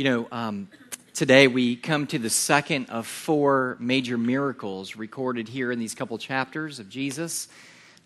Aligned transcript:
You 0.00 0.04
know, 0.04 0.28
um, 0.32 0.68
today 1.12 1.46
we 1.46 1.76
come 1.76 2.06
to 2.06 2.18
the 2.18 2.30
second 2.30 2.88
of 2.88 3.06
four 3.06 3.76
major 3.78 4.16
miracles 4.16 4.96
recorded 4.96 5.46
here 5.46 5.70
in 5.70 5.78
these 5.78 5.94
couple 5.94 6.16
chapters 6.16 6.78
of 6.78 6.88
Jesus. 6.88 7.48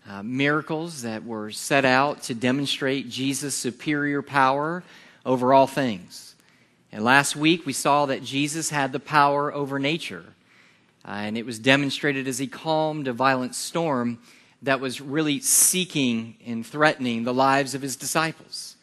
Uh, 0.05 0.21
miracles 0.21 1.03
that 1.03 1.23
were 1.23 1.51
set 1.51 1.85
out 1.85 2.23
to 2.23 2.33
demonstrate 2.33 3.07
Jesus' 3.07 3.55
superior 3.55 4.21
power 4.21 4.83
over 5.25 5.53
all 5.53 5.67
things. 5.67 6.35
And 6.91 7.01
last 7.01 7.37
week 7.37 7.65
we 7.65 7.71
saw 7.71 8.07
that 8.07 8.21
Jesus 8.21 8.69
had 8.69 8.91
the 8.91 8.99
power 8.99 9.53
over 9.53 9.79
nature. 9.79 10.25
Uh, 11.07 11.11
and 11.11 11.37
it 11.37 11.45
was 11.45 11.59
demonstrated 11.59 12.27
as 12.27 12.39
he 12.39 12.47
calmed 12.47 13.07
a 13.07 13.13
violent 13.13 13.55
storm 13.55 14.19
that 14.63 14.81
was 14.81 14.99
really 14.99 15.39
seeking 15.39 16.35
and 16.45 16.65
threatening 16.65 17.23
the 17.23 17.33
lives 17.33 17.73
of 17.73 17.81
his 17.81 17.95
disciples. 17.95 18.74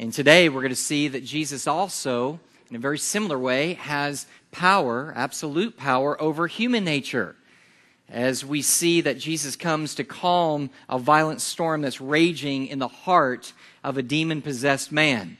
And 0.00 0.14
today 0.14 0.48
we're 0.48 0.62
going 0.62 0.70
to 0.70 0.76
see 0.76 1.08
that 1.08 1.26
Jesus 1.26 1.66
also, 1.66 2.40
in 2.70 2.76
a 2.76 2.78
very 2.78 2.96
similar 2.96 3.38
way, 3.38 3.74
has 3.74 4.26
power, 4.50 5.12
absolute 5.14 5.76
power, 5.76 6.18
over 6.22 6.46
human 6.46 6.84
nature. 6.84 7.36
As 8.08 8.42
we 8.42 8.62
see 8.62 9.02
that 9.02 9.18
Jesus 9.18 9.56
comes 9.56 9.94
to 9.96 10.04
calm 10.04 10.70
a 10.88 10.98
violent 10.98 11.42
storm 11.42 11.82
that's 11.82 12.00
raging 12.00 12.66
in 12.68 12.78
the 12.78 12.88
heart 12.88 13.52
of 13.84 13.98
a 13.98 14.02
demon 14.02 14.40
possessed 14.40 14.90
man. 14.90 15.36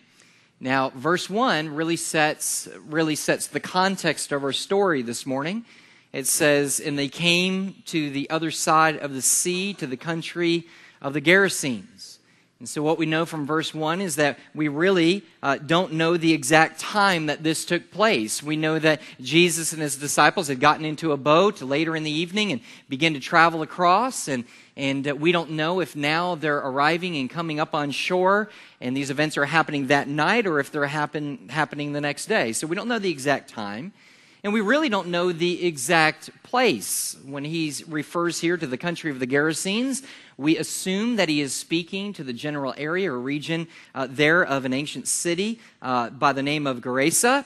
Now, 0.61 0.91
verse 0.91 1.31
1 1.31 1.75
really 1.75 1.97
sets, 1.97 2.69
really 2.87 3.17
sets 3.17 3.47
the 3.47 3.61
context 3.61 4.31
of 4.31 4.45
our 4.45 4.53
story 4.53 5.01
this 5.01 5.25
morning. 5.25 5.65
It 6.13 6.27
says, 6.27 6.81
And 6.81 6.99
they 6.99 7.09
came 7.09 7.77
to 7.87 8.11
the 8.11 8.29
other 8.29 8.51
side 8.51 8.99
of 8.99 9.15
the 9.15 9.23
sea, 9.23 9.73
to 9.73 9.87
the 9.87 9.97
country 9.97 10.67
of 11.01 11.15
the 11.15 11.23
Gerasenes. 11.23 12.00
And 12.61 12.69
so, 12.69 12.83
what 12.83 12.99
we 12.99 13.07
know 13.07 13.25
from 13.25 13.47
verse 13.47 13.73
1 13.73 14.03
is 14.03 14.17
that 14.17 14.39
we 14.55 14.69
really 14.69 15.25
uh, 15.43 15.57
don't 15.57 15.95
know 15.95 16.19
the 16.19 16.35
exact 16.35 16.79
time 16.79 17.25
that 17.27 17.43
this 17.43 17.65
took 17.65 17.91
place. 17.91 18.43
We 18.43 18.57
know 18.57 18.79
that 18.79 19.01
Jesus 19.19 19.73
and 19.73 19.81
his 19.81 19.97
disciples 19.97 20.49
had 20.49 20.61
gotten 20.61 20.85
into 20.85 21.13
a 21.13 21.17
boat 21.17 21.63
later 21.63 21.97
in 21.97 22.03
the 22.03 22.11
evening 22.11 22.53
and 22.53 22.61
began 22.87 23.15
to 23.15 23.21
travel 23.21 23.63
across. 23.63 24.29
And, 24.29 24.45
and 24.77 25.09
uh, 25.09 25.17
we 25.17 25.33
don't 25.33 25.53
know 25.53 25.81
if 25.81 25.97
now 25.97 26.35
they're 26.35 26.59
arriving 26.59 27.17
and 27.17 27.31
coming 27.31 27.59
up 27.61 27.75
on 27.75 27.93
shore 27.93 28.51
and 28.79 28.95
these 28.95 29.09
events 29.09 29.39
are 29.39 29.47
happening 29.47 29.87
that 29.87 30.07
night 30.07 30.47
or 30.47 30.61
if 30.61 30.71
they're 30.71 30.85
happen, 30.85 31.49
happening 31.49 31.95
the 31.95 32.01
next 32.03 32.27
day. 32.27 32.53
So, 32.53 32.67
we 32.67 32.77
don't 32.77 32.89
know 32.89 32.99
the 32.99 33.11
exact 33.11 33.49
time. 33.49 33.95
And 34.43 34.55
we 34.55 34.63
really 34.63 34.89
don't 34.89 35.09
know 35.09 35.33
the 35.33 35.67
exact 35.67 36.31
place. 36.43 37.15
When 37.25 37.45
he 37.45 37.75
refers 37.87 38.41
here 38.41 38.57
to 38.57 38.67
the 38.67 38.79
country 38.79 39.11
of 39.11 39.21
the 39.21 39.27
Gerasenes, 39.27 40.03
we 40.39 40.57
assume 40.57 41.17
that 41.17 41.29
he 41.29 41.43
is 41.43 41.55
speaking 41.55 42.15
to 42.15 42.25
the 42.25 42.33
general 42.33 42.73
area 42.79 43.13
or 43.13 43.21
region 43.21 43.69
uh, 43.95 44.07
there 44.09 44.43
of 44.43 44.65
an 44.65 44.73
ancient 44.73 45.09
city 45.09 45.61
uh, 45.83 46.09
by 46.09 46.33
the 46.33 46.43
name 46.43 46.67
of 46.67 46.79
Gerasa. 46.81 47.45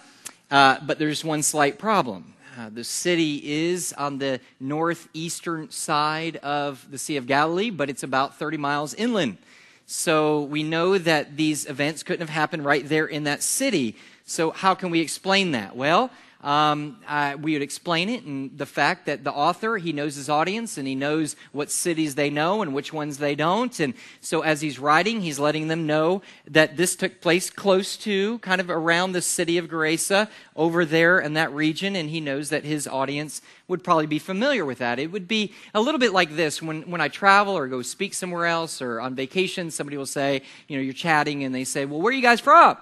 Uh, 0.52 0.78
but 0.86 1.00
there's 1.00 1.24
one 1.24 1.42
slight 1.42 1.80
problem. 1.80 2.34
Uh, 2.56 2.70
the 2.72 2.84
city 2.84 3.40
is 3.44 3.92
on 3.94 4.18
the 4.18 4.38
northeastern 4.60 5.68
side 5.72 6.36
of 6.36 6.88
the 6.92 6.98
Sea 6.98 7.16
of 7.16 7.26
Galilee, 7.26 7.70
but 7.70 7.90
it's 7.90 8.04
about 8.04 8.38
30 8.38 8.56
miles 8.58 8.94
inland. 8.94 9.38
So 9.86 10.42
we 10.42 10.62
know 10.62 10.96
that 10.96 11.36
these 11.36 11.66
events 11.66 12.04
couldn't 12.04 12.20
have 12.20 12.34
happened 12.34 12.64
right 12.64 12.88
there 12.88 13.06
in 13.06 13.24
that 13.24 13.42
city. 13.42 13.96
So, 14.24 14.52
how 14.52 14.74
can 14.74 14.90
we 14.90 15.00
explain 15.00 15.50
that? 15.52 15.76
Well, 15.76 16.10
um, 16.44 16.98
uh, 17.08 17.36
we 17.40 17.54
would 17.54 17.62
explain 17.62 18.10
it 18.10 18.24
and 18.24 18.56
the 18.56 18.66
fact 18.66 19.06
that 19.06 19.24
the 19.24 19.32
author 19.32 19.78
he 19.78 19.92
knows 19.92 20.14
his 20.14 20.28
audience 20.28 20.76
and 20.76 20.86
he 20.86 20.94
knows 20.94 21.36
what 21.52 21.70
cities 21.70 22.14
they 22.14 22.28
know 22.28 22.60
and 22.60 22.74
which 22.74 22.92
ones 22.92 23.18
they 23.18 23.34
don't. 23.34 23.80
And 23.80 23.94
so 24.20 24.42
as 24.42 24.60
he's 24.60 24.78
writing 24.78 25.22
he's 25.22 25.38
letting 25.38 25.68
them 25.68 25.86
know 25.86 26.20
that 26.46 26.76
this 26.76 26.94
took 26.96 27.20
place 27.20 27.48
close 27.48 27.96
to 27.98 28.38
kind 28.40 28.60
of 28.60 28.68
around 28.68 29.12
the 29.12 29.22
city 29.22 29.56
of 29.56 29.68
Gerasa 29.68 30.28
over 30.54 30.84
there 30.84 31.18
in 31.18 31.32
that 31.32 31.50
region. 31.52 31.96
And 31.96 32.10
he 32.10 32.20
knows 32.20 32.50
that 32.50 32.62
his 32.62 32.86
audience 32.86 33.40
would 33.66 33.82
probably 33.82 34.06
be 34.06 34.18
familiar 34.18 34.66
with 34.66 34.78
that. 34.78 34.98
It 34.98 35.10
would 35.10 35.26
be 35.26 35.54
a 35.72 35.80
little 35.80 35.98
bit 35.98 36.12
like 36.12 36.36
this. 36.36 36.60
When, 36.60 36.82
when 36.82 37.00
i 37.00 37.08
travel 37.08 37.56
or 37.56 37.68
go 37.68 37.80
speak 37.80 38.12
somewhere 38.12 38.44
else 38.46 38.82
or 38.82 39.00
on 39.00 39.14
vacation 39.14 39.70
somebody 39.70 39.96
will 39.96 40.04
say 40.04 40.42
you 40.68 40.76
know 40.76 40.82
you're 40.82 40.92
chatting 40.92 41.44
and 41.44 41.54
they 41.54 41.64
say 41.64 41.84
well 41.86 42.00
where 42.00 42.10
are 42.10 42.16
you 42.16 42.22
guys 42.22 42.40
from 42.40 42.76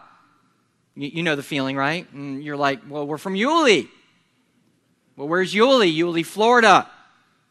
you, 0.94 1.08
you 1.08 1.22
know 1.22 1.36
the 1.36 1.42
feeling, 1.42 1.76
right? 1.76 2.10
And 2.12 2.42
you're 2.42 2.56
like, 2.56 2.80
well, 2.88 3.06
we're 3.06 3.18
from 3.18 3.34
Yulee. 3.34 3.88
Well, 5.16 5.28
where's 5.28 5.54
Yulee? 5.54 5.88
Yulee, 5.88 6.22
Florida. 6.22 6.88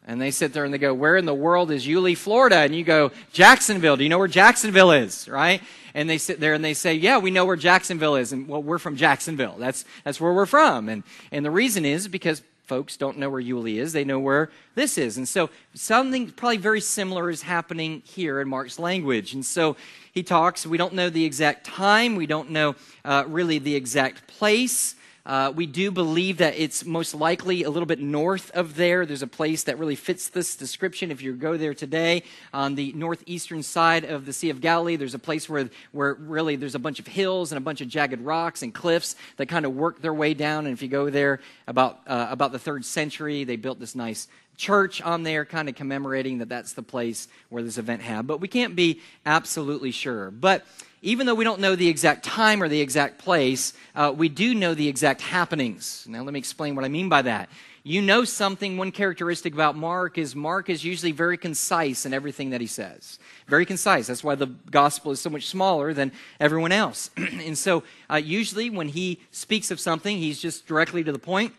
And 0.08 0.20
they 0.20 0.32
sit 0.32 0.52
there 0.52 0.66
and 0.66 0.74
they 0.74 0.80
go, 0.80 0.94
Where 0.94 1.16
in 1.16 1.26
the 1.26 1.34
world 1.34 1.70
is 1.70 1.86
Yulee, 1.86 2.16
Florida? 2.16 2.58
And 2.58 2.76
you 2.76 2.84
go, 2.84 3.12
Jacksonville. 3.32 3.98
Do 3.98 4.04
you 4.04 4.10
know 4.10 4.18
where 4.18 4.28
Jacksonville 4.28 4.92
is? 4.92 5.30
Right? 5.30 5.62
And 5.94 6.10
they 6.10 6.18
sit 6.18 6.40
there 6.40 6.54
and 6.54 6.66
they 6.66 6.74
say, 6.74 6.96
Yeah, 6.96 7.20
we 7.20 7.30
know 7.30 7.46
where 7.46 7.56
Jacksonville 7.56 8.16
is. 8.16 8.34
And 8.34 8.48
well, 8.48 8.64
we're 8.64 8.80
from 8.80 8.96
Jacksonville. 8.96 9.56
That's, 9.60 9.86
that's 10.04 10.20
where 10.20 10.34
we're 10.34 10.48
from. 10.48 10.90
And, 10.90 11.04
and 11.32 11.46
the 11.46 11.52
reason 11.52 11.86
is 11.86 12.08
because 12.08 12.42
folks 12.72 12.96
don't 12.96 13.18
know 13.18 13.30
where 13.30 13.42
Yulee 13.42 13.80
is. 13.80 13.92
They 13.92 14.06
know 14.06 14.18
where 14.18 14.50
this 14.76 14.98
is. 14.98 15.18
And 15.18 15.28
so 15.28 15.50
something 15.74 16.30
probably 16.32 16.56
very 16.56 16.80
similar 16.80 17.30
is 17.30 17.42
happening 17.42 18.02
here 18.06 18.40
in 18.40 18.48
Mark's 18.48 18.80
language. 18.80 19.34
And 19.34 19.46
so 19.46 19.76
he 20.14 20.24
talks. 20.24 20.66
We 20.66 20.78
don't 20.78 20.94
know 20.94 21.10
the 21.10 21.26
exact 21.26 21.66
time, 21.66 22.16
we 22.16 22.28
don't 22.28 22.50
know 22.50 22.76
uh, 23.04 23.26
really 23.28 23.60
the 23.60 23.76
exact 23.76 24.26
place. 24.26 24.96
Uh, 25.26 25.52
we 25.56 25.66
do 25.68 25.92
believe 25.92 26.38
that 26.38 26.56
it's 26.58 26.84
most 26.84 27.14
likely 27.14 27.64
a 27.64 27.70
little 27.70 27.86
bit 27.86 28.00
north 28.00 28.50
of 28.52 28.76
there. 28.76 29.06
There's 29.06 29.22
a 29.22 29.28
place 29.28 29.64
that 29.64 29.78
really 29.78 29.96
fits 29.96 30.30
this 30.30 30.56
description. 30.56 31.12
If 31.12 31.22
you 31.22 31.34
go 31.34 31.58
there 31.58 31.74
today, 31.74 32.24
on 32.54 32.76
the 32.76 32.92
northeastern 32.94 33.62
side 33.62 34.04
of 34.04 34.26
the 34.26 34.34
Sea 34.34 34.50
of 34.50 34.62
Galilee, 34.62 34.96
there's 34.96 35.14
a 35.14 35.20
place 35.20 35.48
where, 35.48 35.70
where 35.92 36.16
really 36.16 36.56
there's 36.56 36.76
a 36.76 36.80
bunch 36.80 37.00
of 37.00 37.06
hills 37.06 37.52
and 37.52 37.58
a 37.58 37.62
bunch 37.62 37.82
of 37.82 37.88
jagged 37.88 38.22
rocks 38.22 38.64
and 38.64 38.74
cliffs 38.74 39.16
that 39.38 39.48
kind 39.48 39.66
of 39.66 39.76
work 39.76 40.02
their 40.02 40.14
way 40.14 40.34
down. 40.34 40.66
And 40.66 40.74
if 40.74 40.82
you 40.82 40.88
go 40.88 41.10
there 41.10 41.40
about, 41.68 42.00
uh, 42.08 42.28
about 42.30 42.52
the 42.52 42.60
third 42.60 42.84
century, 42.84 43.44
they 43.44 43.58
built 43.58 43.80
this 43.80 43.94
nice 43.96 44.28
church 44.58 45.02
on 45.02 45.24
there, 45.24 45.46
kind 45.46 45.70
of 45.70 45.76
commemorating 45.76 46.40
that 46.40 46.50
that's 46.50 46.74
the 46.74 46.84
place 46.84 47.28
where 47.50 47.64
this 47.64 47.78
event 47.78 48.02
happened. 48.02 48.28
But 48.28 48.42
we 48.42 48.48
can't 48.48 48.76
be 48.76 49.02
absolutely 49.26 49.92
sure. 49.92 50.32
But 50.32 50.66
even 51.02 51.26
though 51.26 51.36
we 51.36 51.44
don't 51.44 51.60
know 51.60 51.76
the 51.76 51.88
exact 51.88 52.24
time 52.24 52.62
or 52.62 52.68
the 52.68 52.82
exact 52.82 53.18
place, 53.18 53.74
uh, 53.96 54.14
we 54.16 54.30
do 54.30 54.54
know 54.54 54.74
the 54.74 54.88
exact 54.88 55.22
happenings. 55.22 56.06
Now, 56.08 56.24
let 56.24 56.34
me 56.34 56.40
explain 56.40 56.76
what 56.76 56.86
I 56.86 56.90
mean 56.90 57.10
by 57.10 57.24
that. 57.24 57.50
You 57.84 58.04
know 58.04 58.24
something, 58.24 58.78
one 58.78 58.92
characteristic 58.92 59.56
about 59.56 59.76
Mark 59.76 60.20
is 60.20 60.36
Mark 60.36 60.70
is 60.70 60.86
usually 60.86 61.12
very 61.12 61.36
concise 61.36 62.06
in 62.06 62.14
everything 62.14 62.52
that 62.52 62.62
he 62.62 62.68
says. 62.68 63.18
Very 63.48 63.66
concise. 63.66 64.06
That's 64.06 64.24
why 64.24 64.36
the 64.36 64.46
gospel 64.46 65.12
is 65.12 65.20
so 65.20 65.32
much 65.32 65.48
smaller 65.48 65.92
than 65.92 66.12
everyone 66.40 66.72
else. 66.72 67.10
and 67.18 67.58
so, 67.58 67.82
uh, 68.08 68.18
usually 68.18 68.70
when 68.70 68.88
he 68.88 69.20
speaks 69.32 69.72
of 69.72 69.80
something, 69.80 70.16
he's 70.16 70.40
just 70.40 70.68
directly 70.68 71.04
to 71.04 71.12
the 71.12 71.20
point 71.20 71.54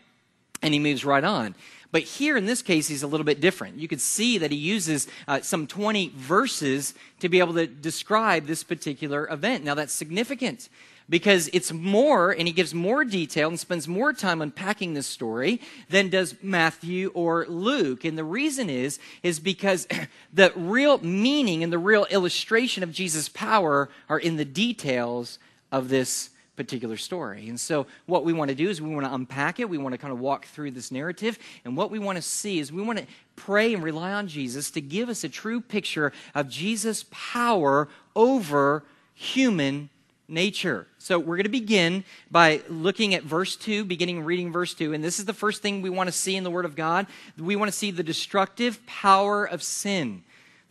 and 0.61 0.73
he 0.73 0.79
moves 0.79 1.03
right 1.03 1.25
on. 1.25 1.55
But 1.93 2.01
here 2.01 2.35
in 2.37 2.47
this 2.47 2.63
case, 2.63 2.87
he's 2.87 3.03
a 3.03 3.07
little 3.07 3.23
bit 3.23 3.39
different. 3.39 3.77
You 3.77 3.87
can 3.87 3.99
see 3.99 4.39
that 4.39 4.49
he 4.49 4.57
uses 4.57 5.07
uh, 5.27 5.41
some 5.41 5.67
20 5.67 6.11
verses 6.15 6.95
to 7.19 7.29
be 7.29 7.37
able 7.37 7.53
to 7.53 7.67
describe 7.67 8.47
this 8.47 8.63
particular 8.63 9.27
event. 9.29 9.63
Now, 9.63 9.75
that's 9.75 9.93
significant 9.93 10.69
because 11.07 11.51
it's 11.53 11.71
more, 11.71 12.31
and 12.31 12.47
he 12.47 12.51
gives 12.51 12.73
more 12.73 13.05
detail 13.05 13.47
and 13.47 13.59
spends 13.59 13.87
more 13.87 14.11
time 14.11 14.41
unpacking 14.41 14.95
this 14.95 15.05
story 15.05 15.61
than 15.87 16.09
does 16.09 16.33
Matthew 16.41 17.11
or 17.13 17.45
Luke. 17.45 18.05
And 18.05 18.17
the 18.17 18.23
reason 18.23 18.71
is, 18.71 18.97
is 19.21 19.39
because 19.39 19.87
the 20.33 20.51
real 20.55 20.97
meaning 20.97 21.63
and 21.63 21.71
the 21.71 21.77
real 21.77 22.07
illustration 22.09 22.81
of 22.81 22.91
Jesus' 22.91 23.29
power 23.29 23.87
are 24.09 24.19
in 24.19 24.37
the 24.37 24.45
details 24.45 25.37
of 25.71 25.89
this 25.89 26.31
particular 26.55 26.97
story. 26.97 27.49
And 27.49 27.59
so, 27.59 27.87
what 28.05 28.23
we 28.23 28.33
want 28.33 28.49
to 28.49 28.55
do 28.55 28.69
is 28.69 28.81
we 28.81 28.93
want 28.93 29.05
to 29.05 29.13
unpack 29.13 29.59
it. 29.59 29.69
We 29.69 29.77
want 29.77 29.93
to 29.93 29.97
kind 29.97 30.13
of 30.13 30.19
walk 30.19 30.45
through 30.45 30.71
this 30.71 30.91
narrative. 30.91 31.39
And 31.65 31.75
what 31.75 31.89
we 31.89 31.99
want 31.99 32.17
to 32.17 32.21
see 32.21 32.59
is 32.59 32.71
we 32.71 32.81
want 32.81 32.99
to 32.99 33.05
pray 33.35 33.73
and 33.73 33.83
rely 33.83 34.13
on 34.13 34.27
Jesus 34.27 34.69
to 34.71 34.81
give 34.81 35.09
us 35.09 35.23
a 35.23 35.29
true 35.29 35.61
picture 35.61 36.11
of 36.35 36.49
Jesus' 36.49 37.05
power 37.09 37.89
over 38.15 38.83
human 39.15 39.89
nature. 40.27 40.87
So, 40.99 41.17
we're 41.17 41.37
going 41.37 41.45
to 41.45 41.49
begin 41.49 42.03
by 42.29 42.61
looking 42.69 43.15
at 43.15 43.23
verse 43.23 43.55
2, 43.55 43.85
beginning 43.85 44.23
reading 44.23 44.51
verse 44.51 44.75
2. 44.75 44.93
And 44.93 45.03
this 45.03 45.17
is 45.17 45.25
the 45.25 45.33
first 45.33 45.61
thing 45.61 45.81
we 45.81 45.89
want 45.89 46.07
to 46.07 46.13
see 46.13 46.35
in 46.35 46.43
the 46.43 46.51
Word 46.51 46.65
of 46.65 46.75
God. 46.75 47.07
We 47.37 47.55
want 47.55 47.71
to 47.71 47.77
see 47.77 47.89
the 47.89 48.03
destructive 48.03 48.85
power 48.85 49.45
of 49.45 49.63
sin. 49.63 50.23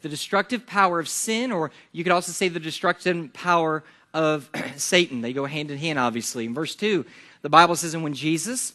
The 0.02 0.08
destructive 0.08 0.66
power 0.66 0.98
of 0.98 1.08
sin, 1.08 1.52
or 1.52 1.70
you 1.92 2.02
could 2.02 2.12
also 2.12 2.32
say 2.32 2.48
the 2.48 2.58
destructive 2.58 3.32
power 3.32 3.84
of 4.14 4.50
Satan. 4.76 5.20
They 5.20 5.32
go 5.32 5.46
hand 5.46 5.70
in 5.70 5.78
hand, 5.78 5.98
obviously. 5.98 6.44
In 6.44 6.54
verse 6.54 6.74
2, 6.74 7.04
the 7.42 7.48
Bible 7.48 7.76
says, 7.76 7.94
And 7.94 8.02
when 8.02 8.14
Jesus 8.14 8.74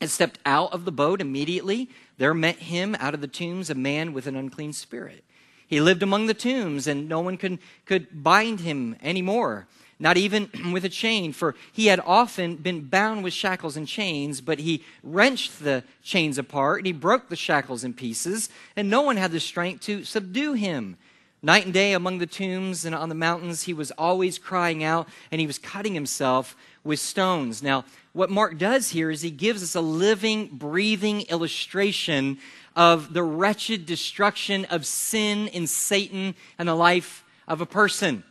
had 0.00 0.10
stepped 0.10 0.38
out 0.46 0.72
of 0.72 0.84
the 0.84 0.92
boat, 0.92 1.20
immediately 1.20 1.90
there 2.18 2.34
met 2.34 2.56
him 2.56 2.96
out 2.98 3.14
of 3.14 3.20
the 3.20 3.28
tombs 3.28 3.70
a 3.70 3.74
man 3.74 4.12
with 4.12 4.26
an 4.26 4.36
unclean 4.36 4.72
spirit. 4.72 5.24
He 5.66 5.80
lived 5.80 6.02
among 6.02 6.26
the 6.26 6.34
tombs, 6.34 6.86
and 6.86 7.08
no 7.08 7.20
one 7.20 7.36
could, 7.36 7.58
could 7.86 8.22
bind 8.24 8.60
him 8.60 8.96
anymore, 9.02 9.68
not 9.98 10.16
even 10.16 10.50
with 10.72 10.84
a 10.84 10.88
chain, 10.88 11.32
for 11.32 11.54
he 11.72 11.86
had 11.86 12.00
often 12.00 12.56
been 12.56 12.88
bound 12.88 13.22
with 13.22 13.32
shackles 13.32 13.76
and 13.76 13.86
chains, 13.86 14.40
but 14.40 14.58
he 14.58 14.84
wrenched 15.02 15.60
the 15.60 15.84
chains 16.02 16.38
apart, 16.38 16.80
and 16.80 16.86
he 16.86 16.92
broke 16.92 17.28
the 17.28 17.36
shackles 17.36 17.84
in 17.84 17.94
pieces, 17.94 18.48
and 18.74 18.90
no 18.90 19.02
one 19.02 19.16
had 19.16 19.30
the 19.30 19.40
strength 19.40 19.82
to 19.82 20.02
subdue 20.02 20.54
him. 20.54 20.96
Night 21.42 21.64
and 21.64 21.72
day 21.72 21.94
among 21.94 22.18
the 22.18 22.26
tombs 22.26 22.84
and 22.84 22.94
on 22.94 23.08
the 23.08 23.14
mountains, 23.14 23.62
he 23.62 23.72
was 23.72 23.90
always 23.92 24.38
crying 24.38 24.84
out 24.84 25.08
and 25.30 25.40
he 25.40 25.46
was 25.46 25.58
cutting 25.58 25.94
himself 25.94 26.54
with 26.84 27.00
stones. 27.00 27.62
Now, 27.62 27.84
what 28.12 28.28
Mark 28.28 28.58
does 28.58 28.90
here 28.90 29.10
is 29.10 29.22
he 29.22 29.30
gives 29.30 29.62
us 29.62 29.74
a 29.74 29.80
living, 29.80 30.48
breathing 30.48 31.22
illustration 31.22 32.38
of 32.76 33.14
the 33.14 33.22
wretched 33.22 33.86
destruction 33.86 34.66
of 34.66 34.84
sin 34.84 35.48
and 35.48 35.68
Satan 35.68 36.34
and 36.58 36.68
the 36.68 36.74
life 36.74 37.24
of 37.48 37.60
a 37.60 37.66
person. 37.66 38.22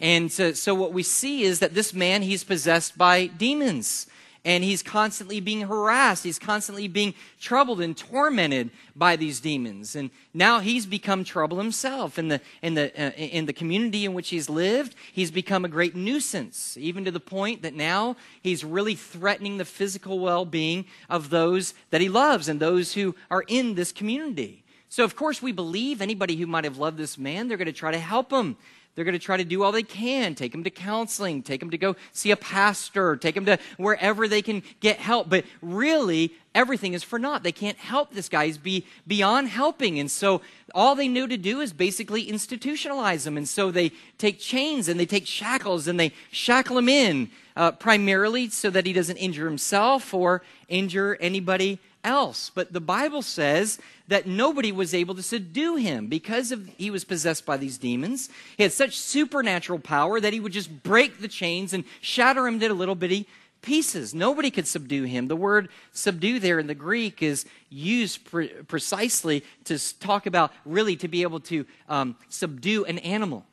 And 0.00 0.32
so, 0.32 0.52
so 0.52 0.74
what 0.74 0.92
we 0.92 1.02
see 1.02 1.42
is 1.42 1.58
that 1.58 1.74
this 1.74 1.92
man, 1.92 2.22
he's 2.22 2.44
possessed 2.44 2.96
by 2.96 3.26
demons 3.26 4.06
and 4.48 4.64
he's 4.64 4.82
constantly 4.82 5.40
being 5.40 5.60
harassed. 5.60 6.24
He's 6.24 6.38
constantly 6.38 6.88
being 6.88 7.12
troubled 7.38 7.82
and 7.82 7.94
tormented 7.94 8.70
by 8.96 9.14
these 9.14 9.40
demons. 9.40 9.94
And 9.94 10.08
now 10.32 10.60
he's 10.60 10.86
become 10.86 11.22
trouble 11.22 11.58
himself 11.58 12.18
in 12.18 12.28
the, 12.28 12.40
in 12.62 12.72
the, 12.72 12.86
uh, 12.98 13.10
in 13.10 13.44
the 13.44 13.52
community 13.52 14.06
in 14.06 14.14
which 14.14 14.30
he's 14.30 14.48
lived. 14.48 14.94
He's 15.12 15.30
become 15.30 15.66
a 15.66 15.68
great 15.68 15.94
nuisance, 15.94 16.78
even 16.78 17.04
to 17.04 17.10
the 17.10 17.20
point 17.20 17.60
that 17.60 17.74
now 17.74 18.16
he's 18.42 18.64
really 18.64 18.94
threatening 18.94 19.58
the 19.58 19.66
physical 19.66 20.18
well 20.18 20.46
being 20.46 20.86
of 21.10 21.28
those 21.28 21.74
that 21.90 22.00
he 22.00 22.08
loves 22.08 22.48
and 22.48 22.58
those 22.58 22.94
who 22.94 23.14
are 23.30 23.44
in 23.48 23.74
this 23.74 23.92
community. 23.92 24.64
So, 24.88 25.04
of 25.04 25.14
course, 25.14 25.42
we 25.42 25.52
believe 25.52 26.00
anybody 26.00 26.36
who 26.36 26.46
might 26.46 26.64
have 26.64 26.78
loved 26.78 26.96
this 26.96 27.18
man, 27.18 27.48
they're 27.48 27.58
going 27.58 27.66
to 27.66 27.72
try 27.72 27.90
to 27.90 27.98
help 27.98 28.32
him. 28.32 28.56
They're 28.98 29.04
going 29.04 29.12
to 29.12 29.20
try 29.20 29.36
to 29.36 29.44
do 29.44 29.62
all 29.62 29.70
they 29.70 29.84
can, 29.84 30.34
take 30.34 30.52
him 30.52 30.64
to 30.64 30.70
counseling, 30.70 31.44
take 31.44 31.62
him 31.62 31.70
to 31.70 31.78
go 31.78 31.94
see 32.10 32.32
a 32.32 32.36
pastor, 32.36 33.14
take 33.14 33.36
him 33.36 33.44
to 33.44 33.56
wherever 33.76 34.26
they 34.26 34.42
can 34.42 34.64
get 34.80 34.96
help. 34.96 35.28
But 35.28 35.44
really, 35.62 36.32
everything 36.52 36.94
is 36.94 37.04
for 37.04 37.16
naught. 37.16 37.44
They 37.44 37.52
can't 37.52 37.78
help 37.78 38.12
this 38.12 38.28
guy. 38.28 38.46
He's 38.46 38.58
be 38.58 38.84
beyond 39.06 39.50
helping. 39.50 40.00
And 40.00 40.10
so 40.10 40.40
all 40.74 40.96
they 40.96 41.06
knew 41.06 41.28
to 41.28 41.36
do 41.36 41.60
is 41.60 41.72
basically 41.72 42.26
institutionalize 42.26 43.24
him. 43.24 43.36
And 43.36 43.48
so 43.48 43.70
they 43.70 43.92
take 44.18 44.40
chains 44.40 44.88
and 44.88 44.98
they 44.98 45.06
take 45.06 45.28
shackles 45.28 45.86
and 45.86 46.00
they 46.00 46.12
shackle 46.32 46.76
him 46.76 46.88
in, 46.88 47.30
uh, 47.54 47.70
primarily 47.70 48.48
so 48.48 48.68
that 48.68 48.84
he 48.84 48.92
doesn't 48.92 49.18
injure 49.18 49.46
himself 49.46 50.12
or 50.12 50.42
injure 50.66 51.16
anybody 51.20 51.78
else. 52.04 52.50
But 52.54 52.72
the 52.72 52.80
Bible 52.80 53.22
says 53.22 53.78
that 54.08 54.26
nobody 54.26 54.72
was 54.72 54.94
able 54.94 55.14
to 55.14 55.22
subdue 55.22 55.76
him 55.76 56.06
because 56.06 56.52
of 56.52 56.68
he 56.76 56.90
was 56.90 57.04
possessed 57.04 57.44
by 57.44 57.56
these 57.56 57.78
demons. 57.78 58.28
He 58.56 58.62
had 58.62 58.72
such 58.72 58.96
supernatural 58.96 59.78
power 59.78 60.20
that 60.20 60.32
he 60.32 60.40
would 60.40 60.52
just 60.52 60.82
break 60.82 61.20
the 61.20 61.28
chains 61.28 61.72
and 61.72 61.84
shatter 62.00 62.46
him 62.46 62.54
into 62.54 62.72
little 62.74 62.94
bitty 62.94 63.26
pieces. 63.62 64.14
Nobody 64.14 64.50
could 64.50 64.66
subdue 64.66 65.04
him. 65.04 65.28
The 65.28 65.36
word 65.36 65.68
subdue 65.92 66.38
there 66.38 66.58
in 66.58 66.66
the 66.66 66.74
Greek 66.74 67.22
is 67.22 67.44
used 67.70 68.24
pre- 68.24 68.48
precisely 68.48 69.44
to 69.64 69.98
talk 69.98 70.26
about 70.26 70.52
really 70.64 70.96
to 70.96 71.08
be 71.08 71.22
able 71.22 71.40
to 71.40 71.66
um, 71.88 72.16
subdue 72.28 72.84
an 72.84 72.98
animal. 72.98 73.44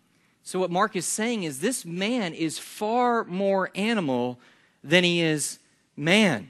So, 0.44 0.60
what 0.60 0.70
Mark 0.70 0.96
is 0.96 1.08
saying 1.08 1.44
is 1.44 1.60
this 1.60 1.86
man 1.86 2.34
is 2.34 2.60
far 2.60 3.24
more 3.24 3.72
animal 3.74 4.40
than 4.84 5.04
he 5.04 5.22
is 5.22 5.58
man. 5.98 6.50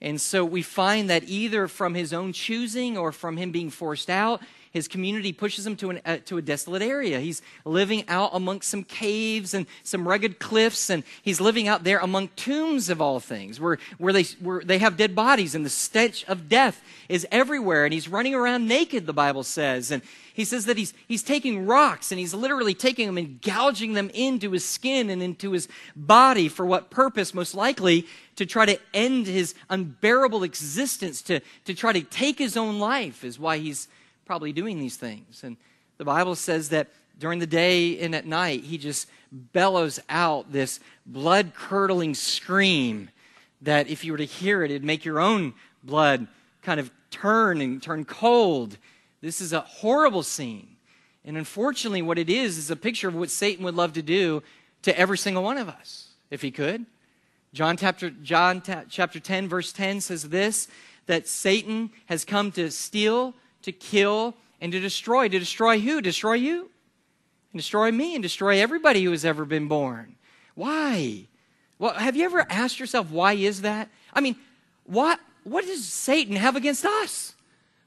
And 0.00 0.20
so 0.20 0.44
we 0.44 0.62
find 0.62 1.10
that 1.10 1.24
either 1.24 1.66
from 1.66 1.94
his 1.94 2.12
own 2.12 2.32
choosing 2.32 2.96
or 2.96 3.10
from 3.10 3.36
him 3.36 3.50
being 3.50 3.70
forced 3.70 4.08
out, 4.08 4.40
his 4.78 4.88
community 4.88 5.32
pushes 5.32 5.66
him 5.66 5.76
to, 5.76 5.90
an, 5.90 6.00
uh, 6.06 6.18
to 6.26 6.38
a 6.38 6.42
desolate 6.42 6.82
area. 6.82 7.20
He's 7.20 7.42
living 7.64 8.04
out 8.08 8.30
amongst 8.32 8.70
some 8.70 8.84
caves 8.84 9.52
and 9.52 9.66
some 9.82 10.06
rugged 10.06 10.38
cliffs, 10.38 10.88
and 10.88 11.02
he's 11.22 11.40
living 11.40 11.66
out 11.66 11.84
there 11.84 11.98
among 11.98 12.28
tombs 12.28 12.88
of 12.88 13.02
all 13.02 13.20
things, 13.20 13.60
where, 13.60 13.78
where, 13.98 14.12
they, 14.12 14.22
where 14.40 14.62
they 14.62 14.78
have 14.78 14.96
dead 14.96 15.14
bodies, 15.14 15.54
and 15.54 15.66
the 15.66 15.70
stench 15.70 16.24
of 16.26 16.48
death 16.48 16.80
is 17.08 17.26
everywhere. 17.30 17.84
And 17.84 17.92
he's 17.92 18.08
running 18.08 18.34
around 18.34 18.68
naked, 18.68 19.06
the 19.06 19.12
Bible 19.12 19.42
says. 19.42 19.90
And 19.90 20.02
he 20.34 20.44
says 20.44 20.66
that 20.66 20.76
he's, 20.76 20.94
he's 21.08 21.24
taking 21.24 21.66
rocks 21.66 22.12
and 22.12 22.18
he's 22.20 22.32
literally 22.32 22.72
taking 22.72 23.06
them 23.06 23.18
and 23.18 23.42
gouging 23.42 23.94
them 23.94 24.08
into 24.14 24.52
his 24.52 24.64
skin 24.64 25.10
and 25.10 25.20
into 25.20 25.50
his 25.50 25.66
body. 25.96 26.48
For 26.48 26.64
what 26.64 26.90
purpose? 26.90 27.34
Most 27.34 27.56
likely 27.56 28.06
to 28.36 28.46
try 28.46 28.64
to 28.64 28.78
end 28.94 29.26
his 29.26 29.56
unbearable 29.68 30.44
existence, 30.44 31.22
to, 31.22 31.40
to 31.64 31.74
try 31.74 31.92
to 31.92 32.02
take 32.02 32.38
his 32.38 32.56
own 32.56 32.78
life, 32.78 33.24
is 33.24 33.36
why 33.36 33.58
he's 33.58 33.88
probably 34.28 34.52
doing 34.52 34.78
these 34.78 34.98
things. 34.98 35.42
And 35.42 35.56
the 35.96 36.04
Bible 36.04 36.34
says 36.34 36.68
that 36.68 36.88
during 37.18 37.38
the 37.38 37.46
day 37.46 37.98
and 37.98 38.14
at 38.14 38.26
night, 38.26 38.62
he 38.62 38.76
just 38.76 39.08
bellows 39.32 39.98
out 40.10 40.52
this 40.52 40.80
blood 41.06 41.54
curdling 41.54 42.14
scream 42.14 43.08
that 43.62 43.88
if 43.88 44.04
you 44.04 44.12
were 44.12 44.18
to 44.18 44.26
hear 44.26 44.62
it, 44.62 44.70
it'd 44.70 44.84
make 44.84 45.06
your 45.06 45.18
own 45.18 45.54
blood 45.82 46.26
kind 46.60 46.78
of 46.78 46.90
turn 47.10 47.62
and 47.62 47.82
turn 47.82 48.04
cold. 48.04 48.76
This 49.22 49.40
is 49.40 49.54
a 49.54 49.60
horrible 49.60 50.22
scene. 50.22 50.76
And 51.24 51.38
unfortunately, 51.38 52.02
what 52.02 52.18
it 52.18 52.28
is 52.28 52.58
is 52.58 52.70
a 52.70 52.76
picture 52.76 53.08
of 53.08 53.14
what 53.14 53.30
Satan 53.30 53.64
would 53.64 53.76
love 53.76 53.94
to 53.94 54.02
do 54.02 54.42
to 54.82 54.96
every 54.96 55.16
single 55.16 55.42
one 55.42 55.56
of 55.56 55.70
us, 55.70 56.08
if 56.30 56.42
he 56.42 56.50
could. 56.50 56.84
John 57.54 57.78
chapter, 57.78 58.10
John 58.10 58.62
chapter 58.90 59.20
10, 59.20 59.48
verse 59.48 59.72
10 59.72 60.02
says 60.02 60.28
this 60.28 60.68
that 61.06 61.26
Satan 61.26 61.88
has 62.04 62.26
come 62.26 62.52
to 62.52 62.70
steal, 62.70 63.34
to 63.62 63.72
kill, 63.72 64.34
and 64.60 64.72
to 64.72 64.80
destroy. 64.80 65.28
To 65.28 65.38
destroy 65.38 65.80
who? 65.80 66.00
Destroy 66.00 66.34
you? 66.34 66.70
And 67.52 67.58
destroy 67.60 67.90
me 67.90 68.14
and 68.14 68.22
destroy 68.22 68.60
everybody 68.60 69.04
who 69.04 69.10
has 69.10 69.24
ever 69.24 69.44
been 69.44 69.68
born. 69.68 70.16
Why? 70.54 71.26
Well, 71.78 71.94
have 71.94 72.16
you 72.16 72.24
ever 72.24 72.46
asked 72.50 72.80
yourself 72.80 73.10
why 73.10 73.34
is 73.34 73.62
that? 73.62 73.88
I 74.12 74.20
mean, 74.20 74.36
what 74.84 75.20
what 75.44 75.64
does 75.64 75.86
Satan 75.86 76.36
have 76.36 76.56
against 76.56 76.84
us? 76.84 77.34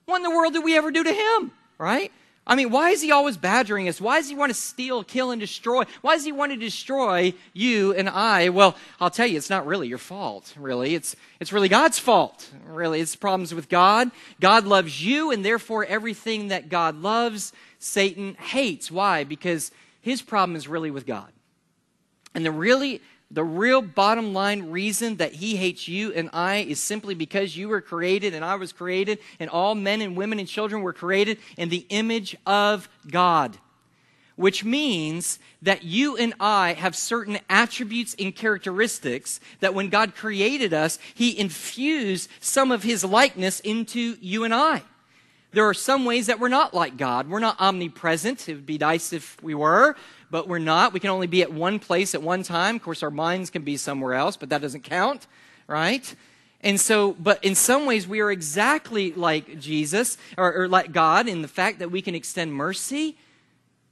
What 0.05 0.17
in 0.17 0.23
the 0.23 0.31
world 0.31 0.53
did 0.53 0.63
we 0.63 0.75
ever 0.77 0.91
do 0.91 1.03
to 1.03 1.13
him? 1.13 1.51
Right? 1.77 2.11
I 2.45 2.55
mean, 2.55 2.71
why 2.71 2.89
is 2.89 3.01
he 3.01 3.11
always 3.11 3.37
badgering 3.37 3.87
us? 3.87 4.01
Why 4.01 4.17
does 4.19 4.27
he 4.27 4.35
want 4.35 4.49
to 4.49 4.59
steal, 4.59 5.03
kill, 5.03 5.29
and 5.29 5.39
destroy? 5.39 5.83
Why 6.01 6.15
does 6.15 6.25
he 6.25 6.31
want 6.31 6.51
to 6.51 6.57
destroy 6.57 7.33
you 7.53 7.93
and 7.93 8.09
I? 8.09 8.49
Well, 8.49 8.75
I'll 8.99 9.11
tell 9.11 9.27
you, 9.27 9.37
it's 9.37 9.49
not 9.49 9.67
really 9.67 9.87
your 9.87 9.99
fault, 9.99 10.53
really. 10.57 10.95
It's, 10.95 11.15
it's 11.39 11.53
really 11.53 11.69
God's 11.69 11.99
fault, 11.99 12.49
really. 12.65 12.99
It's 12.99 13.15
problems 13.15 13.53
with 13.53 13.69
God. 13.69 14.09
God 14.39 14.65
loves 14.65 15.05
you, 15.05 15.29
and 15.29 15.45
therefore 15.45 15.85
everything 15.85 16.47
that 16.47 16.67
God 16.67 16.95
loves, 16.95 17.53
Satan 17.77 18.33
hates. 18.35 18.89
Why? 18.89 19.23
Because 19.23 19.71
his 20.01 20.23
problem 20.23 20.55
is 20.55 20.67
really 20.67 20.89
with 20.89 21.05
God. 21.05 21.31
And 22.33 22.43
the 22.43 22.51
really 22.51 23.01
the 23.33 23.43
real 23.43 23.81
bottom 23.81 24.33
line 24.33 24.71
reason 24.71 25.17
that 25.17 25.33
he 25.33 25.55
hates 25.55 25.87
you 25.87 26.11
and 26.13 26.29
I 26.33 26.57
is 26.57 26.79
simply 26.79 27.15
because 27.15 27.55
you 27.55 27.69
were 27.69 27.81
created 27.81 28.33
and 28.33 28.43
I 28.43 28.55
was 28.55 28.73
created 28.73 29.19
and 29.39 29.49
all 29.49 29.73
men 29.73 30.01
and 30.01 30.17
women 30.17 30.39
and 30.39 30.47
children 30.47 30.81
were 30.81 30.93
created 30.93 31.37
in 31.57 31.69
the 31.69 31.85
image 31.89 32.35
of 32.45 32.89
God. 33.09 33.57
Which 34.35 34.63
means 34.63 35.39
that 35.61 35.83
you 35.83 36.17
and 36.17 36.33
I 36.39 36.73
have 36.73 36.95
certain 36.95 37.39
attributes 37.49 38.15
and 38.17 38.35
characteristics 38.35 39.39
that 39.59 39.73
when 39.73 39.89
God 39.89 40.15
created 40.15 40.73
us, 40.73 40.99
he 41.13 41.37
infused 41.37 42.29
some 42.39 42.71
of 42.71 42.83
his 42.83 43.03
likeness 43.03 43.59
into 43.59 44.17
you 44.19 44.43
and 44.43 44.53
I. 44.53 44.83
There 45.53 45.67
are 45.67 45.73
some 45.73 46.05
ways 46.05 46.27
that 46.27 46.39
we're 46.39 46.47
not 46.47 46.73
like 46.73 46.97
God. 46.97 47.29
We're 47.29 47.39
not 47.39 47.59
omnipresent. 47.59 48.47
It 48.47 48.55
would 48.55 48.65
be 48.65 48.77
nice 48.77 49.11
if 49.11 49.41
we 49.43 49.53
were 49.53 49.95
but 50.31 50.47
we're 50.47 50.59
not. 50.59 50.93
We 50.93 51.01
can 51.01 51.09
only 51.09 51.27
be 51.27 51.41
at 51.41 51.51
one 51.51 51.77
place 51.77 52.15
at 52.15 52.23
one 52.23 52.41
time. 52.41 52.77
Of 52.77 52.83
course, 52.83 53.03
our 53.03 53.11
minds 53.11 53.49
can 53.49 53.63
be 53.63 53.77
somewhere 53.77 54.13
else, 54.13 54.37
but 54.37 54.49
that 54.49 54.61
doesn't 54.61 54.83
count, 54.83 55.27
right? 55.67 56.15
And 56.61 56.79
so, 56.79 57.13
but 57.13 57.43
in 57.43 57.53
some 57.53 57.85
ways, 57.85 58.07
we 58.07 58.21
are 58.21 58.31
exactly 58.31 59.11
like 59.11 59.59
Jesus 59.59 60.17
or, 60.37 60.53
or, 60.53 60.67
like 60.67 60.91
God 60.91 61.27
in 61.27 61.41
the 61.41 61.47
fact 61.47 61.79
that 61.79 61.91
we 61.91 62.01
can 62.01 62.15
extend 62.15 62.53
mercy, 62.53 63.17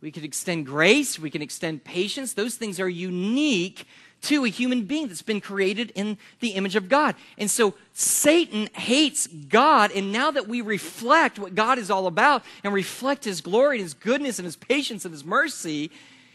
we 0.01 0.12
can 0.12 0.24
extend 0.24 0.65
grace, 0.65 1.19
we 1.19 1.29
can 1.29 1.41
extend 1.41 1.84
patience. 1.84 2.34
Those 2.34 2.55
things 2.55 2.79
are 2.79 2.88
unique 2.88 3.86
to 4.22 4.46
a 4.46 4.50
human 4.50 4.84
being 4.84 5.08
that's 5.08 5.22
been 5.22 5.41
created 5.41 5.91
in 5.96 6.17
the 6.41 6.50
image 6.50 6.75
of 6.75 6.89
God. 6.89 7.15
And 7.38 7.50
so 7.50 7.74
Satan 7.93 8.69
hates 8.74 9.27
God. 9.27 9.91
And 9.91 10.12
now 10.12 10.31
that 10.31 10.48
we 10.48 10.62
reflect 10.62 11.39
what 11.39 11.55
God 11.55 11.77
is 11.77 11.89
all 11.89 12.05
about 12.05 12.43
and 12.63 12.74
reflect 12.74 13.25
his 13.25 13.41
glory 13.41 13.77
and 13.77 13.84
his 13.84 13.93
goodness 13.93 14.38
and 14.38 14.46
his 14.46 14.58
patience 14.58 15.05
and 15.05 15.13
his 15.13 15.25
mercy, 15.25 15.89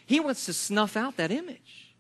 he 0.07 0.21
wants 0.21 0.47
to 0.47 0.53
snuff 0.53 0.97
out 0.97 1.17
that 1.17 1.31
image. 1.31 1.95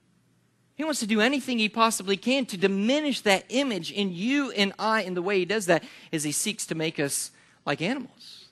He 0.76 0.84
wants 0.84 1.00
to 1.00 1.06
do 1.06 1.20
anything 1.20 1.58
he 1.58 1.68
possibly 1.68 2.16
can 2.16 2.46
to 2.46 2.56
diminish 2.56 3.20
that 3.20 3.44
image 3.48 3.92
in 3.92 4.12
you 4.12 4.50
and 4.52 4.72
I. 4.78 5.02
And 5.02 5.16
the 5.16 5.22
way 5.22 5.38
he 5.38 5.44
does 5.44 5.66
that 5.66 5.84
is 6.10 6.24
he 6.24 6.32
seeks 6.32 6.66
to 6.66 6.74
make 6.74 6.98
us 6.98 7.30
like 7.64 7.80
animals. 7.80 8.46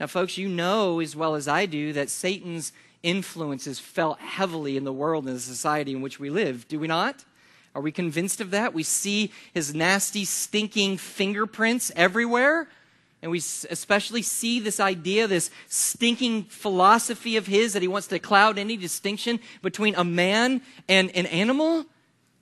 Now, 0.00 0.06
folks, 0.06 0.38
you 0.38 0.48
know 0.48 1.00
as 1.00 1.14
well 1.14 1.34
as 1.34 1.48
I 1.48 1.66
do 1.66 1.92
that 1.92 2.10
Satan's 2.10 2.72
influence 3.02 3.66
is 3.66 3.78
felt 3.78 4.18
heavily 4.18 4.76
in 4.76 4.84
the 4.84 4.92
world 4.92 5.26
and 5.26 5.36
the 5.36 5.40
society 5.40 5.92
in 5.92 6.02
which 6.02 6.18
we 6.18 6.30
live. 6.30 6.66
Do 6.66 6.78
we 6.80 6.86
not? 6.88 7.24
Are 7.74 7.82
we 7.82 7.92
convinced 7.92 8.40
of 8.40 8.50
that? 8.52 8.72
We 8.72 8.82
see 8.82 9.30
his 9.52 9.74
nasty, 9.74 10.24
stinking 10.24 10.96
fingerprints 10.96 11.92
everywhere. 11.94 12.68
And 13.26 13.32
we 13.32 13.38
especially 13.38 14.22
see 14.22 14.60
this 14.60 14.78
idea, 14.78 15.26
this 15.26 15.50
stinking 15.66 16.44
philosophy 16.44 17.36
of 17.36 17.48
his 17.48 17.72
that 17.72 17.82
he 17.82 17.88
wants 17.88 18.06
to 18.06 18.20
cloud 18.20 18.56
any 18.56 18.76
distinction 18.76 19.40
between 19.62 19.96
a 19.96 20.04
man 20.04 20.62
and 20.88 21.10
an 21.10 21.26
animal. 21.26 21.86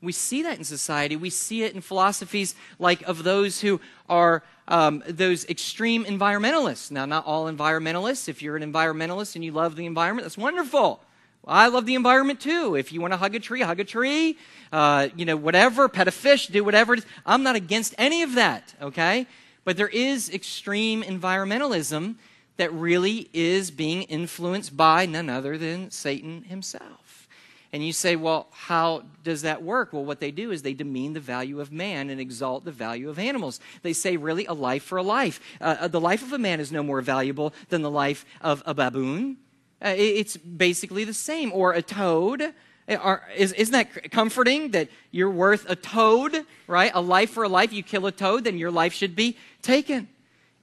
We 0.02 0.12
see 0.12 0.42
that 0.42 0.58
in 0.58 0.64
society. 0.64 1.16
We 1.16 1.30
see 1.30 1.62
it 1.62 1.74
in 1.74 1.80
philosophies 1.80 2.54
like 2.78 3.00
of 3.08 3.24
those 3.24 3.62
who 3.62 3.80
are 4.10 4.42
um, 4.68 5.02
those 5.08 5.46
extreme 5.46 6.04
environmentalists. 6.04 6.90
Now, 6.90 7.06
not 7.06 7.24
all 7.24 7.50
environmentalists. 7.50 8.28
If 8.28 8.42
you're 8.42 8.58
an 8.58 8.70
environmentalist 8.70 9.36
and 9.36 9.42
you 9.42 9.52
love 9.52 9.76
the 9.76 9.86
environment, 9.86 10.26
that's 10.26 10.36
wonderful. 10.36 11.00
I 11.46 11.68
love 11.68 11.86
the 11.86 11.94
environment 11.94 12.40
too. 12.40 12.74
If 12.74 12.92
you 12.92 13.00
want 13.00 13.14
to 13.14 13.16
hug 13.16 13.34
a 13.34 13.40
tree, 13.40 13.62
hug 13.62 13.80
a 13.80 13.84
tree. 13.84 14.36
Uh, 14.70 15.08
you 15.16 15.24
know, 15.24 15.36
whatever, 15.36 15.88
pet 15.88 16.08
a 16.08 16.12
fish, 16.12 16.48
do 16.48 16.62
whatever. 16.62 16.98
I'm 17.24 17.42
not 17.42 17.56
against 17.56 17.94
any 17.96 18.22
of 18.22 18.34
that, 18.34 18.74
okay? 18.82 19.26
But 19.64 19.76
there 19.76 19.88
is 19.88 20.30
extreme 20.30 21.02
environmentalism 21.02 22.16
that 22.56 22.72
really 22.72 23.28
is 23.32 23.70
being 23.70 24.02
influenced 24.02 24.76
by 24.76 25.06
none 25.06 25.28
other 25.28 25.58
than 25.58 25.90
Satan 25.90 26.42
himself. 26.44 27.28
And 27.72 27.84
you 27.84 27.92
say, 27.92 28.14
well, 28.14 28.46
how 28.52 29.02
does 29.24 29.42
that 29.42 29.64
work? 29.64 29.92
Well, 29.92 30.04
what 30.04 30.20
they 30.20 30.30
do 30.30 30.52
is 30.52 30.62
they 30.62 30.74
demean 30.74 31.12
the 31.12 31.18
value 31.18 31.60
of 31.60 31.72
man 31.72 32.08
and 32.08 32.20
exalt 32.20 32.64
the 32.64 32.70
value 32.70 33.10
of 33.10 33.18
animals. 33.18 33.58
They 33.82 33.92
say, 33.92 34.16
really, 34.16 34.46
a 34.46 34.52
life 34.52 34.84
for 34.84 34.96
a 34.96 35.02
life. 35.02 35.40
Uh, 35.60 35.76
uh 35.80 35.88
the 35.88 36.00
life 36.00 36.22
of 36.22 36.32
a 36.32 36.38
man 36.38 36.60
is 36.60 36.70
no 36.70 36.84
more 36.84 37.00
valuable 37.00 37.52
than 37.70 37.82
the 37.82 37.90
life 37.90 38.24
of 38.40 38.62
a 38.64 38.74
baboon. 38.74 39.38
Uh, 39.84 39.92
it's 39.96 40.36
basically 40.36 41.02
the 41.02 41.12
same. 41.12 41.50
Or 41.52 41.72
a 41.72 41.82
toad. 41.82 42.54
Uh, 42.88 42.94
are, 42.96 43.22
is, 43.36 43.52
isn't 43.52 43.72
that 43.72 44.10
comforting 44.10 44.70
that 44.72 44.88
you're 45.10 45.30
worth 45.30 45.68
a 45.68 45.76
toad, 45.76 46.44
right? 46.66 46.90
A 46.94 47.00
life 47.00 47.30
for 47.30 47.44
a 47.44 47.48
life. 47.48 47.72
You 47.72 47.82
kill 47.82 48.06
a 48.06 48.12
toad, 48.12 48.44
then 48.44 48.58
your 48.58 48.70
life 48.70 48.92
should 48.92 49.16
be 49.16 49.36
taken. 49.62 50.08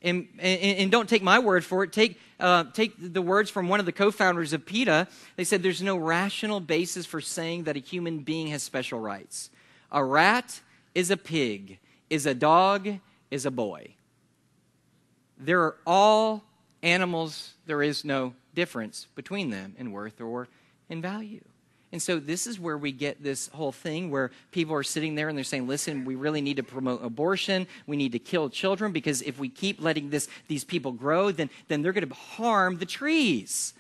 And, 0.04 0.28
and, 0.40 0.62
and 0.62 0.92
don't 0.92 1.08
take 1.08 1.22
my 1.22 1.40
word 1.40 1.63
for 1.63 1.84
it. 1.84 1.92
Take, 1.94 2.20
uh, 2.40 2.66
take 2.74 2.94
the 2.98 3.22
words 3.22 3.50
from 3.50 3.68
one 3.68 3.80
of 3.80 3.86
the 3.86 3.92
co 3.92 4.12
founders 4.12 4.54
of 4.54 4.66
PETA. 4.66 5.08
They 5.36 5.44
said 5.44 5.62
there's 5.62 5.82
no 5.82 5.98
rational 5.98 6.60
basis 6.60 7.06
for 7.06 7.22
saying 7.22 7.63
that 7.63 7.75
a 7.75 7.80
human 7.80 8.20
being 8.20 8.48
has 8.48 8.63
special 8.63 9.00
rights. 9.00 9.50
A 9.92 10.04
rat 10.04 10.62
is 10.96 11.12
a 11.12 11.18
pig, 11.18 11.80
is 12.10 12.25
a 12.25 12.34
dog, 12.34 13.00
is 13.30 13.46
a 13.46 13.51
boy. 13.51 13.96
They're 15.38 15.75
all 15.86 16.44
animals. 16.84 17.54
There 17.66 17.84
is 17.84 18.04
no 18.04 18.34
difference 18.54 19.08
between 19.16 19.50
them 19.50 19.75
in 19.78 19.92
worth 19.92 20.20
or 20.20 20.48
in 20.90 21.01
value. 21.01 21.44
And 21.91 22.01
so 22.01 22.19
this 22.19 22.48
is 22.48 22.60
where 22.60 22.77
we 22.77 22.91
get 22.91 23.21
this 23.21 23.50
whole 23.50 23.74
thing 23.74 24.12
where 24.12 24.31
people 24.51 24.74
are 24.75 24.83
sitting 24.83 25.15
there 25.15 25.27
and 25.27 25.38
they're 25.38 25.43
saying, 25.43 25.67
listen, 25.67 26.05
we 26.05 26.15
really 26.15 26.41
need 26.41 26.57
to 26.57 26.63
promote 26.63 27.03
abortion. 27.03 27.67
We 27.86 27.98
need 27.98 28.13
to 28.13 28.19
kill 28.19 28.50
children 28.50 28.93
because 28.93 29.21
if 29.21 29.38
we 29.38 29.50
keep 29.50 29.81
letting 29.81 30.10
this, 30.10 30.29
these 30.48 30.63
people 30.63 30.93
grow, 30.93 31.31
then, 31.31 31.50
then 31.67 31.81
they're 31.81 31.91
going 31.91 32.07
to 32.07 32.15
harm 32.15 32.77
the 32.77 32.86
trees. 32.86 33.74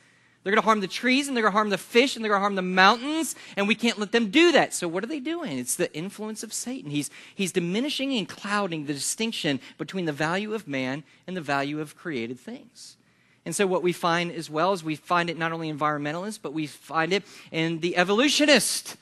They're 0.43 0.51
going 0.51 0.61
to 0.61 0.65
harm 0.65 0.81
the 0.81 0.87
trees 0.87 1.27
and 1.27 1.37
they're 1.37 1.43
going 1.43 1.53
to 1.53 1.57
harm 1.57 1.69
the 1.69 1.77
fish 1.77 2.15
and 2.15 2.25
they're 2.25 2.31
going 2.31 2.39
to 2.39 2.43
harm 2.43 2.55
the 2.55 2.63
mountains, 2.63 3.35
and 3.55 3.67
we 3.67 3.75
can't 3.75 3.99
let 3.99 4.11
them 4.11 4.31
do 4.31 4.51
that. 4.53 4.73
So, 4.73 4.87
what 4.87 5.03
are 5.03 5.07
they 5.07 5.19
doing? 5.19 5.59
It's 5.59 5.75
the 5.75 5.93
influence 5.95 6.41
of 6.41 6.51
Satan. 6.51 6.89
He's, 6.89 7.11
he's 7.35 7.51
diminishing 7.51 8.11
and 8.13 8.27
clouding 8.27 8.85
the 8.85 8.93
distinction 8.93 9.59
between 9.77 10.05
the 10.05 10.11
value 10.11 10.55
of 10.55 10.67
man 10.67 11.03
and 11.27 11.37
the 11.37 11.41
value 11.41 11.79
of 11.79 11.95
created 11.95 12.39
things. 12.39 12.97
And 13.45 13.55
so, 13.55 13.65
what 13.65 13.81
we 13.81 13.91
find 13.91 14.31
as 14.31 14.49
well 14.49 14.71
is 14.73 14.83
we 14.83 14.95
find 14.95 15.29
it 15.29 15.37
not 15.37 15.51
only 15.51 15.71
environmentalists, 15.71 16.39
but 16.41 16.53
we 16.53 16.67
find 16.67 17.11
it 17.11 17.23
in 17.51 17.79
the 17.79 17.97
evolutionist. 17.97 18.97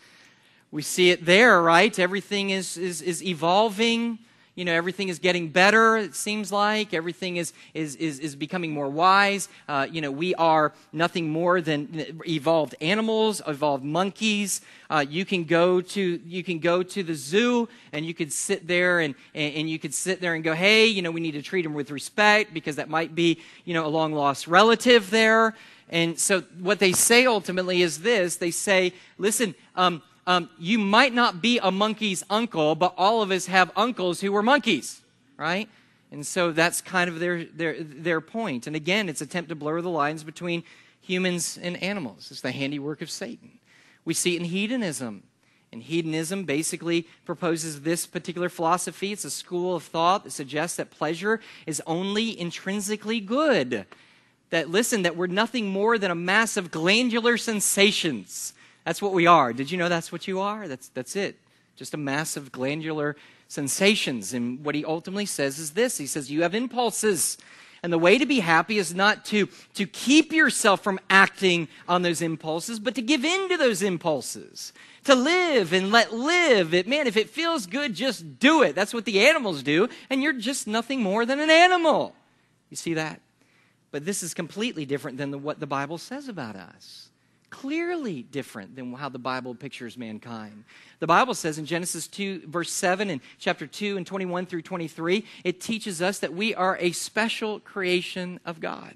We 0.72 0.82
see 0.82 1.10
it 1.10 1.26
there, 1.26 1.62
right? 1.62 1.98
Everything 1.98 2.52
is, 2.52 2.78
is, 2.78 3.02
is 3.02 3.24
evolving 3.24 4.20
you 4.60 4.66
know, 4.66 4.74
everything 4.74 5.08
is 5.08 5.20
getting 5.20 5.48
better, 5.48 5.96
it 5.96 6.14
seems 6.14 6.52
like. 6.52 6.94
Everything 6.94 7.38
is, 7.38 7.54
is, 7.74 7.96
is, 7.96 8.20
is 8.20 8.36
becoming 8.36 8.72
more 8.74 8.90
wise. 8.90 9.48
Uh, 9.70 9.88
you 9.90 10.02
know, 10.02 10.12
we 10.12 10.36
are 10.36 10.74
nothing 10.92 11.30
more 11.30 11.62
than 11.62 12.20
evolved 12.28 12.76
animals, 12.82 13.42
evolved 13.48 13.86
monkeys. 13.86 14.60
Uh, 14.90 15.06
you 15.10 15.24
can 15.24 15.46
go 15.46 15.80
to 15.80 16.20
you 16.26 16.44
can 16.44 16.60
go 16.60 16.84
to 16.84 17.04
the 17.04 17.16
zoo 17.16 17.70
and 17.94 18.06
you 18.06 18.14
could 18.14 18.34
sit 18.34 18.68
there 18.68 19.00
and, 19.00 19.16
and, 19.34 19.56
and 19.56 19.70
you 19.70 19.80
could 19.80 19.94
sit 19.94 20.20
there 20.20 20.34
and 20.34 20.44
go, 20.44 20.54
hey, 20.54 20.88
you 20.88 21.02
know, 21.02 21.12
we 21.12 21.22
need 21.22 21.32
to 21.32 21.42
treat 21.42 21.62
them 21.62 21.74
with 21.74 21.90
respect 21.90 22.54
because 22.54 22.76
that 22.76 22.90
might 22.90 23.16
be, 23.16 23.40
you 23.64 23.74
know, 23.74 23.86
a 23.86 23.88
long 23.88 24.12
lost 24.12 24.46
relative 24.46 25.10
there. 25.10 25.56
And 25.90 26.20
so 26.20 26.42
what 26.60 26.80
they 26.80 26.92
say 26.92 27.26
ultimately 27.26 27.82
is 27.82 28.02
this: 28.02 28.36
they 28.36 28.52
say, 28.52 28.92
listen, 29.18 29.56
um, 29.78 30.02
um, 30.30 30.48
you 30.60 30.78
might 30.78 31.12
not 31.12 31.42
be 31.42 31.58
a 31.58 31.72
monkey's 31.72 32.24
uncle, 32.30 32.76
but 32.76 32.94
all 33.00 33.24
of 33.24 33.32
us 33.32 33.48
have 33.48 33.72
uncles 33.76 34.22
who 34.22 34.32
were 34.32 34.44
monkeys, 34.44 35.02
right? 35.38 35.68
And 36.12 36.26
so 36.26 36.52
that's 36.52 36.82
kind 36.82 37.10
of 37.10 37.20
their, 37.20 37.46
their, 37.46 37.82
their 37.82 38.22
point. 38.22 38.68
And 38.68 38.76
again, 38.76 39.10
it's 39.10 39.22
attempt 39.22 39.50
to 39.50 39.56
blur 39.56 39.82
the 39.82 39.90
lines 39.90 40.24
between 40.24 40.64
humans 41.02 41.58
and 41.60 41.82
animals. 41.82 42.28
It's 42.30 42.42
the 42.42 42.52
handiwork 42.52 43.02
of 43.02 43.10
Satan. 43.10 43.58
We 44.06 44.14
see 44.14 44.36
it 44.36 44.42
in 44.42 44.46
hedonism. 44.46 45.24
And 45.72 45.82
hedonism 45.82 46.44
basically 46.44 47.08
proposes 47.26 47.82
this 47.82 48.06
particular 48.06 48.50
philosophy. 48.50 49.12
It's 49.12 49.26
a 49.26 49.32
school 49.32 49.76
of 49.76 49.84
thought 49.84 50.26
that 50.26 50.32
suggests 50.32 50.78
that 50.78 50.92
pleasure 50.92 51.42
is 51.66 51.82
only 51.88 52.40
intrinsically 52.40 53.20
good. 53.20 53.88
That, 54.52 54.70
listen, 54.70 55.02
that 55.02 55.18
we're 55.18 55.26
nothing 55.26 55.70
more 55.70 55.98
than 55.98 56.12
a 56.12 56.16
mass 56.16 56.56
of 56.56 56.70
glandular 56.70 57.36
sensations 57.38 58.54
that's 58.86 59.02
what 59.02 59.14
we 59.14 59.28
are. 59.28 59.54
Did 59.54 59.72
you 59.72 59.78
know 59.78 59.90
that's 59.90 60.12
what 60.12 60.28
you 60.28 60.40
are? 60.40 60.68
That's, 60.68 60.90
that's 60.90 61.16
it. 61.16 61.38
Just 61.76 61.94
a 61.94 61.98
mass 61.98 62.36
of 62.36 62.52
glandular 62.52 63.16
sensations. 63.48 64.34
And 64.34 64.64
what 64.64 64.76
he 64.76 64.86
ultimately 64.86 65.26
says 65.26 65.60
is 65.60 65.72
this 65.72 65.98
He 65.98 66.08
says, 66.08 66.32
You 66.32 66.44
have 66.44 66.56
impulses. 66.56 67.38
And 67.82 67.94
the 67.94 67.98
way 67.98 68.18
to 68.18 68.26
be 68.26 68.42
happy 68.42 68.78
is 68.78 68.94
not 68.94 69.24
to, 69.26 69.48
to 69.76 69.86
keep 69.86 70.34
yourself 70.34 70.84
from 70.84 71.00
acting 71.10 71.70
on 71.88 72.02
those 72.02 72.22
impulses, 72.22 72.78
but 72.78 72.94
to 72.96 73.02
give 73.02 73.24
in 73.24 73.48
to 73.48 73.56
those 73.56 73.82
impulses. 73.82 74.74
To 75.06 75.16
live 75.16 75.72
and 75.72 75.90
let 75.90 76.14
live. 76.14 76.74
It, 76.74 76.90
man, 76.90 77.08
if 77.08 77.16
it 77.16 77.30
feels 77.30 77.68
good, 77.68 77.94
just 77.94 78.38
do 78.38 78.64
it. 78.64 78.76
That's 78.76 78.94
what 78.94 79.06
the 79.06 79.26
animals 79.26 79.64
do. 79.64 79.88
And 80.10 80.22
you're 80.22 80.34
just 80.34 80.68
nothing 80.68 81.02
more 81.02 81.26
than 81.26 81.40
an 81.40 81.50
animal. 81.50 82.14
You 82.70 82.76
see 82.76 82.96
that? 82.96 83.22
But 83.92 84.04
this 84.04 84.24
is 84.24 84.34
completely 84.34 84.86
different 84.86 85.18
than 85.18 85.32
the, 85.32 85.38
what 85.38 85.62
the 85.62 85.66
Bible 85.66 85.98
says 85.98 86.28
about 86.28 86.58
us 86.58 87.10
clearly 87.50 88.24
different 88.24 88.76
than 88.76 88.94
how 88.94 89.10
the 89.10 89.20
Bible 89.20 89.56
pictures 89.56 89.98
mankind. 89.98 90.64
The 91.00 91.08
Bible 91.08 91.34
says 91.34 91.58
in 91.58 91.66
Genesis 91.66 92.08
2, 92.08 92.44
verse 92.48 92.72
7, 92.72 93.10
and 93.10 93.22
chapter 93.38 93.68
2, 93.68 93.98
and 93.98 94.06
21 94.06 94.46
through 94.46 94.62
23, 94.62 95.26
it 95.44 95.62
teaches 95.62 96.02
us 96.02 96.20
that 96.20 96.34
we 96.34 96.54
are 96.56 96.78
a 96.80 96.92
special 96.92 97.60
creation 97.60 98.40
of 98.46 98.60
God. 98.60 98.96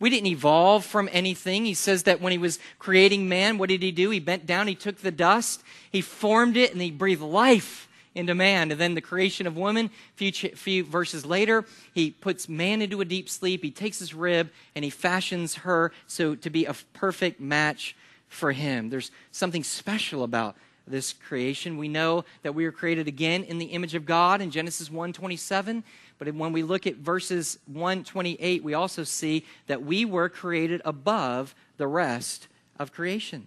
We 0.00 0.10
didn't 0.10 0.26
evolve 0.26 0.84
from 0.84 1.08
anything. 1.12 1.64
He 1.64 1.74
says 1.74 2.02
that 2.02 2.20
when 2.20 2.32
he 2.32 2.38
was 2.38 2.58
creating 2.78 3.28
man, 3.28 3.58
what 3.58 3.68
did 3.68 3.82
he 3.82 3.92
do? 3.92 4.10
He 4.10 4.20
bent 4.20 4.46
down, 4.46 4.66
he 4.66 4.74
took 4.74 4.98
the 4.98 5.10
dust, 5.10 5.62
he 5.90 6.00
formed 6.00 6.56
it, 6.56 6.72
and 6.72 6.82
he 6.82 6.90
breathed 6.90 7.22
life 7.22 7.88
into 8.14 8.34
man. 8.34 8.70
And 8.70 8.80
then 8.80 8.94
the 8.94 9.00
creation 9.00 9.46
of 9.46 9.56
woman, 9.56 9.90
few, 10.14 10.32
few 10.32 10.84
verses 10.84 11.26
later, 11.26 11.64
he 11.92 12.10
puts 12.10 12.48
man 12.48 12.82
into 12.82 13.00
a 13.00 13.04
deep 13.04 13.28
sleep. 13.28 13.62
He 13.62 13.70
takes 13.70 13.98
his 13.98 14.14
rib 14.14 14.50
and 14.74 14.84
he 14.84 14.90
fashions 14.90 15.56
her 15.56 15.92
so 16.06 16.34
to 16.36 16.50
be 16.50 16.64
a 16.64 16.74
perfect 16.92 17.40
match 17.40 17.96
for 18.28 18.52
him. 18.52 18.90
There's 18.90 19.10
something 19.32 19.64
special 19.64 20.22
about 20.22 20.56
this 20.86 21.12
creation. 21.12 21.78
We 21.78 21.88
know 21.88 22.24
that 22.42 22.54
we 22.54 22.66
are 22.66 22.72
created 22.72 23.08
again 23.08 23.42
in 23.44 23.58
the 23.58 23.66
image 23.66 23.94
of 23.94 24.04
God 24.04 24.40
in 24.40 24.50
Genesis 24.50 24.90
1:27, 24.90 25.82
but 26.18 26.32
when 26.34 26.52
we 26.52 26.62
look 26.62 26.86
at 26.86 26.96
verses 26.96 27.58
128, 27.66 28.62
we 28.62 28.74
also 28.74 29.02
see 29.02 29.46
that 29.66 29.82
we 29.82 30.04
were 30.04 30.28
created 30.28 30.82
above 30.84 31.54
the 31.78 31.86
rest 31.86 32.48
of 32.78 32.92
creation. 32.92 33.46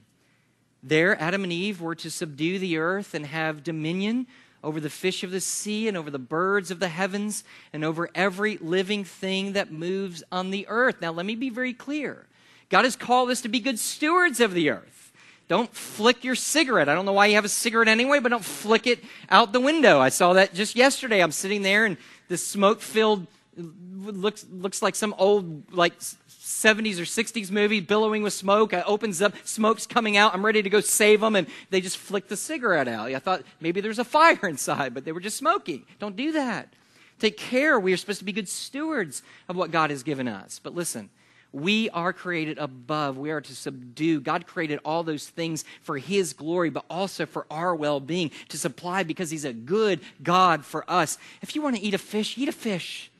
There 0.81 1.19
Adam 1.21 1.43
and 1.43 1.53
Eve 1.53 1.81
were 1.81 1.95
to 1.95 2.09
subdue 2.09 2.59
the 2.59 2.77
earth 2.77 3.13
and 3.13 3.25
have 3.25 3.63
dominion 3.63 4.25
over 4.67 4.81
the 4.81 4.89
fish 4.89 5.23
of 5.23 5.31
the 5.31 5.39
sea 5.39 5.87
and 5.87 5.95
over 5.95 6.11
the 6.11 6.19
birds 6.19 6.71
of 6.71 6.81
the 6.81 6.89
heavens 6.89 7.45
and 7.71 7.85
over 7.85 8.09
every 8.13 8.57
living 8.57 9.05
thing 9.05 9.53
that 9.53 9.71
moves 9.71 10.23
on 10.29 10.51
the 10.51 10.67
earth. 10.67 10.97
Now, 10.99 11.13
let 11.13 11.25
me 11.25 11.35
be 11.35 11.49
very 11.49 11.71
clear. 11.71 12.25
God 12.67 12.83
has 12.83 12.97
called 12.97 13.29
us 13.29 13.39
to 13.43 13.47
be 13.47 13.61
good 13.61 13.79
stewards 13.79 14.41
of 14.41 14.53
the 14.53 14.69
earth. 14.69 15.13
Don't 15.47 15.73
flick 15.73 16.25
your 16.25 16.35
cigarette. 16.35 16.89
I 16.89 16.95
don't 16.95 17.05
know 17.05 17.13
why 17.13 17.27
you 17.27 17.35
have 17.35 17.45
a 17.45 17.49
cigarette 17.49 17.87
anyway, 17.87 18.19
but 18.19 18.27
don't 18.27 18.43
flick 18.43 18.87
it 18.87 19.01
out 19.29 19.53
the 19.53 19.61
window. 19.61 20.01
I 20.01 20.09
saw 20.09 20.33
that 20.33 20.53
just 20.53 20.75
yesterday. 20.75 21.23
I'm 21.23 21.31
sitting 21.31 21.61
there 21.61 21.85
and 21.85 21.95
the 22.27 22.37
smoke 22.37 22.81
filled 22.81 23.25
looks 23.57 24.45
looks 24.51 24.81
like 24.81 24.95
some 24.95 25.13
old 25.17 25.73
like 25.73 25.97
70s 25.99 26.97
or 26.97 27.03
60s 27.03 27.51
movie, 27.51 27.81
billowing 27.81 28.23
with 28.23 28.33
smoke. 28.33 28.73
It 28.73 28.83
opens 28.87 29.21
up, 29.21 29.33
smoke's 29.43 29.85
coming 29.85 30.15
out. 30.15 30.33
I'm 30.33 30.45
ready 30.45 30.63
to 30.63 30.69
go 30.69 30.79
save 30.79 31.21
them, 31.21 31.35
and 31.35 31.47
they 31.69 31.81
just 31.81 31.97
flick 31.97 32.27
the 32.27 32.37
cigarette 32.37 32.87
out. 32.87 33.13
I 33.13 33.19
thought 33.19 33.43
maybe 33.59 33.81
there's 33.81 33.99
a 33.99 34.05
fire 34.05 34.39
inside, 34.47 34.93
but 34.93 35.05
they 35.05 35.11
were 35.11 35.19
just 35.19 35.37
smoking. 35.37 35.85
Don't 35.99 36.15
do 36.15 36.31
that. 36.33 36.73
Take 37.19 37.37
care. 37.37 37.79
We 37.79 37.93
are 37.93 37.97
supposed 37.97 38.19
to 38.19 38.25
be 38.25 38.31
good 38.31 38.47
stewards 38.47 39.23
of 39.49 39.55
what 39.55 39.71
God 39.71 39.89
has 39.89 40.03
given 40.03 40.27
us. 40.27 40.59
But 40.61 40.75
listen, 40.75 41.09
we 41.51 41.89
are 41.89 42.13
created 42.13 42.59
above. 42.59 43.17
We 43.17 43.31
are 43.31 43.41
to 43.41 43.55
subdue. 43.55 44.21
God 44.21 44.45
created 44.45 44.79
all 44.85 45.03
those 45.03 45.27
things 45.27 45.65
for 45.81 45.97
His 45.97 46.33
glory, 46.33 46.69
but 46.69 46.85
also 46.89 47.25
for 47.25 47.45
our 47.49 47.75
well 47.75 47.99
being, 47.99 48.31
to 48.49 48.57
supply 48.57 49.03
because 49.03 49.31
He's 49.31 49.45
a 49.45 49.53
good 49.53 49.99
God 50.21 50.63
for 50.63 50.89
us. 50.89 51.17
If 51.41 51.55
you 51.55 51.61
want 51.61 51.75
to 51.75 51.81
eat 51.81 51.93
a 51.93 51.99
fish, 51.99 52.37
eat 52.37 52.49
a 52.49 52.53
fish. 52.53 53.11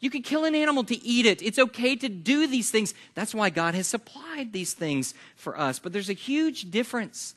You 0.00 0.10
can 0.10 0.22
kill 0.22 0.44
an 0.44 0.54
animal 0.54 0.84
to 0.84 1.02
eat 1.02 1.26
it. 1.26 1.42
It's 1.42 1.58
okay 1.58 1.96
to 1.96 2.08
do 2.08 2.46
these 2.46 2.70
things. 2.70 2.94
That's 3.14 3.34
why 3.34 3.50
God 3.50 3.74
has 3.74 3.86
supplied 3.86 4.52
these 4.52 4.74
things 4.74 5.14
for 5.36 5.58
us. 5.58 5.78
But 5.78 5.92
there's 5.92 6.10
a 6.10 6.14
huge 6.14 6.70
difference 6.70 7.34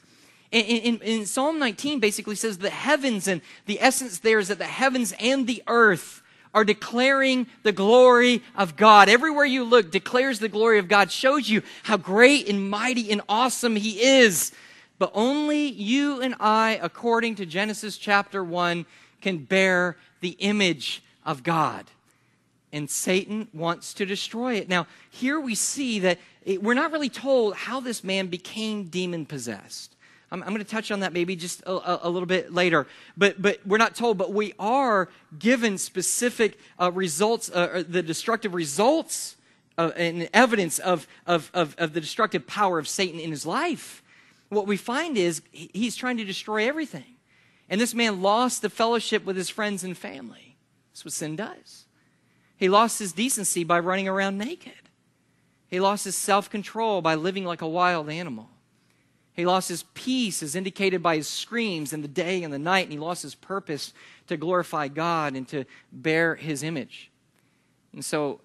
In, 0.51 0.65
in, 0.65 0.97
in, 1.01 1.25
Psalm 1.25 1.59
19 1.59 1.99
basically 1.99 2.35
says 2.35 2.57
the 2.57 2.71
heavens, 2.71 3.27
and 3.27 3.41
the 3.67 3.79
essence 3.79 4.19
there 4.19 4.39
is 4.39 4.47
that 4.47 4.57
the 4.57 4.65
heavens 4.65 5.13
and 5.19 5.45
the 5.45 5.61
earth 5.67 6.23
are 6.53 6.65
declaring 6.65 7.45
the 7.61 7.71
glory 7.71 8.41
of 8.55 8.75
God. 8.75 9.09
Everywhere 9.09 9.45
you 9.45 9.63
look 9.63 9.91
declares 9.91 10.39
the 10.39 10.49
glory 10.49 10.79
of 10.79 10.87
God, 10.87 11.11
shows 11.11 11.47
you 11.47 11.61
how 11.83 11.97
great 11.97 12.49
and 12.49 12.69
mighty 12.69 13.11
and 13.11 13.21
awesome 13.29 13.75
He 13.75 14.01
is. 14.01 14.51
But 14.97 15.11
only 15.13 15.67
you 15.67 16.19
and 16.21 16.35
I, 16.39 16.79
according 16.81 17.35
to 17.35 17.45
Genesis 17.45 17.97
chapter 17.97 18.43
1, 18.43 18.87
can 19.21 19.37
bear 19.37 19.97
the 20.21 20.35
image 20.39 21.03
of 21.23 21.43
God. 21.43 21.85
And 22.71 22.89
Satan 22.89 23.47
wants 23.53 23.93
to 23.95 24.05
destroy 24.05 24.55
it. 24.55 24.69
Now, 24.69 24.87
here 25.09 25.39
we 25.39 25.55
see 25.55 25.99
that 25.99 26.19
it, 26.45 26.61
we're 26.61 26.75
not 26.75 26.91
really 26.91 27.09
told 27.09 27.55
how 27.55 27.79
this 27.79 28.03
man 28.03 28.27
became 28.27 28.85
demon 28.85 29.25
possessed. 29.25 29.95
I'm, 30.31 30.43
I'm 30.43 30.49
going 30.49 30.59
to 30.59 30.69
touch 30.69 30.91
on 30.91 30.99
that 30.99 31.13
maybe 31.13 31.35
just 31.35 31.61
a, 31.61 31.71
a, 31.71 31.99
a, 32.03 32.09
little 32.09 32.27
bit 32.27 32.53
later. 32.53 32.87
But, 33.17 33.41
but 33.41 33.59
we're 33.65 33.77
not 33.77 33.95
told, 33.95 34.17
but 34.17 34.33
we 34.33 34.53
are 34.59 35.09
given 35.37 35.77
specific 35.77 36.59
uh, 36.79 36.91
results, 36.91 37.49
uh, 37.49 37.83
the 37.87 38.03
destructive 38.03 38.53
results 38.53 39.35
uh, 39.77 39.91
and 39.95 40.29
evidence 40.33 40.79
of, 40.79 41.07
of, 41.25 41.49
of, 41.53 41.75
of 41.77 41.93
the 41.93 42.01
destructive 42.01 42.45
power 42.45 42.77
of 42.79 42.87
Satan 42.87 43.19
in 43.19 43.31
his 43.31 43.45
life. 43.45 44.03
What 44.49 44.67
we 44.67 44.77
find 44.77 45.17
is 45.17 45.41
he's 45.51 45.95
trying 45.95 46.17
to 46.17 46.25
destroy 46.25 46.67
everything. 46.67 47.15
And 47.69 47.79
this 47.79 47.93
man 47.93 48.21
lost 48.21 48.61
the 48.61 48.69
fellowship 48.69 49.25
with 49.25 49.37
his 49.37 49.49
friends 49.49 49.83
and 49.83 49.97
family. 49.97 50.57
That's 50.91 51.05
what 51.05 51.13
sin 51.13 51.35
does. 51.35 51.85
He 52.59 52.67
lost 52.67 52.99
his 52.99 53.13
decency 53.13 53.63
by 53.63 53.79
running 53.79 54.09
around 54.09 54.37
naked. 54.37 54.73
He 55.69 55.79
lost 55.79 56.03
his 56.03 56.17
self 56.17 56.49
control 56.49 57.01
by 57.01 57.15
living 57.15 57.45
like 57.45 57.61
a 57.61 57.67
wild 57.67 58.09
animal. 58.09 58.49
He 59.33 59.45
lost 59.45 59.69
his 59.69 59.83
peace, 59.93 60.43
as 60.43 60.55
indicated 60.55 61.01
by 61.01 61.15
his 61.15 61.29
screams 61.29 61.93
in 61.93 62.01
the 62.01 62.09
day 62.09 62.43
and 62.43 62.53
the 62.53 62.59
night, 62.59 62.83
and 62.83 62.91
he 62.91 62.99
lost 62.99 63.23
his 63.23 63.33
purpose 63.33 63.93
to 64.27 64.35
glorify 64.35 64.89
God 64.89 65.35
and 65.35 65.47
to 65.47 65.63
bear 65.93 66.35
his 66.35 66.61
image. 66.61 67.09
And 67.93 68.03
so 68.03 68.41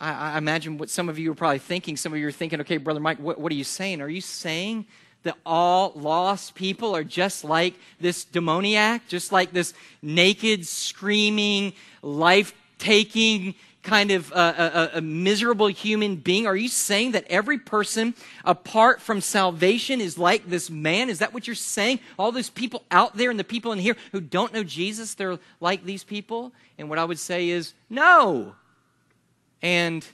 I, 0.00 0.32
I 0.32 0.38
imagine 0.38 0.76
what 0.76 0.90
some 0.90 1.08
of 1.08 1.16
you 1.16 1.30
are 1.30 1.36
probably 1.36 1.60
thinking. 1.60 1.96
Some 1.96 2.12
of 2.12 2.18
you 2.18 2.26
are 2.26 2.32
thinking, 2.32 2.60
okay, 2.62 2.78
Brother 2.78 2.98
Mike, 2.98 3.18
what, 3.20 3.38
what 3.38 3.52
are 3.52 3.54
you 3.54 3.62
saying? 3.62 4.00
Are 4.00 4.08
you 4.08 4.20
saying 4.20 4.86
that 5.22 5.36
all 5.46 5.92
lost 5.94 6.56
people 6.56 6.96
are 6.96 7.04
just 7.04 7.44
like 7.44 7.74
this 8.00 8.24
demoniac, 8.24 9.06
just 9.06 9.30
like 9.30 9.52
this 9.52 9.74
naked, 10.02 10.66
screaming, 10.66 11.74
life 12.02 12.52
taking, 12.82 13.54
kind 13.84 14.10
of 14.10 14.32
a, 14.32 14.90
a, 14.94 14.98
a, 14.98 15.00
miserable 15.00 15.68
human 15.68 16.16
being? 16.16 16.46
Are 16.48 16.56
you 16.56 16.68
saying 16.68 17.12
that 17.12 17.24
every 17.28 17.58
person 17.58 18.14
apart 18.44 19.00
from 19.00 19.20
salvation 19.20 20.00
is 20.00 20.18
like 20.18 20.48
this 20.48 20.68
man? 20.68 21.08
Is 21.08 21.20
that 21.20 21.32
what 21.32 21.46
you're 21.46 21.54
saying? 21.54 22.00
All 22.18 22.32
those 22.32 22.50
people 22.50 22.82
out 22.90 23.16
there 23.16 23.30
and 23.30 23.38
the 23.38 23.44
people 23.44 23.70
in 23.72 23.78
here 23.78 23.96
who 24.10 24.20
don't 24.20 24.52
know 24.52 24.64
Jesus, 24.64 25.14
they're 25.14 25.38
like 25.60 25.84
these 25.84 26.02
people? 26.02 26.52
And 26.76 26.88
what 26.88 26.98
I 26.98 27.04
would 27.04 27.18
say 27.18 27.48
is 27.48 27.74
no. 27.88 28.56
And 29.62 30.04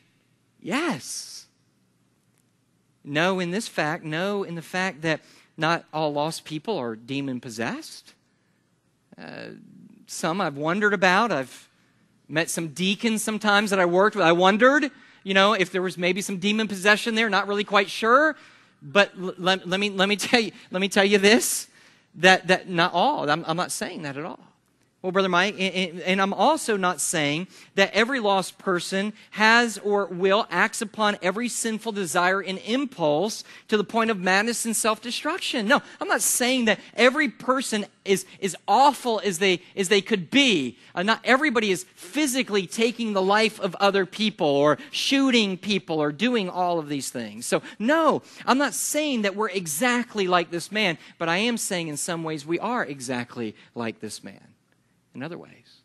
yes. 0.61 1.47
No, 3.03 3.41
in 3.41 3.51
this 3.51 3.67
fact, 3.67 4.05
no, 4.05 4.43
in 4.43 4.55
the 4.55 4.63
fact 4.63 5.01
that 5.03 5.21
not 5.57 5.85
all 5.93 6.13
lost 6.13 6.45
people 6.45 6.77
are 6.77 6.95
demon 6.95 7.41
possessed. 7.41 8.13
Uh, 9.21 9.49
some 10.07 10.41
I've 10.41 10.57
wondered 10.57 10.93
about. 10.95 11.33
I've 11.33 11.68
Met 12.29 12.51
some 12.51 12.69
deacons 12.69 13.23
sometimes 13.23 13.71
that 13.71 13.81
I 13.81 13.87
worked 13.87 14.17
with. 14.17 14.25
I 14.25 14.33
wondered, 14.33 14.91
you 15.25 15.35
know, 15.35 15.55
if 15.55 15.73
there 15.73 15.83
was 15.83 15.97
maybe 15.97 16.21
some 16.21 16.39
demon 16.39 16.69
possession 16.69 17.15
there, 17.15 17.31
not 17.31 17.49
really 17.49 17.65
quite 17.65 17.89
sure. 17.89 18.37
But 18.83 19.13
l- 19.21 19.35
let, 19.39 19.67
let, 19.67 19.81
me, 19.81 19.91
let, 19.91 20.09
me 20.09 20.17
tell 20.17 20.41
you, 20.41 20.53
let 20.71 20.81
me 20.81 20.89
tell 20.89 21.05
you 21.05 21.19
this 21.19 21.69
that, 22.17 22.49
that 22.49 22.69
not 22.69 22.93
all, 22.93 23.31
I'm, 23.31 23.45
I'm 23.47 23.57
not 23.57 23.73
saying 23.73 24.03
that 24.03 24.17
at 24.17 24.25
all. 24.25 24.41
Well, 25.01 25.13
Brother 25.13 25.29
Mike, 25.29 25.55
and 25.61 26.21
I'm 26.21 26.33
also 26.33 26.77
not 26.77 27.01
saying 27.01 27.47
that 27.77 27.93
every 27.93 28.19
lost 28.19 28.59
person 28.59 29.13
has 29.31 29.79
or 29.79 30.07
will 30.07 30.45
acts 30.51 30.83
upon 30.83 31.19
every 31.23 31.49
sinful 31.49 31.93
desire 31.93 32.41
and 32.41 32.59
impulse 32.59 33.45
to 33.69 33.77
the 33.77 33.85
point 33.85 34.11
of 34.11 34.19
madness 34.19 34.65
and 34.65 34.75
self-destruction. 34.75 35.69
No, 35.69 35.81
I'm 36.01 36.09
not 36.09 36.21
saying 36.21 36.65
that 36.65 36.81
every 36.97 37.29
person 37.29 37.87
is 38.05 38.27
as 38.43 38.57
awful 38.67 39.21
as 39.23 39.39
they 39.39 39.63
as 39.77 39.89
they 39.89 40.01
could 40.01 40.31
be. 40.33 40.77
Uh, 40.97 41.05
not 41.05 41.21
everybody 41.23 41.71
is 41.71 41.87
physically 41.95 42.67
taking 42.67 43.13
the 43.13 43.23
life 43.23 43.61
of 43.61 43.77
other 43.77 44.05
people 44.05 44.49
or 44.49 44.79
shooting 44.91 45.57
people 45.59 46.01
or 46.01 46.11
doing 46.11 46.51
all 46.51 46.81
of 46.81 46.89
these 46.89 47.09
things. 47.09 47.47
So, 47.47 47.63
no, 47.79 48.23
I'm 48.45 48.59
not 48.59 48.75
saying 48.75 49.23
that 49.23 49.37
we're 49.37 49.51
exactly 49.51 50.27
like 50.27 50.51
this 50.51 50.73
man, 50.73 50.99
but 51.19 51.29
I 51.29 51.37
am 51.37 51.57
saying 51.57 51.87
in 51.87 51.97
some 51.97 52.25
ways 52.25 52.45
we 52.45 52.59
are 52.59 52.85
exactly 52.85 53.55
like 53.77 54.01
this 54.01 54.25
man 54.25 54.41
in 55.15 55.23
other 55.23 55.39
ways. 55.39 55.83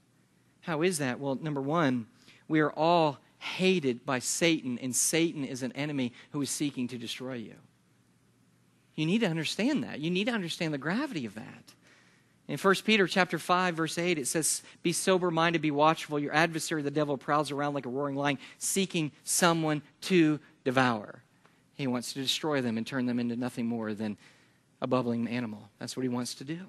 How 0.61 0.81
is 0.81 0.97
that? 0.99 1.19
Well, 1.19 1.35
number 1.35 1.61
one, 1.61 2.07
we 2.47 2.59
are 2.59 2.71
all 2.71 3.17
hated 3.39 4.05
by 4.05 4.19
Satan, 4.19 4.79
and 4.81 4.95
Satan 4.95 5.43
is 5.43 5.63
an 5.63 5.73
enemy 5.73 6.13
who 6.31 6.41
is 6.41 6.49
seeking 6.49 6.87
to 6.89 6.97
destroy 6.97 7.33
you. 7.33 7.55
You 8.95 9.05
need 9.05 9.19
to 9.19 9.27
understand 9.27 9.83
that. 9.83 9.99
You 9.99 10.11
need 10.11 10.25
to 10.25 10.33
understand 10.33 10.73
the 10.73 10.77
gravity 10.77 11.25
of 11.25 11.35
that. 11.35 11.73
In 12.47 12.57
1 12.57 12.75
Peter 12.85 13.07
chapter 13.07 13.39
5, 13.39 13.75
verse 13.75 13.97
8, 13.97 14.17
it 14.17 14.27
says, 14.27 14.61
Be 14.81 14.91
sober 14.91 15.31
minded, 15.31 15.61
be 15.61 15.71
watchful. 15.71 16.19
Your 16.19 16.33
adversary, 16.33 16.81
the 16.81 16.91
devil, 16.91 17.17
prowls 17.17 17.51
around 17.51 17.73
like 17.73 17.85
a 17.85 17.89
roaring 17.89 18.15
lion, 18.15 18.37
seeking 18.57 19.11
someone 19.23 19.81
to 20.01 20.39
devour. 20.63 21.23
He 21.75 21.87
wants 21.87 22.13
to 22.13 22.21
destroy 22.21 22.61
them 22.61 22.77
and 22.77 22.85
turn 22.85 23.05
them 23.05 23.19
into 23.19 23.35
nothing 23.35 23.65
more 23.65 23.93
than 23.93 24.17
a 24.81 24.87
bubbling 24.87 25.27
animal. 25.27 25.69
That's 25.79 25.95
what 25.95 26.03
he 26.03 26.09
wants 26.09 26.35
to 26.35 26.43
do. 26.43 26.59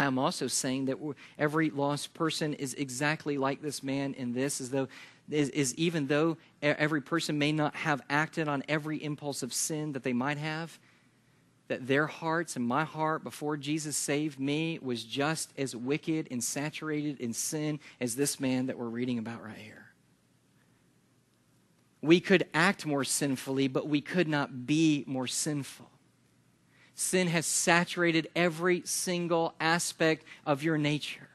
I'm 0.00 0.18
also 0.18 0.46
saying 0.46 0.86
that 0.86 0.98
every 1.38 1.70
lost 1.70 2.14
person 2.14 2.54
is 2.54 2.74
exactly 2.74 3.36
like 3.36 3.60
this 3.60 3.82
man 3.82 4.14
in 4.14 4.32
this, 4.32 4.60
as 4.60 4.70
though 4.70 4.88
is, 5.30 5.48
is, 5.50 5.74
even 5.74 6.06
though 6.06 6.36
every 6.62 7.02
person 7.02 7.38
may 7.38 7.52
not 7.52 7.74
have 7.74 8.00
acted 8.08 8.48
on 8.48 8.62
every 8.68 9.02
impulse 9.02 9.42
of 9.42 9.52
sin 9.52 9.92
that 9.92 10.02
they 10.02 10.12
might 10.12 10.38
have, 10.38 10.78
that 11.66 11.86
their 11.86 12.06
hearts 12.06 12.56
and 12.56 12.66
my 12.66 12.84
heart 12.84 13.22
before 13.22 13.56
Jesus 13.56 13.96
saved 13.96 14.40
me 14.40 14.78
was 14.80 15.04
just 15.04 15.52
as 15.58 15.76
wicked 15.76 16.28
and 16.30 16.42
saturated 16.42 17.20
in 17.20 17.32
sin 17.32 17.78
as 18.00 18.16
this 18.16 18.40
man 18.40 18.66
that 18.66 18.78
we're 18.78 18.86
reading 18.86 19.18
about 19.18 19.44
right 19.44 19.58
here. 19.58 19.84
We 22.00 22.20
could 22.20 22.46
act 22.54 22.86
more 22.86 23.04
sinfully, 23.04 23.68
but 23.68 23.88
we 23.88 24.00
could 24.00 24.28
not 24.28 24.66
be 24.66 25.04
more 25.06 25.26
sinful. 25.26 25.90
Sin 27.00 27.28
has 27.28 27.46
saturated 27.46 28.28
every 28.34 28.82
single 28.84 29.54
aspect 29.60 30.24
of 30.44 30.64
your 30.64 30.76
nature 30.76 31.28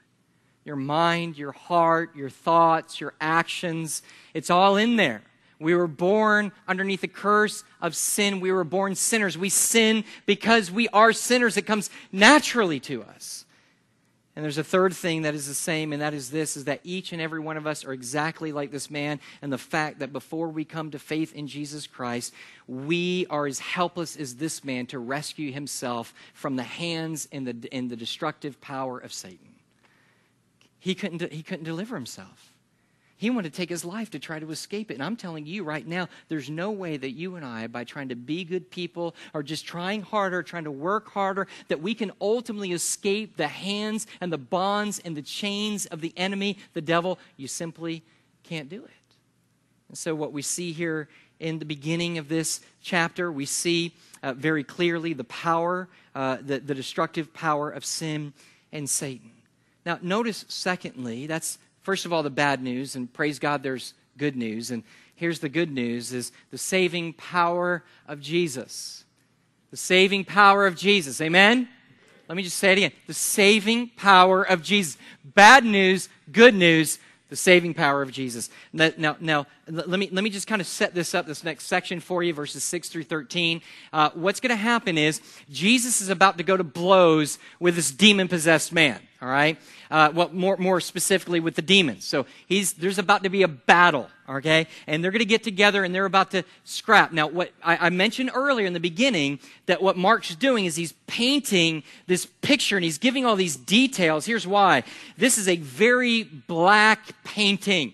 your 0.66 0.76
mind, 0.76 1.38
your 1.38 1.54
heart, 1.54 2.14
your 2.18 2.30
thoughts, 2.30 3.00
your 3.00 3.14
actions. 3.22 4.02
It's 4.34 4.50
all 4.50 4.76
in 4.76 4.98
there. 4.98 5.22
We 5.60 5.74
were 5.74 5.88
born 5.88 6.52
underneath 6.68 7.00
the 7.00 7.08
curse 7.08 7.64
of 7.82 7.96
sin. 7.96 8.42
We 8.42 8.52
were 8.52 8.66
born 8.66 8.96
sinners. 8.96 9.38
We 9.38 9.48
sin 9.48 10.04
because 10.26 10.70
we 10.70 10.90
are 10.90 11.14
sinners. 11.14 11.56
It 11.56 11.66
comes 11.66 11.90
naturally 12.12 12.82
to 12.82 13.04
us. 13.04 13.46
And 14.36 14.44
there's 14.44 14.58
a 14.58 14.64
third 14.64 14.94
thing 14.96 15.22
that 15.24 15.36
is 15.36 15.48
the 15.48 15.54
same, 15.54 15.94
and 15.94 16.02
that 16.02 16.16
is 16.16 16.32
this 16.32 16.58
is 16.58 16.66
that 16.66 16.80
each 16.84 17.14
and 17.14 17.22
every 17.22 17.40
one 17.40 17.56
of 17.56 17.68
us 17.68 17.86
are 17.86 17.94
exactly 17.94 18.52
like 18.52 18.72
this 18.72 18.90
man, 18.90 19.20
and 19.44 19.54
the 19.54 19.60
fact 19.60 20.00
that 20.00 20.12
before 20.12 20.48
we 20.48 20.66
come 20.66 20.90
to 20.92 21.00
faith 21.00 21.36
in 21.36 21.48
Jesus 21.48 21.86
Christ, 21.86 22.34
we 22.68 23.28
are 23.30 23.46
as 23.46 23.60
helpless 23.60 24.16
as 24.16 24.36
this 24.36 24.64
man 24.64 24.88
to 24.88 24.98
rescue 24.98 25.52
himself 25.52 26.16
from 26.34 26.56
the 26.56 26.64
hands 26.64 27.28
and 27.32 27.46
the, 27.46 27.72
and 27.72 27.92
the 27.92 27.96
destructive 27.96 28.60
power 28.60 28.98
of 28.98 29.14
Satan. 29.14 29.54
He 30.80 30.96
couldn't, 30.96 31.32
he 31.32 31.44
couldn't 31.44 31.66
deliver 31.66 31.96
himself. 31.96 32.53
He 33.18 33.30
wanted 33.30 33.54
to 33.54 33.58
take 33.58 33.70
his 33.70 33.86
life 33.86 34.10
to 34.12 34.20
try 34.20 34.40
to 34.40 34.52
escape 34.52 34.92
it. 34.92 34.96
And 34.96 35.04
I'm 35.04 35.16
telling 35.16 35.46
you 35.46 35.64
right 35.64 35.86
now, 35.86 36.10
there's 36.30 36.50
no 36.50 36.72
way 36.72 36.98
that 36.98 37.12
you 37.12 37.36
and 37.36 37.46
I, 37.46 37.68
by 37.68 37.84
trying 37.84 38.10
to 38.10 38.16
be 38.16 38.44
good 38.44 38.70
people 38.70 39.16
or 39.34 39.44
just 39.44 39.66
trying 39.66 40.02
harder, 40.02 40.44
trying 40.44 40.66
to 40.66 40.72
work 40.72 41.10
harder, 41.10 41.48
that 41.68 41.82
we 41.82 41.94
can 41.94 42.12
ultimately 42.20 42.72
escape 42.72 43.38
the 43.38 43.48
hands 43.48 44.08
and 44.20 44.34
the 44.34 44.38
bonds 44.38 45.00
and 45.00 45.16
the 45.16 45.22
chains 45.22 45.86
of 45.86 46.02
the 46.02 46.14
enemy, 46.18 46.58
the 46.74 46.82
devil. 46.82 47.20
You 47.38 47.48
simply 47.48 48.04
can't 48.44 48.68
do 48.68 48.84
it. 48.84 48.92
And 49.90 49.98
so, 49.98 50.16
what 50.16 50.34
we 50.34 50.42
see 50.42 50.72
here 50.72 51.08
in 51.40 51.60
the 51.60 51.66
beginning 51.66 52.18
of 52.18 52.30
this 52.30 52.62
chapter, 52.82 53.32
we 53.32 53.46
see 53.46 53.94
uh, 54.24 54.34
very 54.34 54.64
clearly 54.64 55.14
the 55.14 55.24
power, 55.26 55.88
uh, 56.16 56.38
the, 56.42 56.60
the 56.60 56.74
destructive 56.74 57.34
power 57.34 57.70
of 57.70 57.86
sin 57.86 58.34
and 58.72 58.90
Satan. 58.90 59.32
Now, 59.86 60.00
notice, 60.02 60.46
secondly, 60.48 61.28
that's 61.28 61.58
First 61.84 62.06
of 62.06 62.14
all, 62.14 62.24
the 62.24 62.30
bad 62.30 62.64
news, 62.64 62.96
and 62.96 63.12
praise 63.12 63.40
God, 63.40 63.62
there's 63.62 63.94
good 64.18 64.36
news. 64.36 64.72
And 64.72 64.84
here's 65.16 65.40
the 65.40 65.50
good 65.50 65.72
news 65.72 66.14
is 66.14 66.32
the 66.50 66.58
saving 66.58 67.14
power 67.14 67.84
of 68.08 68.20
Jesus. 68.22 69.04
The 69.72 69.78
saving 69.78 70.26
power 70.26 70.66
of 70.66 70.76
Jesus. 70.76 71.20
Amen? 71.20 71.68
Let 72.30 72.36
me 72.36 72.44
just 72.44 72.58
say 72.58 72.72
it 72.72 72.78
again. 72.78 72.92
The 73.08 73.14
saving 73.14 73.90
power 73.98 74.44
of 74.44 74.62
Jesus. 74.62 74.98
Bad 75.26 75.66
news, 75.66 76.10
good 76.32 76.56
news, 76.56 77.00
the 77.34 77.36
saving 77.36 77.74
power 77.74 78.02
of 78.02 78.12
Jesus. 78.12 78.50
Now, 78.72 79.18
now, 79.20 79.48
let 79.68 80.00
me, 80.00 80.08
let 80.12 80.24
me 80.24 80.30
just 80.30 80.46
kind 80.46 80.62
of 80.62 80.68
set 80.68 80.94
this 80.94 81.16
up, 81.16 81.26
this 81.26 81.44
next 81.44 81.66
section 81.66 82.00
for 82.00 82.22
you, 82.22 82.32
verses 82.34 82.64
6 82.64 82.90
through 82.90 83.06
13. 83.06 83.62
Uh, 83.92 84.12
what's 84.14 84.40
going 84.40 84.52
to 84.52 84.56
happen 84.56 84.98
is 85.00 85.20
Jesus 85.50 86.00
is 86.00 86.10
about 86.10 86.38
to 86.38 86.44
go 86.44 86.56
to 86.56 86.64
blows 86.64 87.40
with 87.60 87.76
this 87.76 87.92
demon 87.92 88.28
possessed 88.28 88.72
man, 88.72 89.02
all 89.24 89.30
right? 89.30 89.58
Uh, 89.90 90.12
well, 90.14 90.30
more, 90.34 90.58
more 90.58 90.82
specifically 90.82 91.40
with 91.40 91.56
the 91.56 91.62
demons. 91.62 92.04
So 92.04 92.26
he's, 92.46 92.74
there's 92.74 93.00
about 93.00 93.24
to 93.24 93.30
be 93.30 93.44
a 93.44 93.48
battle, 93.48 94.10
okay? 94.28 94.68
And 94.86 95.02
they're 95.02 95.12
going 95.12 95.20
to 95.20 95.26
get 95.26 95.44
together 95.44 95.86
and 95.86 95.96
they're 95.96 96.04
about 96.04 96.32
to 96.32 96.44
scrap. 96.66 97.14
Now, 97.14 97.28
what 97.28 97.52
I, 97.64 97.88
I 97.88 97.90
mentioned 97.90 98.32
earlier 98.34 98.68
in 98.68 98.74
the 98.74 98.82
beginning 98.82 99.40
that 99.66 99.82
what 99.82 99.96
Mark's 99.96 100.36
doing 100.36 100.66
is 100.66 100.76
he's 100.76 100.92
painting 101.08 101.84
this 102.06 102.26
picture 102.26 102.76
and 102.76 102.84
he's 102.84 102.98
giving 102.98 103.26
all 103.26 103.38
these 103.38 103.56
details. 103.56 104.26
Here's 104.26 104.46
why. 104.46 104.84
This 105.18 105.38
is 105.38 105.48
a 105.48 105.56
very 105.56 106.24
black 106.24 107.14
painting. 107.24 107.94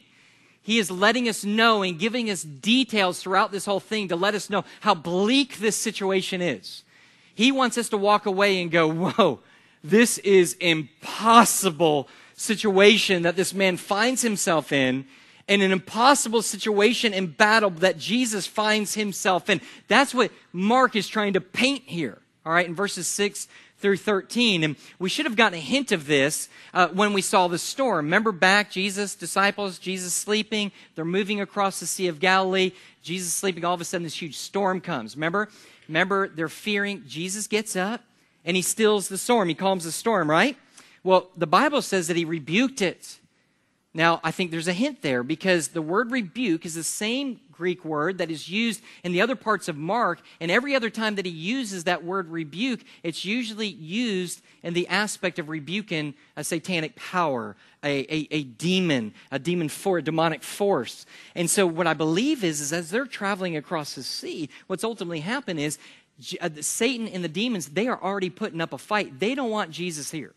He 0.63 0.79
is 0.79 0.89
letting 0.89 1.29
us 1.29 1.45
know 1.45 1.83
and 1.83 1.99
giving 1.99 2.31
us 2.31 2.41
details 2.41 3.21
throughout 3.21 3.51
this 3.51 3.65
whole 3.65 3.79
thing 3.79 4.07
to 4.07 4.15
let 4.15 4.33
us 4.33 4.49
know 4.49 4.65
how 4.81 4.95
bleak 4.95 5.59
this 5.59 5.75
situation 5.75 6.41
is. 6.41 6.83
He 7.35 7.51
wants 7.51 7.77
us 7.77 7.89
to 7.89 7.97
walk 7.97 8.25
away 8.25 8.61
and 8.61 8.71
go, 8.71 8.91
whoa, 8.91 9.41
this 9.83 10.17
is 10.19 10.53
impossible 10.59 12.07
situation 12.35 13.23
that 13.23 13.35
this 13.35 13.53
man 13.53 13.77
finds 13.77 14.21
himself 14.21 14.71
in 14.71 15.05
and 15.47 15.61
an 15.61 15.71
impossible 15.71 16.41
situation 16.41 17.13
in 17.13 17.27
battle 17.27 17.71
that 17.71 17.97
Jesus 17.97 18.45
finds 18.45 18.93
himself 18.93 19.49
in. 19.49 19.59
That's 19.87 20.13
what 20.13 20.31
Mark 20.53 20.95
is 20.95 21.07
trying 21.07 21.33
to 21.33 21.41
paint 21.41 21.83
here. 21.85 22.19
All 22.45 22.53
right, 22.53 22.65
in 22.65 22.75
verses 22.75 23.07
6 23.07 23.47
through 23.79 23.97
13. 23.97 24.63
And 24.63 24.75
we 24.99 25.09
should 25.09 25.25
have 25.25 25.35
gotten 25.35 25.57
a 25.57 25.61
hint 25.61 25.91
of 25.91 26.05
this 26.05 26.49
uh, 26.73 26.89
when 26.89 27.13
we 27.13 27.21
saw 27.21 27.47
the 27.47 27.57
storm. 27.57 28.05
Remember 28.05 28.31
back, 28.31 28.71
Jesus, 28.71 29.15
disciples, 29.15 29.79
Jesus 29.79 30.13
sleeping. 30.13 30.71
They're 30.95 31.05
moving 31.05 31.41
across 31.41 31.79
the 31.79 31.85
Sea 31.85 32.07
of 32.07 32.19
Galilee. 32.19 32.71
Jesus 33.01 33.33
sleeping. 33.33 33.65
All 33.65 33.73
of 33.73 33.81
a 33.81 33.85
sudden, 33.85 34.03
this 34.03 34.21
huge 34.21 34.37
storm 34.37 34.81
comes. 34.81 35.15
Remember? 35.15 35.49
Remember, 35.87 36.27
they're 36.27 36.49
fearing. 36.49 37.03
Jesus 37.07 37.47
gets 37.47 37.75
up 37.75 38.03
and 38.45 38.55
he 38.55 38.61
stills 38.61 39.07
the 39.07 39.17
storm. 39.17 39.49
He 39.49 39.55
calms 39.55 39.83
the 39.83 39.91
storm, 39.91 40.29
right? 40.29 40.57
Well, 41.03 41.29
the 41.35 41.47
Bible 41.47 41.81
says 41.81 42.07
that 42.07 42.17
he 42.17 42.25
rebuked 42.25 42.81
it. 42.81 43.19
Now, 43.93 44.19
I 44.23 44.31
think 44.31 44.51
there's 44.51 44.67
a 44.67 44.73
hint 44.73 45.01
there 45.01 45.23
because 45.23 45.69
the 45.69 45.81
word 45.81 46.11
rebuke 46.11 46.65
is 46.65 46.75
the 46.75 46.83
same 46.83 47.39
Greek 47.59 47.83
word 47.83 48.19
that 48.19 48.31
is 48.31 48.49
used 48.49 48.81
in 49.03 49.11
the 49.11 49.19
other 49.19 49.35
parts 49.35 49.67
of 49.67 49.75
Mark, 49.75 50.21
and 50.39 50.49
every 50.49 50.73
other 50.73 50.89
time 50.89 51.15
that 51.15 51.25
he 51.25 51.31
uses 51.31 51.83
that 51.83 52.05
word 52.05 52.29
rebuke, 52.29 52.79
it's 53.03 53.25
usually 53.25 53.67
used 53.67 54.41
in 54.63 54.73
the 54.73 54.87
aspect 54.87 55.39
of 55.39 55.49
rebuking 55.49 56.13
a 56.37 56.43
satanic 56.45 56.95
power, 56.95 57.57
a, 57.83 58.05
a, 58.13 58.27
a 58.31 58.43
demon, 58.43 59.13
a 59.29 59.39
demon 59.39 59.67
for 59.67 59.97
a 59.97 60.01
demonic 60.01 60.41
force. 60.41 61.05
And 61.35 61.49
so 61.49 61.67
what 61.67 61.85
I 61.85 61.93
believe 61.93 62.45
is, 62.45 62.61
is 62.61 62.71
as 62.71 62.91
they're 62.91 63.05
traveling 63.05 63.57
across 63.57 63.95
the 63.95 64.03
sea, 64.03 64.49
what's 64.67 64.85
ultimately 64.85 65.19
happened 65.19 65.59
is 65.59 65.79
Satan 66.61 67.07
and 67.07 67.23
the 67.23 67.29
demons, 67.29 67.69
they 67.69 67.87
are 67.87 68.01
already 68.01 68.29
putting 68.29 68.61
up 68.61 68.73
a 68.73 68.77
fight. 68.77 69.19
They 69.19 69.35
don't 69.35 69.49
want 69.49 69.71
Jesus 69.71 70.11
here. 70.11 70.33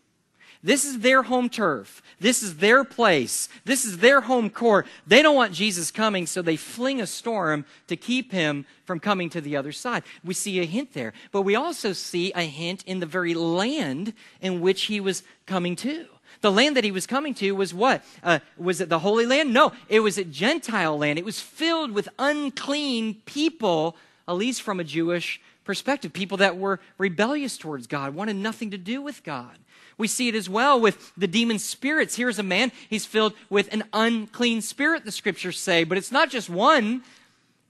This 0.63 0.85
is 0.85 0.99
their 0.99 1.23
home 1.23 1.49
turf. 1.49 2.01
This 2.21 2.41
is 2.41 2.57
their 2.57 2.85
place. 2.85 3.49
This 3.65 3.83
is 3.83 3.97
their 3.97 4.21
home 4.21 4.49
court. 4.49 4.87
They 5.05 5.21
don't 5.21 5.35
want 5.35 5.51
Jesus 5.51 5.91
coming, 5.91 6.25
so 6.25 6.41
they 6.41 6.55
fling 6.55 7.01
a 7.01 7.07
storm 7.07 7.65
to 7.87 7.97
keep 7.97 8.31
him 8.31 8.65
from 8.85 9.01
coming 9.01 9.29
to 9.31 9.41
the 9.41 9.57
other 9.57 9.73
side. 9.73 10.03
We 10.23 10.33
see 10.33 10.61
a 10.61 10.65
hint 10.65 10.93
there. 10.93 11.11
But 11.33 11.41
we 11.41 11.55
also 11.55 11.91
see 11.91 12.31
a 12.31 12.43
hint 12.43 12.83
in 12.85 13.01
the 13.01 13.05
very 13.05 13.33
land 13.33 14.13
in 14.39 14.61
which 14.61 14.83
he 14.83 15.01
was 15.01 15.23
coming 15.45 15.75
to. 15.77 16.05
The 16.39 16.51
land 16.51 16.77
that 16.77 16.85
he 16.85 16.91
was 16.91 17.07
coming 17.07 17.33
to 17.35 17.51
was 17.51 17.73
what? 17.73 18.01
Uh, 18.23 18.39
was 18.57 18.79
it 18.79 18.87
the 18.87 18.99
Holy 18.99 19.25
Land? 19.25 19.53
No, 19.53 19.73
it 19.89 19.99
was 19.99 20.17
a 20.17 20.23
Gentile 20.23 20.97
land. 20.97 21.19
It 21.19 21.25
was 21.25 21.41
filled 21.41 21.91
with 21.91 22.07
unclean 22.17 23.15
people, 23.25 23.97
at 24.27 24.35
least 24.35 24.61
from 24.61 24.79
a 24.79 24.83
Jewish 24.85 25.41
perspective. 25.63 26.13
People 26.13 26.37
that 26.37 26.57
were 26.57 26.79
rebellious 26.97 27.57
towards 27.57 27.87
God, 27.87 28.15
wanted 28.15 28.35
nothing 28.35 28.71
to 28.71 28.77
do 28.77 29.01
with 29.01 29.23
God. 29.23 29.57
We 29.97 30.07
see 30.07 30.27
it 30.27 30.35
as 30.35 30.49
well 30.49 30.79
with 30.79 31.11
the 31.15 31.27
demon 31.27 31.59
spirits. 31.59 32.15
Here's 32.15 32.39
a 32.39 32.43
man, 32.43 32.71
he's 32.89 33.05
filled 33.05 33.33
with 33.49 33.71
an 33.73 33.83
unclean 33.93 34.61
spirit, 34.61 35.05
the 35.05 35.11
scriptures 35.11 35.59
say. 35.59 35.83
But 35.83 35.97
it's 35.97 36.11
not 36.11 36.29
just 36.29 36.49
one, 36.49 37.03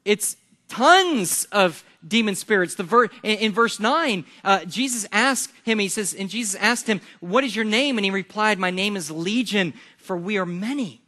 it's 0.06 0.38
tons 0.70 1.46
of 1.52 1.84
demon 2.06 2.36
spirits. 2.36 2.76
The 2.76 2.84
ver- 2.84 3.10
in, 3.24 3.38
in 3.40 3.52
verse 3.52 3.80
9, 3.80 4.26
uh, 4.44 4.66
Jesus 4.66 5.08
asked 5.12 5.54
him, 5.64 5.80
he 5.80 5.90
says, 5.90 6.14
and 6.14 6.30
Jesus 6.30 6.56
asked 6.56 6.88
him, 6.88 7.02
What 7.20 7.44
is 7.44 7.56
your 7.56 7.66
name? 7.66 7.98
And 7.98 8.06
he 8.06 8.12
replied, 8.12 8.60
My 8.60 8.72
name 8.72 8.96
is 8.96 9.12
Legion, 9.12 9.74
for 9.98 10.18
we 10.18 10.38
are 10.38 10.46
many. 10.46 11.03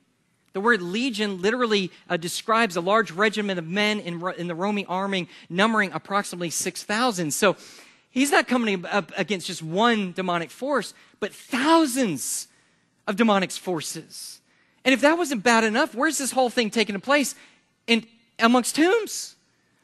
The 0.55 0.61
word 0.61 0.81
legion 0.81 1.41
literally 1.41 1.91
uh, 2.09 2.15
describes 2.15 2.77
a 2.77 2.81
large 2.81 3.11
regiment 3.11 3.59
of 3.59 3.67
men 3.67 3.99
in, 3.99 4.23
in 4.37 4.47
the 4.47 4.55
Roman 4.55 4.85
army, 4.87 5.27
numbering 5.49 5.91
approximately 5.91 6.49
6,000. 6.49 7.31
So 7.31 7.57
He's 8.15 8.31
not 8.31 8.47
coming 8.47 8.85
up 8.85 9.11
against 9.17 9.47
just 9.47 9.61
one 9.61 10.13
demonic 10.13 10.49
force, 10.49 10.93
but 11.19 11.33
thousands 11.33 12.47
of 13.07 13.17
demonic 13.17 13.51
forces. 13.51 14.39
And 14.85 14.93
if 14.93 15.01
that 15.01 15.17
wasn't 15.17 15.43
bad 15.43 15.65
enough, 15.65 15.93
where's 15.93 16.17
this 16.17 16.31
whole 16.31 16.49
thing 16.49 16.69
taking 16.69 16.97
place? 17.01 17.35
In, 17.87 18.07
amongst 18.39 18.77
tombs, 18.77 19.35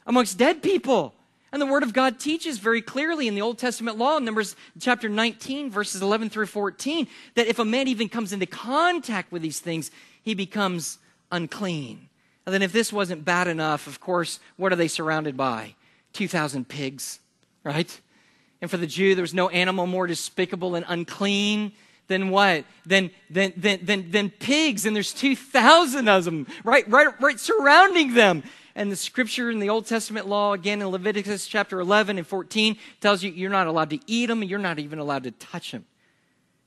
amongst 0.06 0.38
dead 0.38 0.62
people. 0.62 1.12
And 1.52 1.60
the 1.60 1.66
Word 1.66 1.82
of 1.82 1.92
God 1.92 2.18
teaches 2.18 2.58
very 2.58 2.80
clearly 2.80 3.28
in 3.28 3.34
the 3.34 3.42
Old 3.42 3.58
Testament 3.58 3.98
law, 3.98 4.18
Numbers 4.18 4.56
chapter 4.80 5.10
19, 5.10 5.70
verses 5.70 6.00
11 6.00 6.30
through 6.30 6.46
14, 6.46 7.06
that 7.34 7.48
if 7.48 7.58
a 7.58 7.66
man 7.66 7.86
even 7.86 8.08
comes 8.08 8.32
into 8.32 8.46
contact 8.46 9.30
with 9.30 9.42
these 9.42 9.60
things, 9.60 9.90
he 10.22 10.34
becomes 10.34 10.98
unclean. 11.30 12.08
And 12.46 12.52
then, 12.52 12.62
if 12.62 12.72
this 12.72 12.92
wasn't 12.92 13.24
bad 13.24 13.46
enough, 13.46 13.86
of 13.86 14.00
course, 14.00 14.40
what 14.56 14.72
are 14.72 14.76
they 14.76 14.88
surrounded 14.88 15.36
by? 15.36 15.74
2,000 16.12 16.68
pigs, 16.68 17.20
right? 17.64 18.00
And 18.60 18.70
for 18.70 18.76
the 18.76 18.86
Jew, 18.86 19.14
there 19.14 19.22
was 19.22 19.34
no 19.34 19.48
animal 19.48 19.86
more 19.86 20.06
despicable 20.06 20.74
and 20.74 20.84
unclean 20.88 21.72
than 22.08 22.30
what? 22.30 22.64
Than, 22.84 23.10
than, 23.30 23.52
than, 23.56 23.84
than, 23.84 24.10
than 24.10 24.30
pigs. 24.30 24.86
And 24.86 24.94
there's 24.94 25.12
2,000 25.12 26.08
of 26.08 26.24
them 26.24 26.46
right, 26.64 26.88
right, 26.88 27.08
right 27.20 27.38
surrounding 27.38 28.14
them. 28.14 28.42
And 28.74 28.90
the 28.90 28.96
scripture 28.96 29.50
in 29.50 29.58
the 29.58 29.68
Old 29.68 29.86
Testament 29.86 30.26
law, 30.26 30.52
again 30.52 30.80
in 30.80 30.88
Leviticus 30.88 31.46
chapter 31.46 31.78
11 31.78 32.18
and 32.18 32.26
14, 32.26 32.76
tells 33.00 33.22
you 33.22 33.30
you're 33.30 33.50
not 33.50 33.66
allowed 33.66 33.90
to 33.90 34.00
eat 34.06 34.26
them 34.26 34.42
and 34.42 34.50
you're 34.50 34.58
not 34.58 34.78
even 34.78 34.98
allowed 34.98 35.24
to 35.24 35.30
touch 35.30 35.72
them 35.72 35.84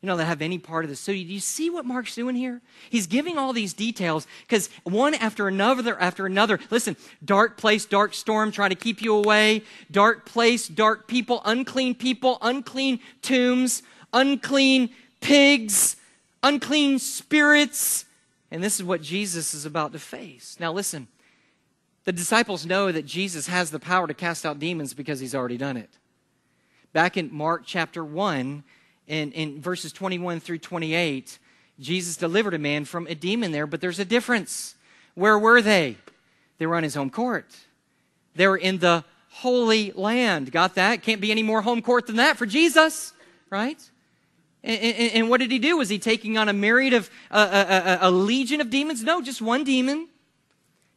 you 0.06 0.08
know, 0.12 0.18
that 0.18 0.26
have 0.26 0.44
any 0.44 0.60
part 0.60 0.86
of 0.86 0.90
this. 0.92 1.00
So 1.00 1.12
do 1.12 1.18
you 1.18 1.40
see 1.40 1.72
what 1.72 1.84
Mark's 1.84 2.14
doing 2.14 2.36
here? 2.36 2.62
He's 2.92 3.08
giving 3.08 3.40
all 3.40 3.54
these 3.54 3.74
details 3.74 4.28
because 4.42 4.70
one 4.84 5.16
after 5.16 5.48
another 5.48 6.00
after 6.00 6.28
another. 6.28 6.60
Listen, 6.70 6.96
dark 7.26 7.58
place, 7.58 7.86
dark 7.86 8.14
storm 8.14 8.52
trying 8.52 8.70
to 8.70 8.76
keep 8.76 9.02
you 9.02 9.16
away. 9.16 9.64
Dark 9.90 10.28
place, 10.28 10.68
dark 10.68 11.08
people, 11.08 11.42
unclean 11.44 11.96
people, 11.96 12.38
unclean 12.44 13.00
tombs, 13.24 13.82
unclean 14.14 14.92
pigs, 15.22 15.96
unclean 16.44 17.00
spirits. 17.00 18.06
And 18.52 18.64
this 18.64 18.76
is 18.76 18.84
what 18.84 19.02
Jesus 19.02 19.56
is 19.56 19.66
about 19.66 19.92
to 19.94 20.00
face. 20.00 20.56
Now 20.60 20.72
listen, 20.72 21.08
the 22.04 22.12
disciples 22.12 22.64
know 22.64 22.92
that 22.92 23.08
Jesus 23.08 23.48
has 23.48 23.72
the 23.72 23.80
power 23.80 24.06
to 24.06 24.14
cast 24.14 24.46
out 24.46 24.60
demons 24.60 24.94
because 24.94 25.20
he's 25.20 25.34
already 25.34 25.58
done 25.58 25.78
it. 25.78 25.90
Back 26.94 27.18
in 27.18 27.34
Mark 27.34 27.64
chapter 27.66 28.06
1, 28.06 28.64
in, 29.08 29.32
in 29.32 29.62
verses 29.62 29.92
21 29.92 30.40
through 30.40 30.60
28, 30.60 31.40
Jesus 31.80 32.18
delivered 32.18 32.54
a 32.54 32.60
man 32.60 32.86
from 32.86 33.08
a 33.08 33.16
demon 33.16 33.52
there, 33.52 33.68
but 33.68 33.82
there's 33.82 34.00
a 34.00 34.06
difference. 34.06 34.76
Where 35.14 35.38
were 35.38 35.62
they? 35.62 35.98
They 36.58 36.66
were 36.66 36.76
on 36.76 36.84
his 36.84 36.96
home 36.96 37.10
court. 37.10 37.46
They 38.36 38.48
were 38.48 38.58
in 38.58 38.80
the 38.80 39.04
Holy 39.30 39.92
Land. 39.92 40.52
Got 40.52 40.76
that? 40.76 41.02
Can't 41.02 41.22
be 41.22 41.32
any 41.32 41.44
more 41.44 41.62
home 41.62 41.82
court 41.82 42.08
than 42.08 42.16
that 42.18 42.38
for 42.38 42.46
Jesus, 42.46 43.14
right? 43.50 43.80
And, 44.64 44.80
and, 44.80 45.12
and 45.14 45.30
what 45.30 45.42
did 45.42 45.52
he 45.52 45.60
do? 45.60 45.78
Was 45.78 45.90
he 45.90 46.00
taking 46.00 46.38
on 46.38 46.50
a 46.50 46.54
myriad 46.54 46.94
of, 46.94 47.10
uh, 47.30 47.66
a, 48.02 48.08
a, 48.08 48.10
a 48.10 48.12
legion 48.12 48.62
of 48.62 48.70
demons? 48.70 49.04
No, 49.04 49.22
just 49.22 49.42
one 49.42 49.64
demon. 49.64 50.08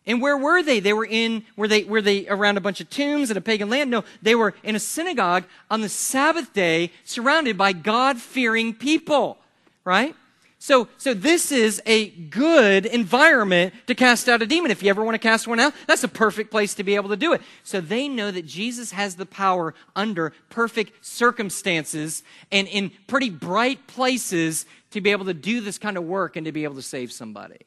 And 0.09 0.21
where 0.21 0.37
were 0.37 0.63
they? 0.63 0.81
They 0.81 0.95
were 0.95 1.07
in, 1.07 1.45
were 1.55 1.69
they, 1.69 1.85
were 1.85 2.03
they 2.03 2.27
around 2.27 2.57
a 2.57 2.61
bunch 2.61 2.81
of 2.81 2.91
tombs 2.91 3.31
in 3.31 3.37
a 3.37 3.41
pagan 3.41 3.69
land? 3.69 3.91
No, 3.91 4.03
they 4.23 4.35
were 4.35 4.55
in 4.65 4.75
a 4.75 4.81
synagogue 4.81 5.45
on 5.71 5.83
the 5.83 5.89
Sabbath 5.89 6.53
day 6.53 6.91
surrounded 7.05 7.57
by 7.57 7.73
God-fearing 7.73 8.75
people, 8.75 9.39
right? 9.85 10.17
So, 10.59 10.89
so 10.97 11.15
this 11.15 11.53
is 11.53 11.81
a 11.87 12.09
good 12.09 12.85
environment 12.85 13.75
to 13.87 13.95
cast 13.95 14.29
out 14.29 14.43
a 14.43 14.47
demon. 14.47 14.73
If 14.73 14.83
you 14.83 14.91
ever 14.91 15.05
want 15.05 15.15
to 15.15 15.19
cast 15.19 15.47
one 15.47 15.61
out, 15.61 15.73
that's 15.87 16.03
a 16.03 16.09
perfect 16.09 16.51
place 16.51 16.75
to 16.75 16.83
be 16.83 16.97
able 16.97 17.11
to 17.11 17.17
do 17.17 17.33
it. 17.33 17.43
So 17.63 17.81
they 17.81 18.09
know 18.09 18.33
that 18.33 18.45
Jesus 18.45 18.91
has 18.91 19.15
the 19.15 19.27
power 19.27 19.75
under 19.95 20.33
perfect 20.49 21.05
circumstances 21.05 22.25
and 22.51 22.67
in 22.67 22.91
pretty 23.07 23.31
bright 23.31 23.87
places 23.87 24.67
to 24.91 25.01
be 25.01 25.11
able 25.11 25.27
to 25.27 25.35
do 25.35 25.61
this 25.61 25.79
kind 25.79 25.97
of 25.97 26.05
work 26.05 26.35
and 26.35 26.47
to 26.47 26.51
be 26.51 26.65
able 26.65 26.75
to 26.75 26.83
save 26.83 27.13
somebody. 27.13 27.59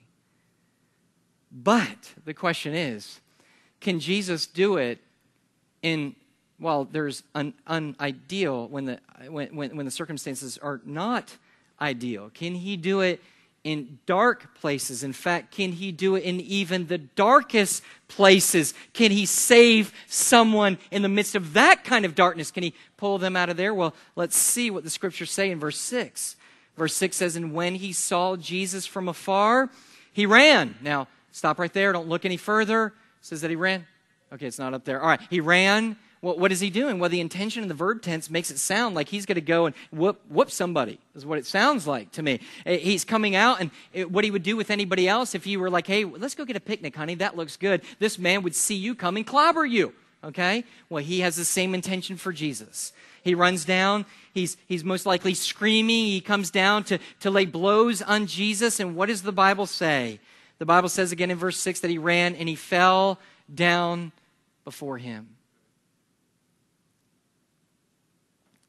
But 1.52 2.14
the 2.26 2.34
question 2.34 2.74
is 2.74 3.20
can 3.80 4.00
Jesus 4.00 4.46
do 4.46 4.78
it 4.78 5.00
in, 5.82 6.16
well, 6.60 6.86
there's 6.86 7.24
an 7.36 7.54
ideal 8.00 8.68
when 8.68 8.86
the, 8.86 9.00
when, 9.28 9.56
when, 9.56 9.76
when 9.76 9.86
the 9.86 9.92
circumstances 9.92 10.58
are 10.58 10.82
not 10.86 11.36
ideal? 11.80 12.30
Can 12.34 12.54
he 12.56 12.78
do 12.78 13.02
it 13.02 13.22
in 13.64 14.00
dark 14.06 14.56
places. 14.56 15.04
In 15.04 15.14
fact, 15.14 15.52
can 15.52 15.72
he 15.74 15.92
do 15.92 16.16
it 16.16 16.24
in 16.24 16.40
even 16.42 16.88
the 16.88 16.98
darkest 16.98 17.84
places? 18.08 18.74
Can 18.94 19.12
he 19.12 19.26
save 19.26 19.94
someone 20.08 20.78
in 20.90 21.02
the 21.02 21.10
midst 21.10 21.36
of 21.36 21.54
that 21.54 21.84
kind 21.84 22.06
of 22.06 22.16
darkness? 22.16 22.52
Can 22.52 22.64
he 22.64 22.74
pull 22.98 23.18
them 23.18 23.36
out 23.36 23.50
of 23.50 23.58
there? 23.58 23.74
Well, 23.74 23.94
let's 24.16 24.36
see 24.36 24.72
what 24.72 24.84
the 24.84 24.90
scriptures 24.90 25.32
say 25.32 25.52
in 25.52 25.60
verse 25.60 25.80
6. 25.80 26.36
Verse 26.76 26.96
6 26.96 27.16
says, 27.16 27.36
And 27.36 27.54
when 27.54 27.76
he 27.76 27.94
saw 27.94 28.36
Jesus 28.36 28.88
from 28.88 29.08
afar, 29.08 29.70
he 30.12 30.26
ran. 30.26 30.76
Now, 30.82 31.08
stop 31.32 31.60
right 31.60 31.72
there. 31.74 31.92
Don't 31.92 32.08
look 32.08 32.26
any 32.26 32.38
further. 32.38 32.88
It 32.88 32.94
says 33.22 33.42
that 33.42 33.50
he 33.50 33.56
ran. 33.56 33.86
Okay, 34.34 34.46
it's 34.46 34.60
not 34.60 34.74
up 34.74 34.86
there. 34.86 35.02
All 35.02 35.08
right, 35.08 35.22
he 35.30 35.40
ran. 35.40 35.98
What 36.22 36.52
is 36.52 36.60
he 36.60 36.70
doing? 36.70 37.00
Well, 37.00 37.10
the 37.10 37.20
intention 37.20 37.64
in 37.64 37.68
the 37.68 37.74
verb 37.74 38.04
tense 38.04 38.30
makes 38.30 38.52
it 38.52 38.60
sound 38.60 38.94
like 38.94 39.10
he's 39.10 39.26
going 39.26 39.36
to 39.36 39.42
go 39.42 39.66
and 39.66 39.74
whoop, 39.90 40.22
whoop 40.30 40.52
somebody, 40.52 41.00
is 41.16 41.26
what 41.26 41.40
it 41.40 41.48
sounds 41.48 41.88
like 41.88 42.12
to 42.12 42.22
me. 42.22 42.40
Eh, 42.64 42.78
he's 42.78 43.04
coming 43.04 43.36
out, 43.36 43.60
and 43.60 43.72
eh, 43.96 44.04
what 44.04 44.24
he 44.24 44.30
would 44.30 44.44
do 44.44 44.56
with 44.56 44.70
anybody 44.70 45.08
else 45.08 45.34
if 45.34 45.48
you 45.48 45.60
were 45.60 45.72
like, 45.72 45.88
hey, 45.88 46.06
let's 46.06 46.36
go 46.36 46.46
get 46.46 46.56
a 46.56 46.60
picnic, 46.60 46.96
honey, 46.96 47.16
that 47.16 47.36
looks 47.36 47.58
good. 47.58 47.82
This 47.98 48.20
man 48.20 48.44
would 48.44 48.56
see 48.56 48.76
you 48.76 48.94
come 48.94 49.18
and 49.18 49.26
clobber 49.26 49.66
you. 49.66 49.94
Okay? 50.24 50.64
Well, 50.90 51.04
he 51.04 51.22
has 51.22 51.36
the 51.36 51.46
same 51.46 51.74
intention 51.74 52.18
for 52.18 52.32
Jesus. 52.32 52.94
He 53.24 53.34
runs 53.34 53.66
down. 53.66 54.06
He's, 54.32 54.58
he's 54.68 54.84
most 54.84 55.08
likely 55.08 55.34
screaming. 55.34 56.06
He 56.06 56.22
comes 56.22 56.52
down 56.52 56.84
to, 56.86 57.00
to 57.22 57.32
lay 57.32 57.46
blows 57.46 58.04
on 58.04 58.28
Jesus. 58.28 58.80
And 58.80 58.96
what 58.96 59.08
does 59.08 59.24
the 59.24 59.32
Bible 59.32 59.66
say? 59.66 60.20
The 60.62 60.68
Bible 60.68 60.90
says 60.90 61.12
again 61.12 61.32
in 61.32 61.40
verse 61.40 61.58
6 61.58 61.80
that 61.80 61.90
he 61.90 61.98
ran 61.98 62.36
and 62.36 62.48
he 62.48 62.54
fell 62.54 63.18
down 63.52 64.12
before 64.64 65.00
him. 65.00 65.30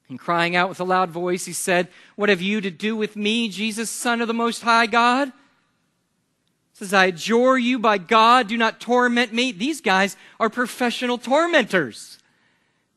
And 0.09 0.19
crying 0.19 0.57
out 0.57 0.71
with 0.71 0.81
a 0.81 0.85
loud 0.85 1.11
voice, 1.11 1.45
he 1.45 1.53
said, 1.53 1.89
What 2.17 2.31
have 2.31 2.41
you 2.41 2.63
to 2.63 2.71
do 2.71 2.97
with 2.97 3.15
me, 3.15 3.51
Jesus, 3.51 3.91
Son 3.91 4.23
of 4.23 4.27
the 4.27 4.33
Most 4.33 4.63
High 4.63 4.87
God? 4.87 5.29
He 5.29 6.79
says, 6.79 6.95
I 6.95 7.05
adjure 7.05 7.59
you 7.59 7.79
by 7.79 7.99
God, 7.99 8.49
do 8.49 8.57
not 8.57 8.81
torment 8.81 9.35
me. 9.35 9.53
These 9.53 9.83
guys 9.83 10.17
are 10.41 10.49
professional 10.49 11.19
tormentors. 11.19 12.19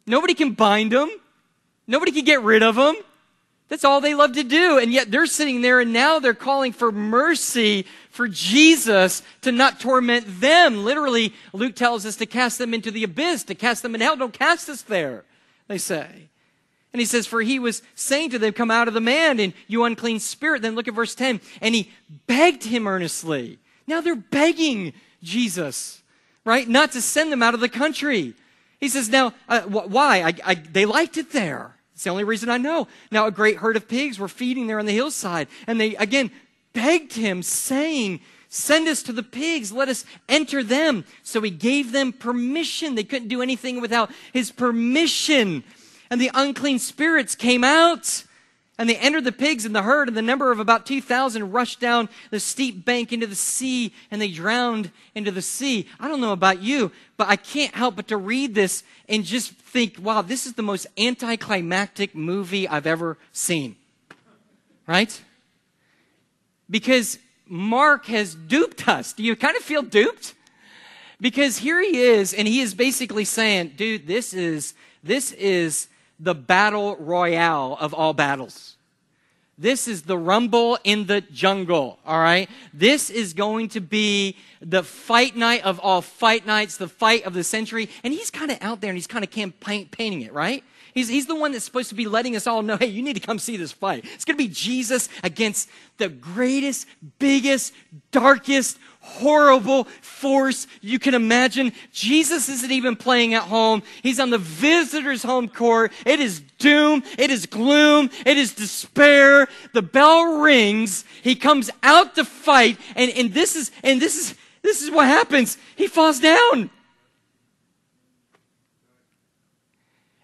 Nobody 0.07 0.33
can 0.33 0.53
bind 0.53 0.93
them. 0.93 1.09
Nobody 1.85 2.13
can 2.13 2.23
get 2.23 2.41
rid 2.43 2.63
of 2.63 2.75
them. 2.75 2.95
That's 3.67 3.83
all 3.83 3.99
they 3.99 4.13
love 4.13 4.33
to 4.33 4.43
do. 4.43 4.77
And 4.77 4.91
yet 4.91 5.09
they're 5.09 5.25
sitting 5.25 5.61
there 5.61 5.79
and 5.79 5.91
now 5.91 6.19
they're 6.19 6.33
calling 6.33 6.71
for 6.71 6.91
mercy 6.91 7.85
for 8.11 8.27
Jesus 8.27 9.23
to 9.41 9.51
not 9.51 9.79
torment 9.79 10.39
them. 10.39 10.83
Literally, 10.83 11.33
Luke 11.51 11.75
tells 11.75 12.05
us 12.05 12.15
to 12.17 12.25
cast 12.25 12.59
them 12.59 12.73
into 12.73 12.91
the 12.91 13.03
abyss, 13.03 13.43
to 13.45 13.55
cast 13.55 13.81
them 13.81 13.95
in 13.95 14.01
hell. 14.01 14.15
Don't 14.15 14.33
cast 14.33 14.69
us 14.69 14.83
there, 14.83 15.23
they 15.67 15.79
say. 15.79 16.29
And 16.93 16.99
he 17.01 17.05
says, 17.05 17.27
For 17.27 17.41
he 17.41 17.59
was 17.59 17.81
saying 17.95 18.29
to 18.29 18.39
them, 18.39 18.53
Come 18.53 18.71
out 18.71 18.87
of 18.87 18.93
the 18.93 19.01
man, 19.01 19.39
and 19.39 19.51
you 19.67 19.83
unclean 19.83 20.19
spirit. 20.19 20.61
Then 20.61 20.75
look 20.75 20.87
at 20.87 20.93
verse 20.93 21.13
10. 21.13 21.41
And 21.59 21.75
he 21.75 21.91
begged 22.27 22.63
him 22.63 22.87
earnestly. 22.87 23.59
Now 23.85 23.99
they're 23.99 24.15
begging 24.15 24.93
Jesus, 25.21 26.01
right? 26.45 26.67
Not 26.69 26.93
to 26.93 27.01
send 27.01 27.31
them 27.31 27.43
out 27.43 27.53
of 27.53 27.59
the 27.59 27.67
country. 27.67 28.33
He 28.79 28.87
says, 28.87 29.09
Now, 29.09 29.33
uh, 29.49 29.63
wh- 29.63 29.91
why? 29.91 30.21
I, 30.21 30.33
I, 30.45 30.55
they 30.55 30.85
liked 30.85 31.17
it 31.17 31.33
there. 31.33 31.74
It's 31.95 32.03
the 32.03 32.09
only 32.09 32.25
reason 32.25 32.49
I 32.49 32.57
know. 32.57 32.87
Now, 33.09 33.25
a 33.25 33.31
great 33.31 33.57
herd 33.57 33.77
of 33.77 33.87
pigs 33.87 34.19
were 34.19 34.27
feeding 34.27 34.67
there 34.67 34.79
on 34.79 34.85
the 34.85 34.93
hillside. 34.93 35.47
And 35.65 35.79
they, 35.79 35.95
again, 35.95 36.29
begged 36.73 37.13
him, 37.13 37.41
saying, 37.41 38.19
Send 38.49 38.87
us 38.87 39.01
to 39.03 39.13
the 39.13 39.23
pigs. 39.23 39.71
Let 39.71 39.89
us 39.89 40.05
enter 40.29 40.63
them. 40.63 41.03
So 41.23 41.41
he 41.41 41.49
gave 41.49 41.91
them 41.91 42.13
permission. 42.13 42.95
They 42.95 43.03
couldn't 43.03 43.27
do 43.27 43.41
anything 43.41 43.81
without 43.81 44.11
his 44.33 44.51
permission. 44.51 45.63
And 46.09 46.21
the 46.21 46.31
unclean 46.33 46.79
spirits 46.79 47.35
came 47.35 47.63
out. 47.63 48.23
And 48.77 48.89
they 48.89 48.97
entered 48.97 49.23
the 49.23 49.31
pigs 49.31 49.65
and 49.65 49.73
the 49.73 49.83
herd, 49.83 50.09
and 50.09 50.17
the 50.17 50.21
number 50.21 50.51
of 50.51 50.59
about 50.59 50.85
2,000 50.85 51.51
rushed 51.51 51.79
down 51.79 52.09
the 52.29 52.41
steep 52.41 52.83
bank 52.83 53.13
into 53.13 53.25
the 53.25 53.35
sea, 53.35 53.93
and 54.11 54.21
they 54.21 54.29
drowned 54.29 54.91
into 55.13 55.31
the 55.31 55.41
sea. 55.41 55.87
I 55.97 56.09
don't 56.09 56.19
know 56.19 56.33
about 56.33 56.61
you, 56.61 56.91
but 57.15 57.29
I 57.29 57.37
can't 57.37 57.73
help 57.73 57.95
but 57.95 58.09
to 58.09 58.17
read 58.17 58.53
this 58.53 58.83
and 59.07 59.23
just 59.23 59.53
think, 59.53 59.95
wow, 60.01 60.21
this 60.21 60.45
is 60.45 60.53
the 60.53 60.61
most 60.61 60.87
anticlimactic 60.97 62.15
movie 62.15 62.67
I've 62.67 62.85
ever 62.85 63.17
seen. 63.31 63.77
Right? 64.87 65.21
Because 66.69 67.17
Mark 67.47 68.07
has 68.07 68.35
duped 68.35 68.89
us. 68.89 69.13
Do 69.13 69.23
you 69.23 69.37
kind 69.37 69.55
of 69.55 69.63
feel 69.63 69.83
duped? 69.83 70.33
Because 71.21 71.59
here 71.59 71.81
he 71.81 72.01
is, 72.01 72.33
and 72.33 72.45
he 72.45 72.59
is 72.59 72.73
basically 72.73 73.23
saying, 73.23 73.73
dude, 73.77 74.05
this 74.05 74.33
is, 74.33 74.73
this 75.01 75.31
is, 75.31 75.87
the 76.19 76.35
battle 76.35 76.95
royale 76.97 77.77
of 77.79 77.93
all 77.93 78.13
battles. 78.13 78.75
This 79.57 79.87
is 79.87 80.01
the 80.01 80.17
rumble 80.17 80.77
in 80.83 81.05
the 81.05 81.21
jungle, 81.21 81.97
all 82.05 82.19
right? 82.19 82.49
This 82.73 83.09
is 83.09 83.33
going 83.33 83.69
to 83.69 83.79
be 83.79 84.35
the 84.61 84.83
fight 84.83 85.37
night 85.37 85.63
of 85.63 85.79
all 85.79 86.01
fight 86.01 86.45
nights, 86.45 86.75
the 86.75 86.89
fight 86.89 87.23
of 87.23 87.33
the 87.33 87.43
century. 87.43 87.89
And 88.03 88.13
he's 88.13 88.29
kind 88.29 88.51
of 88.51 88.57
out 88.59 88.81
there 88.81 88.89
and 88.89 88.97
he's 88.97 89.07
kind 89.07 89.23
of 89.23 89.31
campaigning 89.31 90.21
it, 90.21 90.33
right? 90.33 90.63
He's, 90.95 91.09
he's 91.09 91.25
the 91.25 91.35
one 91.35 91.51
that's 91.51 91.65
supposed 91.65 91.89
to 91.89 91.95
be 91.95 92.07
letting 92.07 92.37
us 92.37 92.47
all 92.47 92.61
know, 92.61 92.77
hey, 92.77 92.85
you 92.85 93.03
need 93.03 93.15
to 93.15 93.19
come 93.19 93.37
see 93.37 93.57
this 93.57 93.73
fight. 93.73 94.05
It's 94.13 94.23
going 94.23 94.37
to 94.37 94.43
be 94.43 94.47
Jesus 94.47 95.09
against 95.23 95.69
the 95.97 96.07
greatest, 96.07 96.87
biggest, 97.19 97.73
darkest, 98.11 98.79
horrible 99.01 99.83
force 99.99 100.67
you 100.79 100.97
can 100.97 101.13
imagine. 101.13 101.73
Jesus 101.91 102.47
isn't 102.47 102.71
even 102.71 102.95
playing 102.95 103.33
at 103.33 103.43
home. 103.43 103.83
He's 104.03 104.21
on 104.21 104.29
the 104.29 104.37
visitor's 104.37 105.21
home 105.21 105.49
court. 105.49 105.91
It 106.05 106.21
is 106.21 106.39
doom. 106.59 107.03
It 107.17 107.29
is 107.29 107.45
gloom. 107.45 108.09
It 108.25 108.37
is 108.37 108.53
despair. 108.53 109.49
The 109.73 109.81
bell 109.81 110.39
rings. 110.39 111.03
He 111.21 111.35
comes 111.35 111.69
out 111.83 112.15
to 112.15 112.23
fight. 112.23 112.79
And, 112.95 113.11
and 113.11 113.33
this 113.33 113.57
is, 113.57 113.69
and 113.83 114.01
this 114.01 114.15
is, 114.15 114.33
this 114.61 114.81
is 114.81 114.89
what 114.89 115.07
happens. 115.07 115.57
He 115.75 115.87
falls 115.87 116.21
down. 116.21 116.69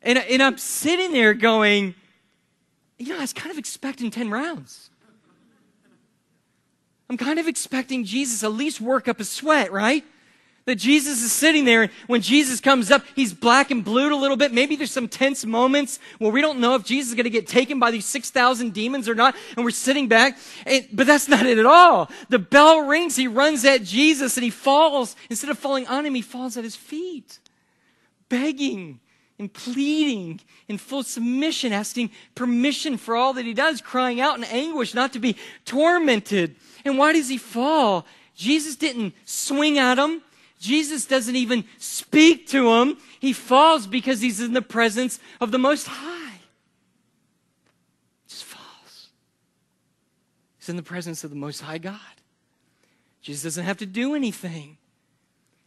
And, 0.03 0.17
and 0.17 0.41
I'm 0.41 0.57
sitting 0.57 1.11
there 1.11 1.33
going, 1.33 1.95
you 2.97 3.09
know, 3.09 3.17
I 3.17 3.21
was 3.21 3.33
kind 3.33 3.51
of 3.51 3.57
expecting 3.57 4.11
10 4.11 4.29
rounds. 4.29 4.89
I'm 7.09 7.17
kind 7.17 7.39
of 7.39 7.47
expecting 7.47 8.05
Jesus 8.05 8.43
at 8.43 8.53
least 8.53 8.79
work 8.79 9.07
up 9.07 9.19
a 9.19 9.25
sweat, 9.25 9.71
right? 9.71 10.03
That 10.65 10.75
Jesus 10.75 11.21
is 11.21 11.31
sitting 11.31 11.65
there, 11.65 11.81
and 11.81 11.91
when 12.07 12.21
Jesus 12.21 12.61
comes 12.61 12.89
up, 12.89 13.03
he's 13.15 13.33
black 13.33 13.69
and 13.71 13.83
blued 13.83 14.11
a 14.11 14.15
little 14.15 14.37
bit. 14.37 14.53
Maybe 14.53 14.75
there's 14.75 14.91
some 14.91 15.07
tense 15.07 15.43
moments 15.43 15.99
where 16.19 16.31
we 16.31 16.39
don't 16.39 16.59
know 16.59 16.75
if 16.75 16.85
Jesus 16.85 17.09
is 17.09 17.15
going 17.15 17.25
to 17.25 17.31
get 17.31 17.47
taken 17.47 17.79
by 17.79 17.91
these 17.91 18.05
6,000 18.05 18.71
demons 18.71 19.09
or 19.09 19.15
not, 19.15 19.35
and 19.57 19.65
we're 19.65 19.71
sitting 19.71 20.07
back. 20.07 20.37
And, 20.65 20.87
but 20.93 21.05
that's 21.05 21.27
not 21.27 21.45
it 21.45 21.57
at 21.57 21.65
all. 21.65 22.09
The 22.29 22.39
bell 22.39 22.81
rings, 22.81 23.15
he 23.15 23.27
runs 23.27 23.65
at 23.65 23.83
Jesus, 23.83 24.37
and 24.37 24.43
he 24.43 24.51
falls. 24.51 25.15
Instead 25.29 25.49
of 25.49 25.57
falling 25.57 25.87
on 25.87 26.05
him, 26.05 26.13
he 26.13 26.21
falls 26.21 26.55
at 26.55 26.63
his 26.63 26.75
feet, 26.75 27.39
begging 28.29 29.01
and 29.41 29.51
pleading 29.51 30.39
in 30.67 30.77
full 30.77 31.01
submission, 31.01 31.73
asking 31.73 32.11
permission 32.35 32.95
for 32.95 33.15
all 33.15 33.33
that 33.33 33.43
he 33.43 33.55
does, 33.55 33.81
crying 33.81 34.21
out 34.21 34.37
in 34.37 34.43
anguish 34.43 34.93
not 34.93 35.11
to 35.13 35.19
be 35.19 35.35
tormented. 35.65 36.55
And 36.85 36.95
why 36.95 37.11
does 37.11 37.27
he 37.27 37.37
fall? 37.37 38.05
Jesus 38.35 38.75
didn't 38.75 39.15
swing 39.25 39.79
at 39.79 39.97
him. 39.97 40.21
Jesus 40.59 41.05
doesn't 41.07 41.35
even 41.35 41.65
speak 41.79 42.47
to 42.49 42.71
him. 42.71 42.97
He 43.19 43.33
falls 43.33 43.87
because 43.87 44.21
he's 44.21 44.39
in 44.39 44.53
the 44.53 44.61
presence 44.61 45.19
of 45.41 45.51
the 45.51 45.57
Most 45.57 45.87
High. 45.87 46.39
Just 48.27 48.43
falls. 48.43 49.09
He's 50.59 50.69
in 50.69 50.75
the 50.75 50.83
presence 50.83 51.23
of 51.23 51.31
the 51.31 51.35
Most 51.35 51.61
High 51.61 51.79
God. 51.79 51.99
Jesus 53.23 53.41
doesn't 53.41 53.65
have 53.65 53.77
to 53.77 53.87
do 53.87 54.13
anything. 54.13 54.77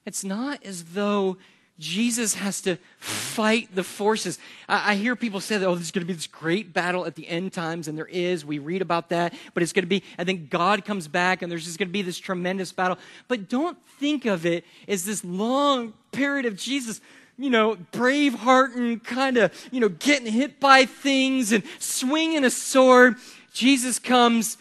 It's 0.06 0.22
not 0.22 0.64
as 0.64 0.84
though 0.84 1.38
Jesus 1.78 2.34
has 2.34 2.60
to 2.62 2.76
fight 2.98 3.74
the 3.74 3.82
forces. 3.82 4.38
I, 4.68 4.92
I 4.92 4.94
hear 4.94 5.16
people 5.16 5.40
say 5.40 5.58
that, 5.58 5.66
oh, 5.66 5.74
there's 5.74 5.90
going 5.90 6.06
to 6.06 6.06
be 6.06 6.12
this 6.12 6.28
great 6.28 6.72
battle 6.72 7.04
at 7.04 7.16
the 7.16 7.26
end 7.28 7.52
times, 7.52 7.88
and 7.88 7.98
there 7.98 8.06
is. 8.06 8.44
We 8.44 8.58
read 8.58 8.80
about 8.80 9.08
that, 9.08 9.34
but 9.54 9.62
it's 9.62 9.72
going 9.72 9.82
to 9.82 9.88
be, 9.88 10.04
and 10.16 10.28
then 10.28 10.46
God 10.48 10.84
comes 10.84 11.08
back, 11.08 11.42
and 11.42 11.50
there's 11.50 11.64
just 11.64 11.78
going 11.78 11.88
to 11.88 11.92
be 11.92 12.02
this 12.02 12.18
tremendous 12.18 12.70
battle. 12.72 12.98
But 13.26 13.48
don't 13.48 13.76
think 13.98 14.24
of 14.24 14.46
it 14.46 14.64
as 14.86 15.04
this 15.04 15.24
long 15.24 15.94
period 16.12 16.46
of 16.46 16.56
Jesus 16.56 17.00
you 17.36 17.50
know, 17.50 17.76
brave 17.90 18.38
kind 18.38 19.36
of, 19.36 19.68
you 19.72 19.80
know, 19.80 19.88
getting 19.88 20.32
hit 20.32 20.60
by 20.60 20.84
things 20.84 21.52
and 21.52 21.64
swinging 21.78 22.44
a 22.44 22.50
sword. 22.50 23.16
Jesus 23.52 23.98
comes 23.98 24.56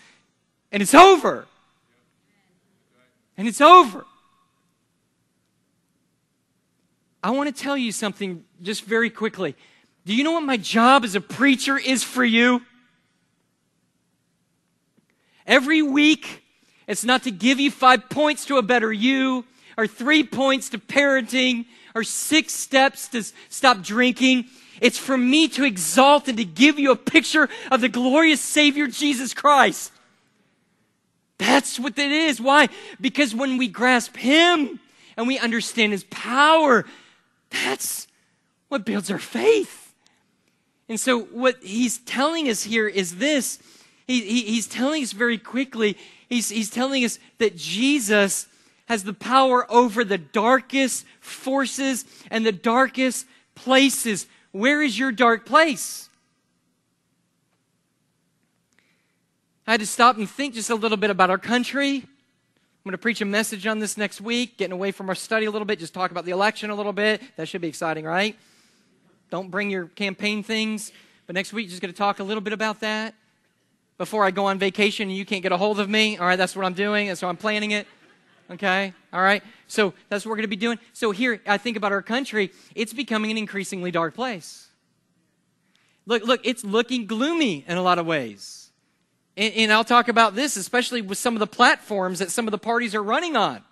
and 0.72 0.82
it's 0.82 0.96
over. 0.96 1.46
And 3.38 3.48
it's 3.48 3.62
over. 3.62 4.06
I 7.24 7.32
want 7.32 7.56
to 7.56 7.64
tell 7.64 7.78
you 7.78 7.94
something 7.94 8.44
just 8.62 8.84
very 8.84 9.10
quickly. 9.10 9.56
Do 10.06 10.14
you 10.14 10.26
know 10.26 10.34
what 10.34 10.44
my 10.44 10.58
job 10.58 11.06
as 11.06 11.16
a 11.16 11.22
preacher 11.22 11.78
is 11.78 12.04
for 12.04 12.26
you? 12.26 12.62
Every 15.48 15.82
week, 15.82 16.44
it's 16.86 17.06
not 17.06 17.24
to 17.24 17.32
give 17.32 17.62
you 17.62 17.72
five 17.72 18.10
points 18.10 18.46
to 18.48 18.58
a 18.58 18.62
better 18.62 18.92
you, 18.92 19.46
or 19.78 19.88
three 19.88 20.24
points 20.26 20.70
to 20.70 20.78
parenting, 20.78 21.66
or 21.96 22.04
six 22.04 22.54
steps 22.54 23.08
to 23.10 23.24
stop 23.48 23.82
drinking. 23.82 24.46
It's 24.82 24.98
for 24.98 25.18
me 25.18 25.48
to 25.50 25.64
exalt 25.64 26.28
and 26.28 26.38
to 26.38 26.46
give 26.46 26.78
you 26.78 26.92
a 26.92 26.98
picture 26.98 27.48
of 27.72 27.80
the 27.80 27.90
glorious 27.90 28.42
Savior 28.42 28.88
Jesus 28.88 29.34
Christ. 29.34 29.94
That's 31.38 31.80
what 31.80 31.98
it 31.98 32.12
is. 32.12 32.42
Why? 32.42 32.68
Because 33.00 33.34
when 33.34 33.58
we 33.58 33.70
grasp 33.70 34.18
Him 34.18 34.82
and 35.16 35.28
we 35.28 35.40
understand 35.40 35.94
His 35.94 36.04
power, 36.06 36.86
that's 37.54 38.08
what 38.68 38.86
builds 38.86 39.10
our 39.10 39.20
faith. 39.20 39.94
And 40.90 41.00
so, 41.00 41.22
what 41.22 41.58
He's 41.62 42.00
telling 42.00 42.50
us 42.50 42.64
here 42.64 42.88
is 42.88 43.18
this 43.18 43.60
he, 44.08 44.22
he, 44.22 44.42
He's 44.42 44.68
telling 44.68 45.04
us 45.04 45.14
very 45.14 45.38
quickly, 45.38 45.98
he's, 46.28 46.50
he's 46.50 46.70
telling 46.70 47.06
us 47.06 47.20
that 47.38 47.56
Jesus 47.56 48.48
has 48.86 49.04
the 49.04 49.14
power 49.14 49.70
over 49.72 50.04
the 50.04 50.18
darkest 50.18 51.06
forces 51.20 52.06
and 52.30 52.46
the 52.46 52.52
darkest 52.52 53.26
places. 53.56 54.28
Where 54.52 54.82
is 54.82 55.00
your 55.00 55.12
dark 55.12 55.46
place? 55.46 56.10
I 59.66 59.72
had 59.72 59.80
to 59.80 59.88
stop 59.88 60.18
and 60.18 60.30
think 60.30 60.56
just 60.56 60.70
a 60.70 60.76
little 60.76 60.98
bit 60.98 61.10
about 61.10 61.30
our 61.30 61.38
country. 61.38 62.06
I'm 62.84 62.90
going 62.90 62.98
to 62.98 63.02
preach 63.02 63.22
a 63.22 63.26
message 63.26 63.66
on 63.66 63.80
this 63.80 63.98
next 63.98 64.20
week, 64.20 64.58
getting 64.58 64.74
away 64.74 64.92
from 64.92 65.08
our 65.08 65.16
study 65.16 65.46
a 65.46 65.52
little 65.52 65.66
bit, 65.66 65.80
just 65.80 65.94
talk 65.94 66.12
about 66.12 66.26
the 66.26 66.32
election 66.32 66.70
a 66.70 66.76
little 66.76 66.92
bit. 66.92 67.22
That 67.38 67.48
should 67.48 67.62
be 67.62 67.70
exciting, 67.70 68.04
right? 68.04 68.38
Don't 69.30 69.50
bring 69.50 69.70
your 69.70 69.86
campaign 69.86 70.44
things. 70.44 70.92
But 71.26 71.36
next 71.36 71.54
week, 71.54 71.70
just 71.70 71.82
going 71.82 71.94
to 71.94 71.98
talk 71.98 72.20
a 72.20 72.26
little 72.26 72.42
bit 72.42 72.52
about 72.52 72.82
that. 72.82 73.16
Before 73.98 74.26
I 74.26 74.32
go 74.32 74.48
on 74.48 74.60
vacation 74.60 75.08
and 75.08 75.18
you 75.18 75.24
can't 75.24 75.42
get 75.42 75.54
a 75.54 75.58
hold 75.58 75.80
of 75.80 75.90
me, 75.90 76.18
all 76.18 76.26
right, 76.28 76.36
that's 76.36 76.58
what 76.58 76.66
I'm 76.66 76.74
doing, 76.74 77.08
and 77.08 77.18
so 77.18 77.30
I'm 77.30 77.38
planning 77.38 77.72
it. 77.72 77.88
Okay? 78.52 78.94
All 79.14 79.22
right? 79.22 79.44
So 79.68 79.94
that's 80.10 80.26
what 80.26 80.32
we're 80.32 80.36
going 80.36 80.44
to 80.44 80.50
be 80.50 80.58
doing. 80.58 80.78
So 80.92 81.12
here, 81.12 81.42
I 81.48 81.58
think 81.58 81.78
about 81.78 81.94
our 81.94 82.02
country, 82.02 82.52
it's 82.76 82.92
becoming 82.92 83.32
an 83.32 83.38
increasingly 83.38 83.92
dark 83.92 84.14
place. 84.14 84.68
Look, 86.06 86.24
look, 86.24 86.42
it's 86.44 86.66
looking 86.66 87.06
gloomy 87.06 87.64
in 87.66 87.78
a 87.78 87.82
lot 87.82 87.98
of 87.98 88.06
ways. 88.06 88.63
And, 89.36 89.54
and 89.54 89.74
I'll 89.74 89.84
talk 89.84 90.08
about 90.08 90.36
this, 90.36 90.56
especially 90.56 91.02
with 91.02 91.18
some 91.18 91.36
of 91.36 91.40
the 91.40 91.48
platforms 91.48 92.20
that 92.20 92.32
some 92.32 92.48
of 92.48 92.52
the 92.52 92.58
parties 92.58 92.94
are 92.96 93.04
running 93.04 93.36
on. 93.36 93.64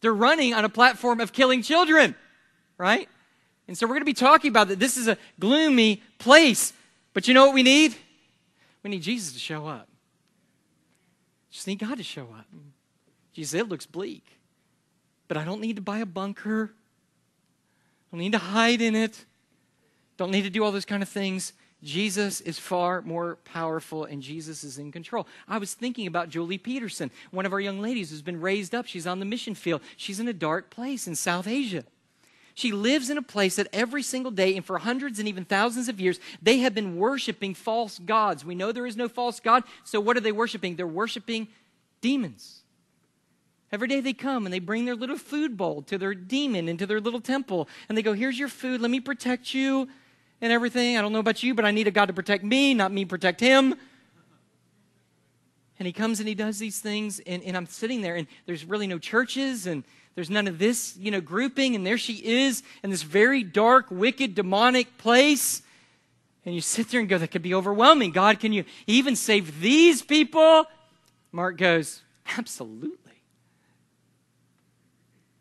They're 0.00 0.14
running 0.14 0.52
on 0.52 0.64
a 0.64 0.68
platform 0.68 1.20
of 1.20 1.32
killing 1.32 1.62
children, 1.62 2.14
right? 2.76 3.08
And 3.66 3.78
so 3.78 3.86
we're 3.86 3.94
going 3.94 4.02
to 4.02 4.06
be 4.06 4.12
talking 4.12 4.50
about 4.50 4.68
that. 4.68 4.78
This 4.78 4.96
is 4.96 5.08
a 5.08 5.16
gloomy 5.40 6.02
place. 6.18 6.72
But 7.14 7.28
you 7.28 7.34
know 7.34 7.46
what 7.46 7.54
we 7.54 7.62
need? 7.62 7.94
We 8.82 8.90
need 8.90 9.02
Jesus 9.02 9.32
to 9.32 9.38
show 9.38 9.66
up. 9.66 9.88
Just 11.50 11.66
need 11.66 11.78
God 11.78 11.96
to 11.96 12.02
show 12.02 12.24
up. 12.36 12.46
Jesus, 13.32 13.58
it 13.58 13.68
looks 13.68 13.86
bleak. 13.86 14.24
But 15.28 15.36
I 15.36 15.44
don't 15.44 15.60
need 15.60 15.76
to 15.76 15.82
buy 15.82 15.98
a 15.98 16.06
bunker. 16.06 16.72
I 16.74 18.16
don't 18.16 18.20
need 18.20 18.32
to 18.32 18.38
hide 18.38 18.82
in 18.82 18.94
it. 18.94 19.24
Don't 20.16 20.30
need 20.30 20.42
to 20.42 20.50
do 20.50 20.62
all 20.62 20.72
those 20.72 20.84
kind 20.84 21.02
of 21.02 21.08
things. 21.08 21.52
Jesus 21.84 22.40
is 22.40 22.58
far 22.58 23.02
more 23.02 23.36
powerful 23.44 24.04
and 24.04 24.22
Jesus 24.22 24.64
is 24.64 24.78
in 24.78 24.90
control. 24.90 25.26
I 25.46 25.58
was 25.58 25.74
thinking 25.74 26.06
about 26.06 26.30
Julie 26.30 26.58
Peterson, 26.58 27.10
one 27.30 27.44
of 27.44 27.52
our 27.52 27.60
young 27.60 27.80
ladies 27.80 28.10
who's 28.10 28.22
been 28.22 28.40
raised 28.40 28.74
up. 28.74 28.86
She's 28.86 29.06
on 29.06 29.18
the 29.18 29.26
mission 29.26 29.54
field. 29.54 29.82
She's 29.96 30.18
in 30.18 30.26
a 30.26 30.32
dark 30.32 30.70
place 30.70 31.06
in 31.06 31.14
South 31.14 31.46
Asia. 31.46 31.84
She 32.54 32.72
lives 32.72 33.10
in 33.10 33.18
a 33.18 33.22
place 33.22 33.56
that 33.56 33.68
every 33.72 34.02
single 34.02 34.30
day 34.30 34.56
and 34.56 34.64
for 34.64 34.78
hundreds 34.78 35.18
and 35.18 35.28
even 35.28 35.44
thousands 35.44 35.88
of 35.88 36.00
years, 36.00 36.20
they 36.40 36.58
have 36.58 36.74
been 36.74 36.96
worshiping 36.96 37.52
false 37.52 37.98
gods. 37.98 38.44
We 38.44 38.54
know 38.54 38.72
there 38.72 38.86
is 38.86 38.96
no 38.96 39.08
false 39.08 39.38
God, 39.40 39.64
so 39.82 40.00
what 40.00 40.16
are 40.16 40.20
they 40.20 40.32
worshiping? 40.32 40.76
They're 40.76 40.86
worshiping 40.86 41.48
demons. 42.00 42.62
Every 43.72 43.88
day 43.88 44.00
they 44.00 44.12
come 44.12 44.46
and 44.46 44.52
they 44.52 44.60
bring 44.60 44.84
their 44.84 44.94
little 44.94 45.18
food 45.18 45.56
bowl 45.56 45.82
to 45.82 45.98
their 45.98 46.14
demon 46.14 46.68
into 46.68 46.86
their 46.86 47.00
little 47.00 47.20
temple 47.20 47.68
and 47.88 47.98
they 47.98 48.02
go, 48.02 48.12
Here's 48.12 48.38
your 48.38 48.48
food, 48.48 48.80
let 48.80 48.90
me 48.90 49.00
protect 49.00 49.52
you 49.52 49.88
and 50.44 50.52
everything. 50.52 50.98
I 50.98 51.00
don't 51.00 51.14
know 51.14 51.20
about 51.20 51.42
you, 51.42 51.54
but 51.54 51.64
I 51.64 51.70
need 51.70 51.88
a 51.88 51.90
God 51.90 52.06
to 52.06 52.12
protect 52.12 52.44
me, 52.44 52.74
not 52.74 52.92
me 52.92 53.06
protect 53.06 53.40
him. 53.40 53.74
And 55.78 55.86
he 55.86 55.92
comes 55.92 56.20
and 56.20 56.28
he 56.28 56.34
does 56.34 56.58
these 56.58 56.80
things, 56.80 57.18
and, 57.20 57.42
and 57.44 57.56
I'm 57.56 57.64
sitting 57.64 58.02
there, 58.02 58.14
and 58.14 58.26
there's 58.44 58.66
really 58.66 58.86
no 58.86 58.98
churches, 58.98 59.66
and 59.66 59.84
there's 60.14 60.28
none 60.28 60.46
of 60.46 60.58
this, 60.58 60.98
you 60.98 61.10
know, 61.10 61.22
grouping, 61.22 61.74
and 61.74 61.86
there 61.86 61.96
she 61.96 62.22
is 62.22 62.62
in 62.82 62.90
this 62.90 63.02
very 63.02 63.42
dark, 63.42 63.86
wicked, 63.90 64.34
demonic 64.34 64.98
place. 64.98 65.62
And 66.44 66.54
you 66.54 66.60
sit 66.60 66.90
there 66.90 67.00
and 67.00 67.08
go, 67.08 67.16
that 67.16 67.30
could 67.30 67.40
be 67.40 67.54
overwhelming. 67.54 68.10
God, 68.10 68.38
can 68.38 68.52
you 68.52 68.64
even 68.86 69.16
save 69.16 69.62
these 69.62 70.02
people? 70.02 70.66
Mark 71.32 71.56
goes, 71.56 72.02
absolutely. 72.36 72.98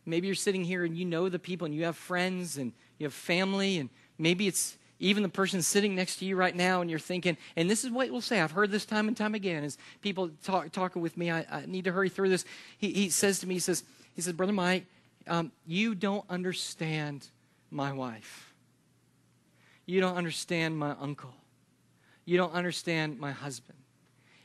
Maybe 0.05 0.27
you're 0.27 0.35
sitting 0.35 0.63
here 0.63 0.85
and 0.85 0.95
you 0.95 1.03
know 1.03 1.27
the 1.27 1.39
people 1.39 1.65
and 1.65 1.75
you 1.75 1.83
have 1.83 1.97
friends 1.97 2.57
and 2.57 2.71
you 2.99 3.05
have 3.05 3.13
family, 3.13 3.79
and 3.79 3.89
maybe 4.17 4.47
it's 4.47 4.77
even 5.03 5.21
the 5.21 5.29
person 5.29 5.61
sitting 5.61 5.95
next 5.95 6.15
to 6.17 6.25
you 6.25 6.37
right 6.37 6.55
now, 6.55 6.79
and 6.79 6.89
you're 6.89 6.97
thinking, 6.97 7.35
and 7.57 7.69
this 7.69 7.83
is 7.83 7.91
what 7.91 8.09
we'll 8.09 8.21
say. 8.21 8.39
I've 8.39 8.51
heard 8.51 8.71
this 8.71 8.85
time 8.85 9.09
and 9.09 9.17
time 9.17 9.35
again 9.35 9.65
as 9.65 9.77
people 10.01 10.29
talk, 10.43 10.71
talking 10.71 11.01
with 11.01 11.17
me. 11.17 11.29
I, 11.29 11.45
I, 11.51 11.65
need 11.65 11.83
to 11.83 11.91
hurry 11.91 12.07
through 12.07 12.29
this. 12.29 12.45
He, 12.77 12.93
he, 12.93 13.09
says 13.09 13.39
to 13.39 13.47
me, 13.47 13.55
he 13.55 13.59
says, 13.59 13.83
he 14.15 14.21
says, 14.21 14.31
Brother 14.31 14.53
Mike, 14.53 14.85
um, 15.27 15.51
you 15.67 15.93
don't 15.93 16.23
understand 16.29 17.27
my 17.69 17.91
wife. 17.91 18.53
You 19.85 19.99
don't 19.99 20.15
understand 20.15 20.77
my 20.77 20.95
uncle. 21.01 21.33
You 22.23 22.37
don't 22.37 22.53
understand 22.53 23.19
my 23.19 23.31
husband. 23.31 23.79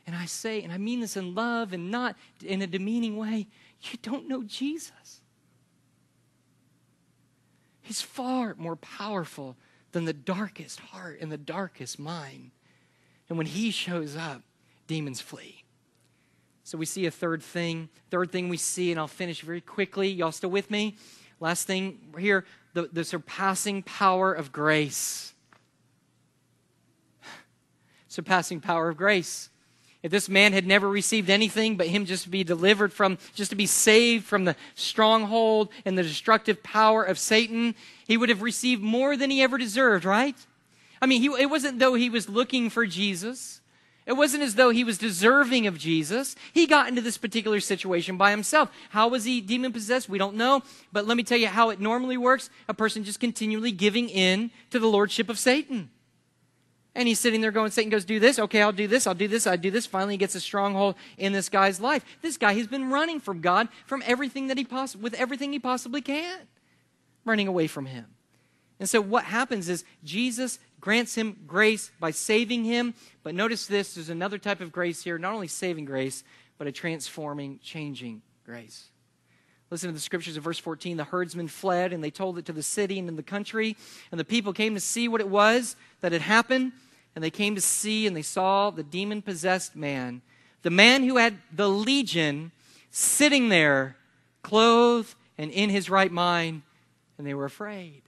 And 0.05 0.13
I 0.13 0.25
say, 0.25 0.61
and 0.61 0.73
I 0.73 0.77
mean 0.77 0.99
this 0.99 1.15
in 1.15 1.35
love 1.35 1.71
and 1.71 1.89
not 1.89 2.17
in 2.45 2.61
a 2.61 2.67
demeaning 2.67 3.15
way, 3.15 3.47
you 3.83 3.97
don't 4.01 4.27
know 4.27 4.43
Jesus. 4.43 5.21
He's 7.81 8.01
far 8.01 8.55
more 8.57 8.75
powerful 8.75 9.55
than 9.91 10.05
the 10.05 10.13
darkest 10.13 10.79
heart 10.79 11.19
and 11.21 11.31
the 11.31 11.37
darkest 11.37 11.99
mind. 11.99 12.51
And 13.27 13.37
when 13.37 13.47
he 13.47 13.71
shows 13.71 14.15
up, 14.15 14.41
demons 14.87 15.21
flee. 15.21 15.63
So 16.63 16.77
we 16.77 16.85
see 16.85 17.05
a 17.05 17.11
third 17.11 17.41
thing. 17.41 17.89
Third 18.11 18.31
thing 18.31 18.49
we 18.49 18.57
see, 18.57 18.91
and 18.91 18.99
I'll 18.99 19.07
finish 19.07 19.41
very 19.41 19.61
quickly. 19.61 20.09
Y'all 20.09 20.31
still 20.31 20.51
with 20.51 20.69
me? 20.69 20.95
Last 21.39 21.65
thing 21.65 21.99
here 22.17 22.45
the, 22.73 22.89
the 22.93 23.03
surpassing 23.03 23.81
power 23.81 24.31
of 24.31 24.51
grace. 24.51 25.33
surpassing 28.07 28.59
power 28.59 28.89
of 28.89 28.97
grace. 28.97 29.49
If 30.01 30.11
this 30.11 30.29
man 30.29 30.53
had 30.53 30.65
never 30.65 30.89
received 30.89 31.29
anything 31.29 31.75
but 31.75 31.87
him 31.87 32.05
just 32.05 32.23
to 32.23 32.29
be 32.29 32.43
delivered 32.45 32.93
from, 32.93 33.17
just 33.35 33.49
to 33.49 33.57
be 33.57 33.65
saved 33.65 34.25
from 34.25 34.45
the 34.45 34.55
stronghold 34.75 35.69
and 35.83 35.97
the 35.97 36.03
destructive 36.03 36.63
power 36.63 37.03
of 37.03 37.19
Satan, 37.19 37.75
he 38.07 38.15
would 38.15 38.29
have 38.29 38.41
received 38.41 38.81
more 38.81 39.17
than 39.17 39.29
he 39.29 39.41
ever 39.41 39.57
deserved, 39.57 40.05
right? 40.05 40.35
I 41.01 41.05
mean, 41.05 41.21
he, 41.21 41.27
it 41.41 41.49
wasn't 41.49 41.79
though 41.79 41.95
he 41.95 42.09
was 42.09 42.29
looking 42.29 42.69
for 42.69 42.85
Jesus. 42.85 43.59
It 44.05 44.13
wasn't 44.13 44.41
as 44.41 44.55
though 44.55 44.71
he 44.71 44.83
was 44.83 44.97
deserving 44.97 45.67
of 45.67 45.77
Jesus. 45.77 46.35
He 46.53 46.65
got 46.65 46.87
into 46.87 47.01
this 47.01 47.17
particular 47.17 47.59
situation 47.59 48.17
by 48.17 48.31
himself. 48.31 48.71
How 48.89 49.07
was 49.07 49.23
he 49.25 49.39
demon 49.39 49.71
possessed? 49.71 50.09
We 50.09 50.17
don't 50.17 50.35
know. 50.35 50.63
But 50.91 51.05
let 51.05 51.15
me 51.15 51.23
tell 51.23 51.37
you 51.37 51.47
how 51.47 51.69
it 51.69 51.79
normally 51.79 52.17
works. 52.17 52.49
A 52.67 52.73
person 52.73 53.03
just 53.03 53.19
continually 53.19 53.71
giving 53.71 54.09
in 54.09 54.49
to 54.71 54.79
the 54.79 54.87
lordship 54.87 55.29
of 55.29 55.37
Satan. 55.37 55.91
And 56.99 57.07
he's 57.07 57.17
sitting 57.17 57.39
there 57.39 57.51
going, 57.51 57.71
Satan 57.71 57.89
goes, 57.89 58.03
do 58.03 58.19
this. 58.19 58.39
Okay, 58.39 58.61
I'll 58.61 58.73
do 58.73 58.85
this. 58.85 59.07
I'll 59.07 59.15
do 59.15 59.29
this. 59.29 59.47
I'll 59.47 59.55
do 59.55 59.71
this. 59.71 59.85
Finally, 59.85 60.15
he 60.15 60.17
gets 60.17 60.35
a 60.35 60.41
stronghold 60.41 60.95
in 61.17 61.31
this 61.31 61.47
guy's 61.47 61.79
life. 61.79 62.03
This 62.21 62.35
guy 62.35 62.51
has 62.55 62.67
been 62.67 62.89
running 62.89 63.21
from 63.21 63.39
God 63.39 63.69
from 63.85 64.03
everything 64.05 64.47
that 64.47 64.57
he 64.57 64.65
poss- 64.65 64.97
with 64.97 65.13
everything 65.13 65.53
he 65.53 65.59
possibly 65.59 66.01
can, 66.01 66.39
running 67.23 67.47
away 67.47 67.67
from 67.67 67.85
him. 67.85 68.07
And 68.81 68.89
so 68.89 68.99
what 68.99 69.23
happens 69.23 69.69
is 69.69 69.85
Jesus 70.03 70.59
grants 70.81 71.15
him 71.15 71.37
grace 71.47 71.89
by 72.01 72.11
saving 72.11 72.65
him. 72.65 72.93
But 73.23 73.33
notice 73.33 73.65
this 73.65 73.93
there's 73.93 74.09
another 74.09 74.37
type 74.37 74.59
of 74.59 74.73
grace 74.73 75.01
here, 75.01 75.17
not 75.17 75.33
only 75.33 75.47
saving 75.47 75.85
grace, 75.85 76.25
but 76.57 76.67
a 76.67 76.71
transforming, 76.73 77.61
changing 77.63 78.23
grace. 78.45 78.89
Listen 79.69 79.87
to 79.87 79.93
the 79.93 80.01
scriptures 80.01 80.35
of 80.35 80.43
verse 80.43 80.59
14. 80.59 80.97
The 80.97 81.05
herdsmen 81.05 81.47
fled 81.47 81.93
and 81.93 82.03
they 82.03 82.11
told 82.11 82.37
it 82.37 82.45
to 82.47 82.53
the 82.53 82.61
city 82.61 82.99
and 82.99 83.07
in 83.07 83.15
the 83.15 83.23
country. 83.23 83.77
And 84.11 84.19
the 84.19 84.25
people 84.25 84.51
came 84.51 84.73
to 84.73 84.81
see 84.81 85.07
what 85.07 85.21
it 85.21 85.29
was 85.29 85.77
that 86.01 86.11
had 86.11 86.23
happened. 86.23 86.73
And 87.15 87.23
they 87.23 87.31
came 87.31 87.55
to 87.55 87.61
see 87.61 88.07
and 88.07 88.15
they 88.15 88.21
saw 88.21 88.69
the 88.69 88.83
demon 88.83 89.21
possessed 89.21 89.75
man, 89.75 90.21
the 90.61 90.69
man 90.69 91.03
who 91.03 91.17
had 91.17 91.37
the 91.51 91.69
legion, 91.69 92.51
sitting 92.91 93.49
there, 93.49 93.95
clothed 94.41 95.15
and 95.37 95.51
in 95.51 95.69
his 95.69 95.89
right 95.89 96.11
mind. 96.11 96.61
And 97.17 97.27
they 97.27 97.33
were 97.33 97.45
afraid. 97.45 98.01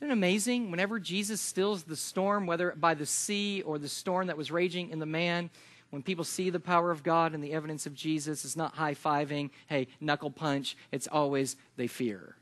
Isn't 0.00 0.10
it 0.10 0.12
amazing? 0.12 0.70
Whenever 0.70 1.00
Jesus 1.00 1.40
stills 1.40 1.84
the 1.84 1.96
storm, 1.96 2.46
whether 2.46 2.72
by 2.72 2.92
the 2.92 3.06
sea 3.06 3.62
or 3.62 3.78
the 3.78 3.88
storm 3.88 4.26
that 4.26 4.36
was 4.36 4.50
raging 4.50 4.90
in 4.90 4.98
the 4.98 5.06
man, 5.06 5.48
when 5.88 6.02
people 6.02 6.24
see 6.24 6.50
the 6.50 6.60
power 6.60 6.90
of 6.90 7.02
God 7.02 7.34
and 7.34 7.42
the 7.42 7.52
evidence 7.52 7.86
of 7.86 7.94
Jesus, 7.94 8.44
it's 8.44 8.56
not 8.56 8.74
high 8.74 8.94
fiving, 8.94 9.50
hey, 9.68 9.86
knuckle 10.00 10.30
punch. 10.30 10.76
It's 10.90 11.06
always 11.06 11.56
they 11.76 11.86
fear. 11.86 12.34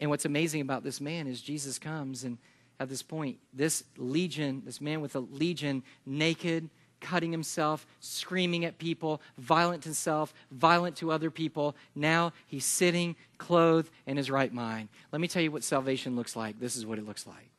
And 0.00 0.10
what's 0.10 0.24
amazing 0.24 0.60
about 0.60 0.84
this 0.84 1.00
man 1.00 1.26
is 1.26 1.40
Jesus 1.40 1.78
comes, 1.78 2.24
and 2.24 2.38
at 2.78 2.88
this 2.88 3.02
point, 3.02 3.38
this 3.52 3.84
legion, 3.96 4.62
this 4.64 4.80
man 4.80 5.00
with 5.00 5.16
a 5.16 5.20
legion, 5.20 5.82
naked, 6.04 6.68
cutting 7.00 7.32
himself, 7.32 7.86
screaming 8.00 8.64
at 8.64 8.78
people, 8.78 9.20
violent 9.38 9.82
to 9.82 9.88
himself, 9.88 10.34
violent 10.50 10.96
to 10.96 11.10
other 11.10 11.30
people. 11.30 11.76
Now 11.94 12.32
he's 12.46 12.64
sitting, 12.64 13.16
clothed 13.38 13.90
in 14.06 14.16
his 14.16 14.30
right 14.30 14.52
mind. 14.52 14.88
Let 15.12 15.20
me 15.20 15.28
tell 15.28 15.42
you 15.42 15.50
what 15.50 15.64
salvation 15.64 16.16
looks 16.16 16.36
like. 16.36 16.58
This 16.58 16.76
is 16.76 16.84
what 16.84 16.98
it 16.98 17.06
looks 17.06 17.26
like. 17.26 17.50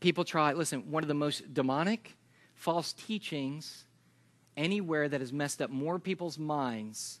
People 0.00 0.24
try, 0.24 0.52
listen, 0.52 0.90
one 0.90 1.02
of 1.02 1.08
the 1.08 1.14
most 1.14 1.54
demonic, 1.54 2.16
false 2.54 2.92
teachings 2.92 3.84
anywhere 4.56 5.08
that 5.08 5.20
has 5.20 5.32
messed 5.32 5.60
up 5.62 5.70
more 5.70 5.98
people's 5.98 6.38
minds 6.38 7.20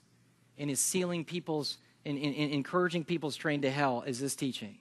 and 0.58 0.70
is 0.70 0.80
sealing 0.80 1.24
people's 1.24 1.78
and, 2.04 2.16
and, 2.18 2.36
and 2.36 2.52
encouraging 2.52 3.04
people's 3.04 3.36
train 3.36 3.62
to 3.62 3.70
hell 3.70 4.04
is 4.06 4.20
this 4.20 4.36
teaching. 4.36 4.78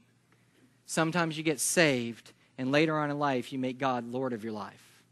Sometimes 0.86 1.38
you 1.38 1.44
get 1.44 1.60
saved, 1.60 2.32
and 2.58 2.72
later 2.72 2.98
on 2.98 3.10
in 3.10 3.20
life, 3.20 3.52
you 3.52 3.60
make 3.60 3.78
God 3.78 4.10
Lord 4.12 4.34
of 4.34 4.44
your 4.44 4.54
life. 4.54 5.04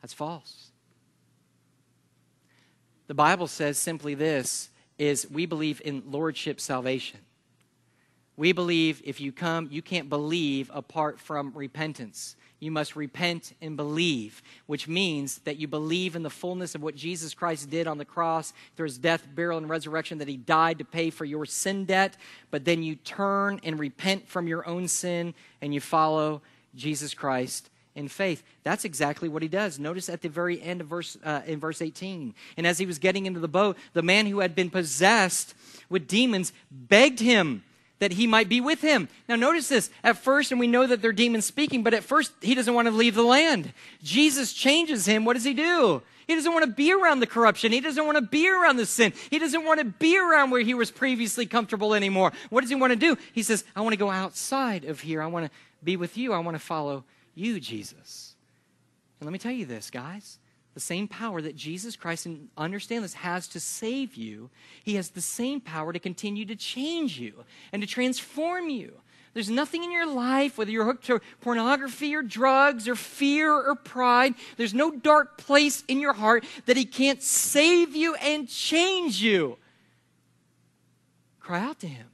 That's 0.00 0.12
false. 0.12 0.70
The 3.06 3.14
Bible 3.14 3.46
says 3.46 3.78
simply 3.78 4.14
this 4.14 4.70
is 4.98 5.30
we 5.30 5.46
believe 5.46 5.82
in 5.84 6.02
lordship 6.06 6.60
salvation. 6.60 7.20
We 8.36 8.52
believe 8.52 9.02
if 9.04 9.20
you 9.20 9.32
come, 9.32 9.68
you 9.70 9.82
can't 9.82 10.08
believe 10.08 10.70
apart 10.72 11.20
from 11.20 11.52
repentance. 11.54 12.36
You 12.62 12.70
must 12.70 12.94
repent 12.94 13.54
and 13.60 13.76
believe, 13.76 14.40
which 14.66 14.86
means 14.86 15.38
that 15.38 15.56
you 15.56 15.66
believe 15.66 16.14
in 16.14 16.22
the 16.22 16.30
fullness 16.30 16.76
of 16.76 16.82
what 16.84 16.94
Jesus 16.94 17.34
Christ 17.34 17.68
did 17.70 17.88
on 17.88 17.98
the 17.98 18.04
cross 18.04 18.52
through 18.76 18.86
his 18.86 18.98
death, 18.98 19.26
burial, 19.34 19.58
and 19.58 19.68
resurrection, 19.68 20.18
that 20.18 20.28
he 20.28 20.36
died 20.36 20.78
to 20.78 20.84
pay 20.84 21.10
for 21.10 21.24
your 21.24 21.44
sin 21.44 21.86
debt. 21.86 22.16
But 22.52 22.64
then 22.64 22.84
you 22.84 22.94
turn 22.94 23.58
and 23.64 23.80
repent 23.80 24.28
from 24.28 24.46
your 24.46 24.64
own 24.64 24.86
sin 24.86 25.34
and 25.60 25.74
you 25.74 25.80
follow 25.80 26.40
Jesus 26.76 27.14
Christ 27.14 27.68
in 27.96 28.06
faith. 28.06 28.44
That's 28.62 28.84
exactly 28.84 29.28
what 29.28 29.42
he 29.42 29.48
does. 29.48 29.80
Notice 29.80 30.08
at 30.08 30.22
the 30.22 30.28
very 30.28 30.62
end 30.62 30.82
of 30.82 30.86
verse 30.86 31.18
uh, 31.24 31.40
in 31.44 31.58
verse 31.58 31.82
18. 31.82 32.32
And 32.56 32.64
as 32.64 32.78
he 32.78 32.86
was 32.86 33.00
getting 33.00 33.26
into 33.26 33.40
the 33.40 33.48
boat, 33.48 33.76
the 33.92 34.02
man 34.02 34.26
who 34.26 34.38
had 34.38 34.54
been 34.54 34.70
possessed 34.70 35.56
with 35.90 36.06
demons 36.06 36.52
begged 36.70 37.18
him 37.18 37.64
that 38.02 38.14
he 38.14 38.26
might 38.26 38.48
be 38.48 38.60
with 38.60 38.80
him. 38.80 39.08
Now 39.28 39.36
notice 39.36 39.68
this. 39.68 39.88
At 40.02 40.16
first, 40.16 40.50
and 40.50 40.58
we 40.58 40.66
know 40.66 40.88
that 40.88 41.00
they're 41.00 41.12
demons 41.12 41.46
speaking, 41.46 41.84
but 41.84 41.94
at 41.94 42.02
first 42.02 42.32
he 42.40 42.52
doesn't 42.52 42.74
want 42.74 42.88
to 42.88 42.92
leave 42.92 43.14
the 43.14 43.22
land. 43.22 43.72
Jesus 44.02 44.52
changes 44.52 45.06
him. 45.06 45.24
What 45.24 45.34
does 45.34 45.44
he 45.44 45.54
do? 45.54 46.02
He 46.26 46.34
doesn't 46.34 46.52
want 46.52 46.64
to 46.64 46.72
be 46.72 46.92
around 46.92 47.20
the 47.20 47.28
corruption. 47.28 47.70
He 47.70 47.78
doesn't 47.78 48.04
want 48.04 48.16
to 48.16 48.22
be 48.22 48.50
around 48.50 48.78
the 48.78 48.86
sin. 48.86 49.12
He 49.30 49.38
doesn't 49.38 49.64
want 49.64 49.78
to 49.78 49.84
be 49.84 50.18
around 50.18 50.50
where 50.50 50.62
he 50.62 50.74
was 50.74 50.90
previously 50.90 51.46
comfortable 51.46 51.94
anymore. 51.94 52.32
What 52.50 52.62
does 52.62 52.70
he 52.70 52.74
want 52.74 52.92
to 52.92 52.98
do? 52.98 53.16
He 53.32 53.44
says, 53.44 53.62
I 53.76 53.82
want 53.82 53.92
to 53.92 53.98
go 53.98 54.10
outside 54.10 54.84
of 54.84 54.98
here. 54.98 55.22
I 55.22 55.28
want 55.28 55.46
to 55.46 55.52
be 55.84 55.96
with 55.96 56.16
you. 56.16 56.32
I 56.32 56.40
want 56.40 56.56
to 56.56 56.60
follow 56.60 57.04
you, 57.36 57.60
Jesus. 57.60 58.34
And 59.20 59.28
let 59.28 59.32
me 59.32 59.38
tell 59.38 59.52
you 59.52 59.64
this, 59.64 59.92
guys. 59.92 60.40
The 60.74 60.80
same 60.80 61.06
power 61.06 61.42
that 61.42 61.54
Jesus 61.54 61.96
Christ, 61.96 62.24
and 62.24 62.48
understand 62.56 63.04
this, 63.04 63.14
has 63.14 63.46
to 63.48 63.60
save 63.60 64.14
you, 64.14 64.50
he 64.82 64.94
has 64.94 65.10
the 65.10 65.20
same 65.20 65.60
power 65.60 65.92
to 65.92 65.98
continue 65.98 66.46
to 66.46 66.56
change 66.56 67.18
you 67.18 67.44
and 67.72 67.82
to 67.82 67.88
transform 67.88 68.70
you. 68.70 68.94
There's 69.34 69.50
nothing 69.50 69.82
in 69.82 69.92
your 69.92 70.06
life, 70.06 70.58
whether 70.58 70.70
you're 70.70 70.84
hooked 70.84 71.06
to 71.06 71.20
pornography 71.40 72.14
or 72.14 72.22
drugs 72.22 72.86
or 72.86 72.94
fear 72.94 73.50
or 73.50 73.74
pride, 73.74 74.34
there's 74.56 74.74
no 74.74 74.90
dark 74.90 75.38
place 75.38 75.84
in 75.88 76.00
your 76.00 76.12
heart 76.12 76.44
that 76.66 76.76
He 76.76 76.84
can't 76.84 77.22
save 77.22 77.96
you 77.96 78.14
and 78.16 78.48
change 78.48 79.22
you. 79.22 79.58
Cry 81.40 81.60
out 81.60 81.80
to 81.80 81.86
Him. 81.86 82.06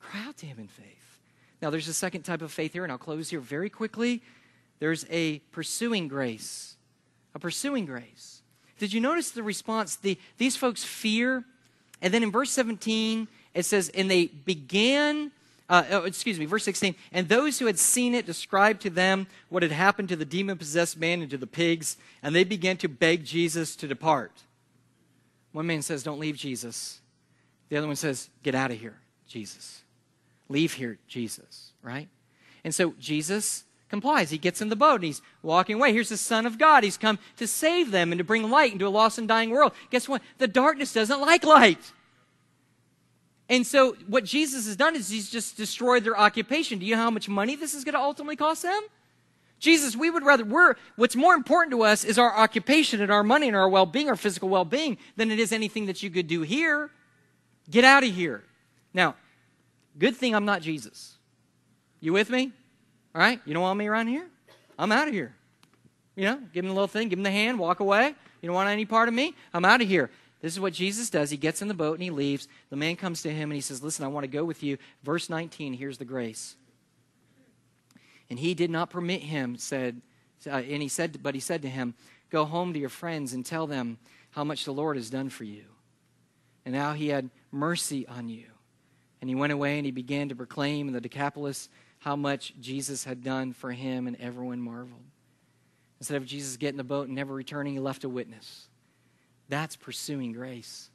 Cry 0.00 0.20
out 0.26 0.36
to 0.38 0.46
Him 0.46 0.58
in 0.58 0.68
faith. 0.68 1.18
Now, 1.60 1.70
there's 1.70 1.88
a 1.88 1.94
second 1.94 2.22
type 2.22 2.42
of 2.42 2.52
faith 2.52 2.72
here, 2.72 2.84
and 2.84 2.92
I'll 2.92 2.98
close 2.98 3.30
here 3.30 3.40
very 3.40 3.70
quickly. 3.70 4.22
There's 4.80 5.06
a 5.10 5.38
pursuing 5.50 6.08
grace. 6.08 6.73
A 7.34 7.38
pursuing 7.38 7.86
grace. 7.86 8.42
Did 8.78 8.92
you 8.92 9.00
notice 9.00 9.30
the 9.30 9.42
response? 9.42 9.96
The, 9.96 10.18
these 10.38 10.56
folks 10.56 10.84
fear. 10.84 11.44
And 12.02 12.12
then 12.12 12.22
in 12.22 12.30
verse 12.30 12.50
17, 12.50 13.28
it 13.54 13.64
says, 13.64 13.88
And 13.90 14.10
they 14.10 14.26
began, 14.26 15.30
uh, 15.68 15.84
oh, 15.90 16.04
excuse 16.04 16.38
me, 16.38 16.44
verse 16.44 16.64
16, 16.64 16.94
and 17.12 17.28
those 17.28 17.58
who 17.58 17.66
had 17.66 17.78
seen 17.78 18.14
it 18.14 18.26
described 18.26 18.82
to 18.82 18.90
them 18.90 19.26
what 19.48 19.62
had 19.62 19.72
happened 19.72 20.08
to 20.10 20.16
the 20.16 20.24
demon 20.24 20.58
possessed 20.58 20.98
man 20.98 21.22
and 21.22 21.30
to 21.30 21.38
the 21.38 21.46
pigs, 21.46 21.96
and 22.22 22.34
they 22.34 22.44
began 22.44 22.76
to 22.78 22.88
beg 22.88 23.24
Jesus 23.24 23.76
to 23.76 23.86
depart. 23.86 24.42
One 25.52 25.66
man 25.66 25.82
says, 25.82 26.02
Don't 26.02 26.18
leave 26.18 26.36
Jesus. 26.36 27.00
The 27.68 27.76
other 27.76 27.86
one 27.86 27.96
says, 27.96 28.28
Get 28.42 28.54
out 28.54 28.70
of 28.70 28.78
here, 28.78 28.98
Jesus. 29.28 29.82
Leave 30.48 30.74
here, 30.74 30.98
Jesus, 31.08 31.72
right? 31.82 32.08
And 32.64 32.74
so 32.74 32.94
Jesus 32.98 33.64
complies. 33.94 34.30
He 34.30 34.38
gets 34.38 34.60
in 34.60 34.68
the 34.68 34.76
boat 34.76 34.96
and 34.96 35.04
he's 35.04 35.22
walking 35.42 35.76
away. 35.76 35.92
Here's 35.92 36.10
the 36.10 36.16
Son 36.16 36.46
of 36.46 36.58
God. 36.58 36.84
He's 36.84 36.96
come 36.96 37.18
to 37.36 37.46
save 37.46 37.90
them 37.90 38.12
and 38.12 38.18
to 38.18 38.24
bring 38.24 38.50
light 38.50 38.72
into 38.72 38.86
a 38.86 38.88
lost 38.88 39.18
and 39.18 39.26
dying 39.26 39.50
world. 39.50 39.72
Guess 39.90 40.08
what? 40.08 40.22
The 40.38 40.48
darkness 40.48 40.92
doesn't 40.92 41.20
like 41.20 41.44
light. 41.44 41.92
And 43.48 43.66
so 43.66 43.94
what 44.06 44.24
Jesus 44.24 44.66
has 44.66 44.76
done 44.76 44.96
is 44.96 45.08
he's 45.08 45.30
just 45.30 45.56
destroyed 45.56 46.04
their 46.04 46.18
occupation. 46.18 46.78
Do 46.78 46.86
you 46.86 46.96
know 46.96 47.02
how 47.02 47.10
much 47.10 47.28
money 47.28 47.56
this 47.56 47.74
is 47.74 47.84
going 47.84 47.94
to 47.94 48.00
ultimately 48.00 48.36
cost 48.36 48.62
them? 48.62 48.82
Jesus, 49.58 49.96
we 49.96 50.10
would 50.10 50.24
rather, 50.24 50.44
we're, 50.44 50.74
what's 50.96 51.16
more 51.16 51.34
important 51.34 51.70
to 51.72 51.82
us 51.82 52.04
is 52.04 52.18
our 52.18 52.36
occupation 52.36 53.00
and 53.00 53.10
our 53.10 53.22
money 53.22 53.46
and 53.48 53.56
our 53.56 53.68
well 53.68 53.86
being, 53.86 54.08
our 54.08 54.16
physical 54.16 54.48
well 54.48 54.64
being, 54.64 54.98
than 55.16 55.30
it 55.30 55.38
is 55.38 55.52
anything 55.52 55.86
that 55.86 56.02
you 56.02 56.10
could 56.10 56.26
do 56.26 56.42
here. 56.42 56.90
Get 57.70 57.84
out 57.84 58.02
of 58.02 58.14
here. 58.14 58.44
Now, 58.92 59.14
Good 59.98 60.16
thing 60.16 60.34
I'm 60.34 60.44
not 60.44 60.62
Jesus. 60.62 61.16
You 62.00 62.12
with 62.12 62.30
me? 62.30 62.52
All 63.14 63.20
right? 63.20 63.40
You 63.44 63.54
don't 63.54 63.62
want 63.62 63.78
me 63.78 63.86
around 63.86 64.08
here? 64.08 64.26
I'm 64.78 64.90
out 64.92 65.08
of 65.08 65.14
here. 65.14 65.34
You 66.16 66.24
know, 66.24 66.40
give 66.52 66.64
him 66.64 66.68
the 66.68 66.74
little 66.74 66.88
thing, 66.88 67.08
give 67.08 67.18
him 67.18 67.24
the 67.24 67.30
hand, 67.30 67.58
walk 67.58 67.80
away. 67.80 68.14
You 68.40 68.46
don't 68.46 68.54
want 68.54 68.68
any 68.68 68.84
part 68.84 69.08
of 69.08 69.14
me? 69.14 69.34
I'm 69.52 69.64
out 69.64 69.80
of 69.80 69.88
here. 69.88 70.10
This 70.40 70.52
is 70.52 70.60
what 70.60 70.72
Jesus 70.74 71.10
does. 71.10 71.30
He 71.30 71.36
gets 71.36 71.62
in 71.62 71.68
the 71.68 71.74
boat 71.74 71.94
and 71.94 72.02
he 72.02 72.10
leaves. 72.10 72.48
The 72.70 72.76
man 72.76 72.96
comes 72.96 73.22
to 73.22 73.30
him 73.30 73.50
and 73.50 73.54
he 73.54 73.60
says, 73.60 73.82
Listen, 73.82 74.04
I 74.04 74.08
want 74.08 74.24
to 74.24 74.28
go 74.28 74.44
with 74.44 74.62
you. 74.62 74.78
Verse 75.02 75.30
19, 75.30 75.72
here's 75.72 75.98
the 75.98 76.04
grace. 76.04 76.56
And 78.28 78.38
he 78.38 78.54
did 78.54 78.70
not 78.70 78.90
permit 78.90 79.22
him, 79.22 79.56
said, 79.56 80.02
uh, 80.46 80.56
and 80.56 80.82
he 80.82 80.88
said, 80.88 81.22
but 81.22 81.34
he 81.34 81.40
said 81.40 81.62
to 81.62 81.68
him, 81.68 81.94
Go 82.30 82.44
home 82.44 82.72
to 82.72 82.78
your 82.78 82.88
friends 82.88 83.32
and 83.32 83.44
tell 83.44 83.66
them 83.66 83.98
how 84.30 84.44
much 84.44 84.64
the 84.64 84.72
Lord 84.72 84.96
has 84.96 85.08
done 85.08 85.30
for 85.30 85.44
you, 85.44 85.64
and 86.66 86.74
how 86.74 86.92
he 86.92 87.08
had 87.08 87.30
mercy 87.52 88.06
on 88.06 88.28
you. 88.28 88.46
And 89.20 89.30
he 89.30 89.34
went 89.34 89.52
away 89.52 89.78
and 89.78 89.86
he 89.86 89.92
began 89.92 90.28
to 90.28 90.34
proclaim 90.34 90.88
in 90.88 90.92
the 90.92 91.00
Decapolis 91.00 91.68
how 92.04 92.14
much 92.14 92.52
Jesus 92.60 93.02
had 93.04 93.24
done 93.24 93.54
for 93.54 93.72
him, 93.72 94.06
and 94.06 94.14
everyone 94.20 94.60
marveled. 94.60 95.00
Instead 96.00 96.18
of 96.18 96.26
Jesus 96.26 96.58
getting 96.58 96.76
the 96.76 96.84
boat 96.84 97.06
and 97.06 97.16
never 97.16 97.32
returning, 97.32 97.72
he 97.72 97.78
left 97.78 98.04
a 98.04 98.10
witness. 98.10 98.68
That's 99.48 99.74
pursuing 99.74 100.32
grace. 100.32 100.90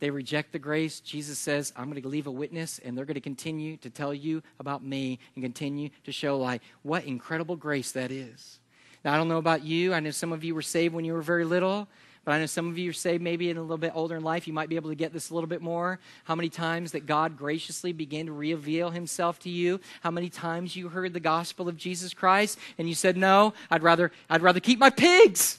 They 0.00 0.08
reject 0.08 0.52
the 0.52 0.58
grace. 0.58 1.00
Jesus 1.00 1.38
says, 1.38 1.70
I'm 1.76 1.90
going 1.90 2.00
to 2.00 2.08
leave 2.08 2.26
a 2.26 2.30
witness, 2.30 2.80
and 2.82 2.96
they're 2.96 3.04
going 3.04 3.16
to 3.16 3.20
continue 3.20 3.76
to 3.76 3.90
tell 3.90 4.14
you 4.14 4.42
about 4.58 4.82
me 4.82 5.18
and 5.34 5.44
continue 5.44 5.90
to 6.04 6.12
show 6.12 6.38
light. 6.38 6.62
What 6.80 7.04
incredible 7.04 7.56
grace 7.56 7.92
that 7.92 8.10
is. 8.10 8.58
Now, 9.04 9.12
I 9.12 9.18
don't 9.18 9.28
know 9.28 9.36
about 9.36 9.62
you. 9.62 9.92
I 9.92 10.00
know 10.00 10.12
some 10.12 10.32
of 10.32 10.42
you 10.42 10.54
were 10.54 10.62
saved 10.62 10.94
when 10.94 11.04
you 11.04 11.12
were 11.12 11.20
very 11.20 11.44
little. 11.44 11.88
But 12.24 12.32
I 12.32 12.38
know 12.38 12.46
some 12.46 12.68
of 12.68 12.78
you 12.78 12.90
are 12.90 12.92
saved 12.92 13.22
maybe 13.22 13.50
in 13.50 13.56
a 13.56 13.62
little 13.62 13.78
bit 13.78 13.92
older 13.94 14.16
in 14.16 14.22
life. 14.22 14.46
You 14.46 14.52
might 14.52 14.68
be 14.68 14.76
able 14.76 14.90
to 14.90 14.96
get 14.96 15.12
this 15.12 15.30
a 15.30 15.34
little 15.34 15.48
bit 15.48 15.60
more. 15.60 15.98
How 16.24 16.36
many 16.36 16.48
times 16.48 16.92
that 16.92 17.04
God 17.04 17.36
graciously 17.36 17.92
began 17.92 18.26
to 18.26 18.32
reveal 18.32 18.90
himself 18.90 19.40
to 19.40 19.50
you? 19.50 19.80
How 20.02 20.12
many 20.12 20.28
times 20.28 20.76
you 20.76 20.88
heard 20.88 21.14
the 21.14 21.20
gospel 21.20 21.68
of 21.68 21.76
Jesus 21.76 22.14
Christ 22.14 22.58
and 22.78 22.88
you 22.88 22.94
said, 22.94 23.16
No, 23.16 23.54
I'd 23.70 23.82
rather, 23.82 24.12
I'd 24.30 24.42
rather 24.42 24.60
keep 24.60 24.78
my 24.78 24.90
pigs. 24.90 25.58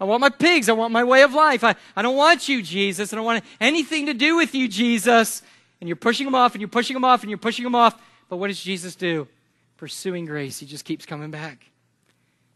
I 0.00 0.04
want 0.04 0.20
my 0.20 0.30
pigs. 0.30 0.68
I 0.68 0.72
want 0.72 0.92
my 0.92 1.04
way 1.04 1.22
of 1.22 1.34
life. 1.34 1.62
I, 1.64 1.74
I 1.94 2.02
don't 2.02 2.16
want 2.16 2.48
you, 2.48 2.62
Jesus. 2.62 3.12
I 3.12 3.16
don't 3.16 3.24
want 3.24 3.44
anything 3.60 4.06
to 4.06 4.14
do 4.14 4.36
with 4.36 4.54
you, 4.54 4.68
Jesus. 4.68 5.42
And 5.80 5.88
you're 5.88 5.96
pushing 5.96 6.24
them 6.24 6.34
off 6.34 6.54
and 6.54 6.60
you're 6.60 6.68
pushing 6.68 6.94
them 6.94 7.04
off 7.04 7.22
and 7.22 7.30
you're 7.30 7.38
pushing 7.38 7.64
them 7.64 7.74
off. 7.74 8.00
But 8.28 8.36
what 8.36 8.48
does 8.48 8.60
Jesus 8.60 8.94
do? 8.94 9.28
Pursuing 9.76 10.24
grace. 10.24 10.58
He 10.58 10.66
just 10.66 10.84
keeps 10.84 11.04
coming 11.04 11.30
back. 11.30 11.66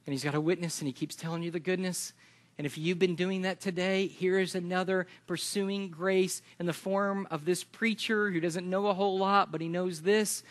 And 0.07 0.12
he's 0.12 0.24
got 0.24 0.34
a 0.34 0.41
witness 0.41 0.80
and 0.80 0.86
he 0.86 0.93
keeps 0.93 1.14
telling 1.14 1.43
you 1.43 1.51
the 1.51 1.61
goodness. 1.61 2.12
And 2.61 2.66
if 2.66 2.76
you've 2.76 2.98
been 2.98 3.14
doing 3.14 3.40
that 3.40 3.58
today, 3.58 4.06
here 4.06 4.38
is 4.38 4.54
another 4.54 5.06
pursuing 5.26 5.88
grace 5.88 6.42
in 6.58 6.66
the 6.66 6.74
form 6.74 7.26
of 7.30 7.46
this 7.46 7.64
preacher 7.64 8.30
who 8.30 8.38
doesn't 8.38 8.68
know 8.68 8.88
a 8.88 8.92
whole 8.92 9.16
lot, 9.16 9.50
but 9.50 9.62
he 9.62 9.68
knows 9.68 10.02
this. 10.02 10.42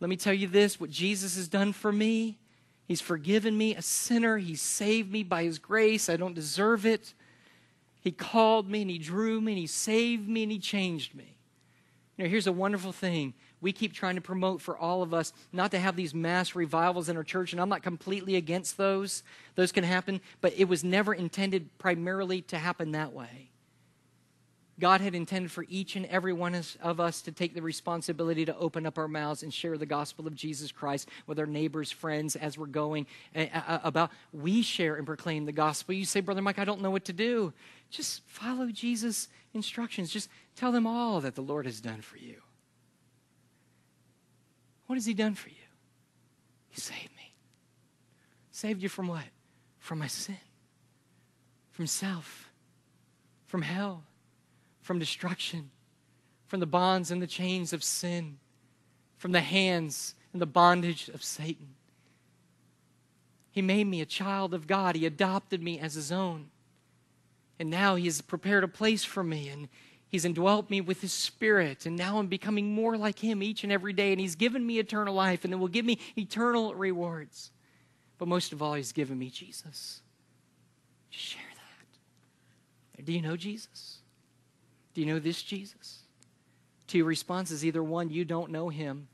Let 0.00 0.08
me 0.08 0.16
tell 0.16 0.32
you 0.32 0.48
this 0.48 0.80
what 0.80 0.88
Jesus 0.88 1.36
has 1.36 1.48
done 1.48 1.74
for 1.74 1.92
me. 1.92 2.38
He's 2.88 3.02
forgiven 3.02 3.58
me, 3.58 3.74
a 3.74 3.82
sinner. 3.82 4.38
He 4.38 4.54
saved 4.54 5.12
me 5.12 5.22
by 5.22 5.42
his 5.42 5.58
grace. 5.58 6.08
I 6.08 6.16
don't 6.16 6.32
deserve 6.34 6.86
it. 6.86 7.12
He 8.00 8.10
called 8.10 8.70
me 8.70 8.80
and 8.80 8.90
he 8.90 8.96
drew 8.96 9.38
me 9.42 9.52
and 9.52 9.58
he 9.58 9.66
saved 9.66 10.26
me 10.26 10.44
and 10.44 10.52
he 10.52 10.58
changed 10.58 11.14
me. 11.14 11.36
You 12.16 12.24
know, 12.24 12.30
here's 12.30 12.46
a 12.46 12.52
wonderful 12.52 12.92
thing 12.92 13.34
we 13.60 13.72
keep 13.72 13.92
trying 13.92 14.14
to 14.14 14.20
promote 14.20 14.60
for 14.60 14.76
all 14.76 15.02
of 15.02 15.12
us 15.12 15.32
not 15.52 15.70
to 15.72 15.78
have 15.78 15.96
these 15.96 16.14
mass 16.14 16.54
revivals 16.54 17.08
in 17.08 17.16
our 17.16 17.24
church, 17.24 17.52
and 17.52 17.60
I'm 17.60 17.68
not 17.68 17.82
completely 17.82 18.36
against 18.36 18.76
those. 18.76 19.22
Those 19.54 19.72
can 19.72 19.84
happen, 19.84 20.20
but 20.40 20.54
it 20.56 20.64
was 20.64 20.82
never 20.82 21.12
intended 21.12 21.76
primarily 21.78 22.42
to 22.42 22.58
happen 22.58 22.92
that 22.92 23.12
way. 23.12 23.50
God 24.80 25.02
had 25.02 25.14
intended 25.14 25.52
for 25.52 25.66
each 25.68 25.94
and 25.94 26.06
every 26.06 26.32
one 26.32 26.60
of 26.80 27.00
us 27.00 27.20
to 27.22 27.32
take 27.32 27.54
the 27.54 27.60
responsibility 27.60 28.46
to 28.46 28.56
open 28.56 28.86
up 28.86 28.96
our 28.96 29.06
mouths 29.06 29.42
and 29.42 29.52
share 29.52 29.76
the 29.76 29.86
gospel 29.86 30.26
of 30.26 30.34
Jesus 30.34 30.72
Christ 30.72 31.08
with 31.26 31.38
our 31.38 31.46
neighbors, 31.46 31.92
friends, 31.92 32.34
as 32.34 32.56
we're 32.56 32.66
going 32.66 33.06
eh, 33.34 33.48
eh, 33.52 33.60
eh, 33.68 33.78
about. 33.84 34.10
We 34.32 34.62
share 34.62 34.96
and 34.96 35.06
proclaim 35.06 35.44
the 35.44 35.52
gospel. 35.52 35.94
You 35.94 36.06
say, 36.06 36.20
Brother 36.20 36.40
Mike, 36.40 36.58
I 36.58 36.64
don't 36.64 36.80
know 36.80 36.90
what 36.90 37.04
to 37.04 37.12
do. 37.12 37.52
Just 37.90 38.22
follow 38.26 38.68
Jesus' 38.68 39.28
instructions. 39.52 40.10
Just 40.10 40.30
tell 40.56 40.72
them 40.72 40.86
all 40.86 41.20
that 41.20 41.34
the 41.34 41.42
Lord 41.42 41.66
has 41.66 41.80
done 41.80 42.00
for 42.00 42.16
you. 42.16 42.36
What 44.90 44.96
has 44.96 45.06
He 45.06 45.14
done 45.14 45.36
for 45.36 45.50
you? 45.50 45.54
He 46.68 46.80
saved 46.80 47.14
me. 47.16 47.32
Saved 48.50 48.82
you 48.82 48.88
from 48.88 49.06
what? 49.06 49.22
From 49.78 50.00
my 50.00 50.08
sin, 50.08 50.36
from 51.70 51.86
self, 51.86 52.50
from 53.46 53.62
hell, 53.62 54.02
from 54.80 54.98
destruction, 54.98 55.70
from 56.48 56.58
the 56.58 56.66
bonds 56.66 57.12
and 57.12 57.22
the 57.22 57.28
chains 57.28 57.72
of 57.72 57.84
sin, 57.84 58.38
from 59.16 59.30
the 59.30 59.38
hands 59.38 60.16
and 60.32 60.42
the 60.42 60.46
bondage 60.46 61.08
of 61.10 61.22
Satan. 61.22 61.76
He 63.52 63.62
made 63.62 63.86
me 63.86 64.00
a 64.00 64.06
child 64.06 64.52
of 64.54 64.66
God. 64.66 64.96
He 64.96 65.06
adopted 65.06 65.62
me 65.62 65.78
as 65.78 65.94
his 65.94 66.10
own. 66.10 66.50
And 67.60 67.70
now 67.70 67.94
he 67.94 68.06
has 68.06 68.22
prepared 68.22 68.64
a 68.64 68.68
place 68.68 69.04
for 69.04 69.22
me 69.22 69.50
and 69.50 69.68
he's 70.10 70.24
indwelt 70.24 70.70
me 70.70 70.80
with 70.80 71.00
his 71.00 71.12
spirit. 71.12 71.86
And 71.86 71.96
now 71.96 72.18
I'm 72.18 72.26
becoming 72.26 72.74
more 72.74 72.96
like 72.96 73.18
him 73.18 73.42
each 73.42 73.64
and 73.64 73.72
every 73.72 73.92
day. 73.92 74.12
And 74.12 74.20
he's 74.20 74.34
given 74.34 74.66
me 74.66 74.78
eternal 74.78 75.14
life 75.14 75.44
and 75.44 75.52
it 75.52 75.56
will 75.56 75.68
give 75.68 75.84
me 75.84 75.98
eternal 76.16 76.74
rewards. 76.74 77.50
But 78.18 78.28
most 78.28 78.52
of 78.52 78.60
all, 78.60 78.74
he's 78.74 78.92
given 78.92 79.18
me 79.18 79.30
Jesus. 79.30 80.02
Share 81.08 81.42
that. 82.96 83.04
Do 83.04 83.12
you 83.12 83.22
know 83.22 83.36
Jesus? 83.36 83.98
Do 84.92 85.00
you 85.00 85.06
know 85.06 85.18
this 85.18 85.42
Jesus? 85.42 86.00
Two 86.86 87.04
responses 87.04 87.64
either 87.64 87.82
one, 87.82 88.10
you 88.10 88.24
don't 88.24 88.50
know 88.50 88.68
him 88.68 89.08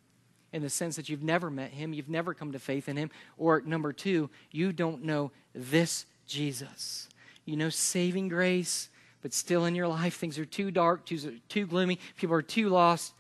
in 0.53 0.63
the 0.63 0.71
sense 0.71 0.97
that 0.97 1.09
you've 1.09 1.23
never 1.23 1.51
met 1.51 1.71
him, 1.71 1.93
you've 1.93 2.09
never 2.09 2.33
come 2.33 2.53
to 2.53 2.59
faith 2.59 2.89
in 2.89 2.97
him, 2.97 3.11
or 3.37 3.61
number 3.61 3.93
two, 3.93 4.31
you 4.51 4.73
don't 4.73 5.05
know 5.05 5.31
this 5.55 6.07
Jesus. 6.27 7.09
You 7.45 7.57
know 7.57 7.69
saving 7.69 8.29
grace, 8.29 8.89
but 9.27 9.35
still 9.35 9.65
in 9.65 9.75
your 9.75 9.89
life 9.89 10.19
things 10.19 10.39
are 10.39 10.45
too 10.45 10.71
dark, 10.71 11.05
too, 11.05 11.41
too 11.49 11.67
gloomy, 11.67 11.99
people 12.17 12.37
are 12.37 12.43
too 12.43 12.69
lost. 12.69 13.13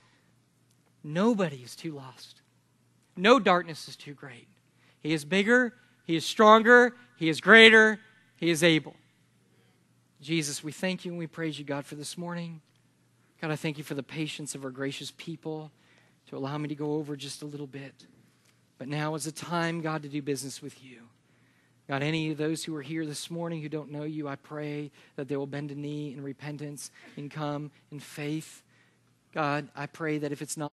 Nobody 1.03 1.57
is 1.57 1.75
too 1.75 1.91
lost. 1.91 2.43
No 3.17 3.41
darkness 3.41 3.89
is 3.89 3.97
too 3.97 4.15
great. 4.15 4.47
He 5.01 5.13
is 5.13 5.25
bigger, 5.25 5.75
He 6.05 6.15
is 6.15 6.25
stronger, 6.25 6.95
He 7.17 7.29
is 7.29 7.41
greater, 7.41 7.99
He 8.37 8.51
is 8.51 8.63
able. 8.63 8.95
Jesus, 10.21 10.63
we 10.63 10.71
thank 10.71 11.05
you 11.05 11.11
and 11.11 11.19
we 11.19 11.27
praise 11.27 11.59
you, 11.59 11.65
God, 11.65 11.85
for 11.85 11.97
this 11.97 12.17
morning. 12.17 12.61
God, 13.43 13.51
I 13.51 13.57
thank 13.57 13.77
you 13.77 13.83
for 13.83 13.95
the 13.95 14.05
patience 14.05 14.55
of 14.55 14.63
our 14.63 14.71
gracious 14.71 15.13
people 15.17 15.73
to 16.29 16.37
allow 16.37 16.57
me 16.57 16.69
to 16.69 16.77
go 16.77 16.93
over 16.93 17.17
just 17.17 17.43
a 17.43 17.47
little 17.47 17.67
bit. 17.67 18.07
But 18.79 18.87
now 18.87 19.17
is 19.17 19.25
the 19.25 19.33
time, 19.33 19.81
God, 19.81 20.05
to 20.05 20.09
do 20.09 20.23
business 20.23 20.63
with 20.63 20.85
you. 20.85 21.01
God, 21.89 22.03
any 22.03 22.33
of 22.33 22.39
those 22.39 22.65
who 22.65 22.75
are 22.75 22.83
here 22.83 23.07
this 23.07 23.31
morning 23.31 23.63
who 23.63 23.69
don't 23.69 23.93
know 23.93 24.03
you, 24.03 24.27
I 24.27 24.35
pray 24.35 24.91
that 25.15 25.29
they 25.29 25.37
will 25.37 25.47
bend 25.47 25.71
a 25.71 25.75
knee 25.75 26.13
in 26.13 26.23
repentance 26.23 26.91
and 27.17 27.31
come 27.31 27.71
in 27.93 28.01
faith. 28.01 28.63
God, 29.33 29.69
I 29.77 29.87
pray 29.87 30.19
that 30.19 30.33
if 30.33 30.43
it's 30.43 30.57
not 30.57 30.73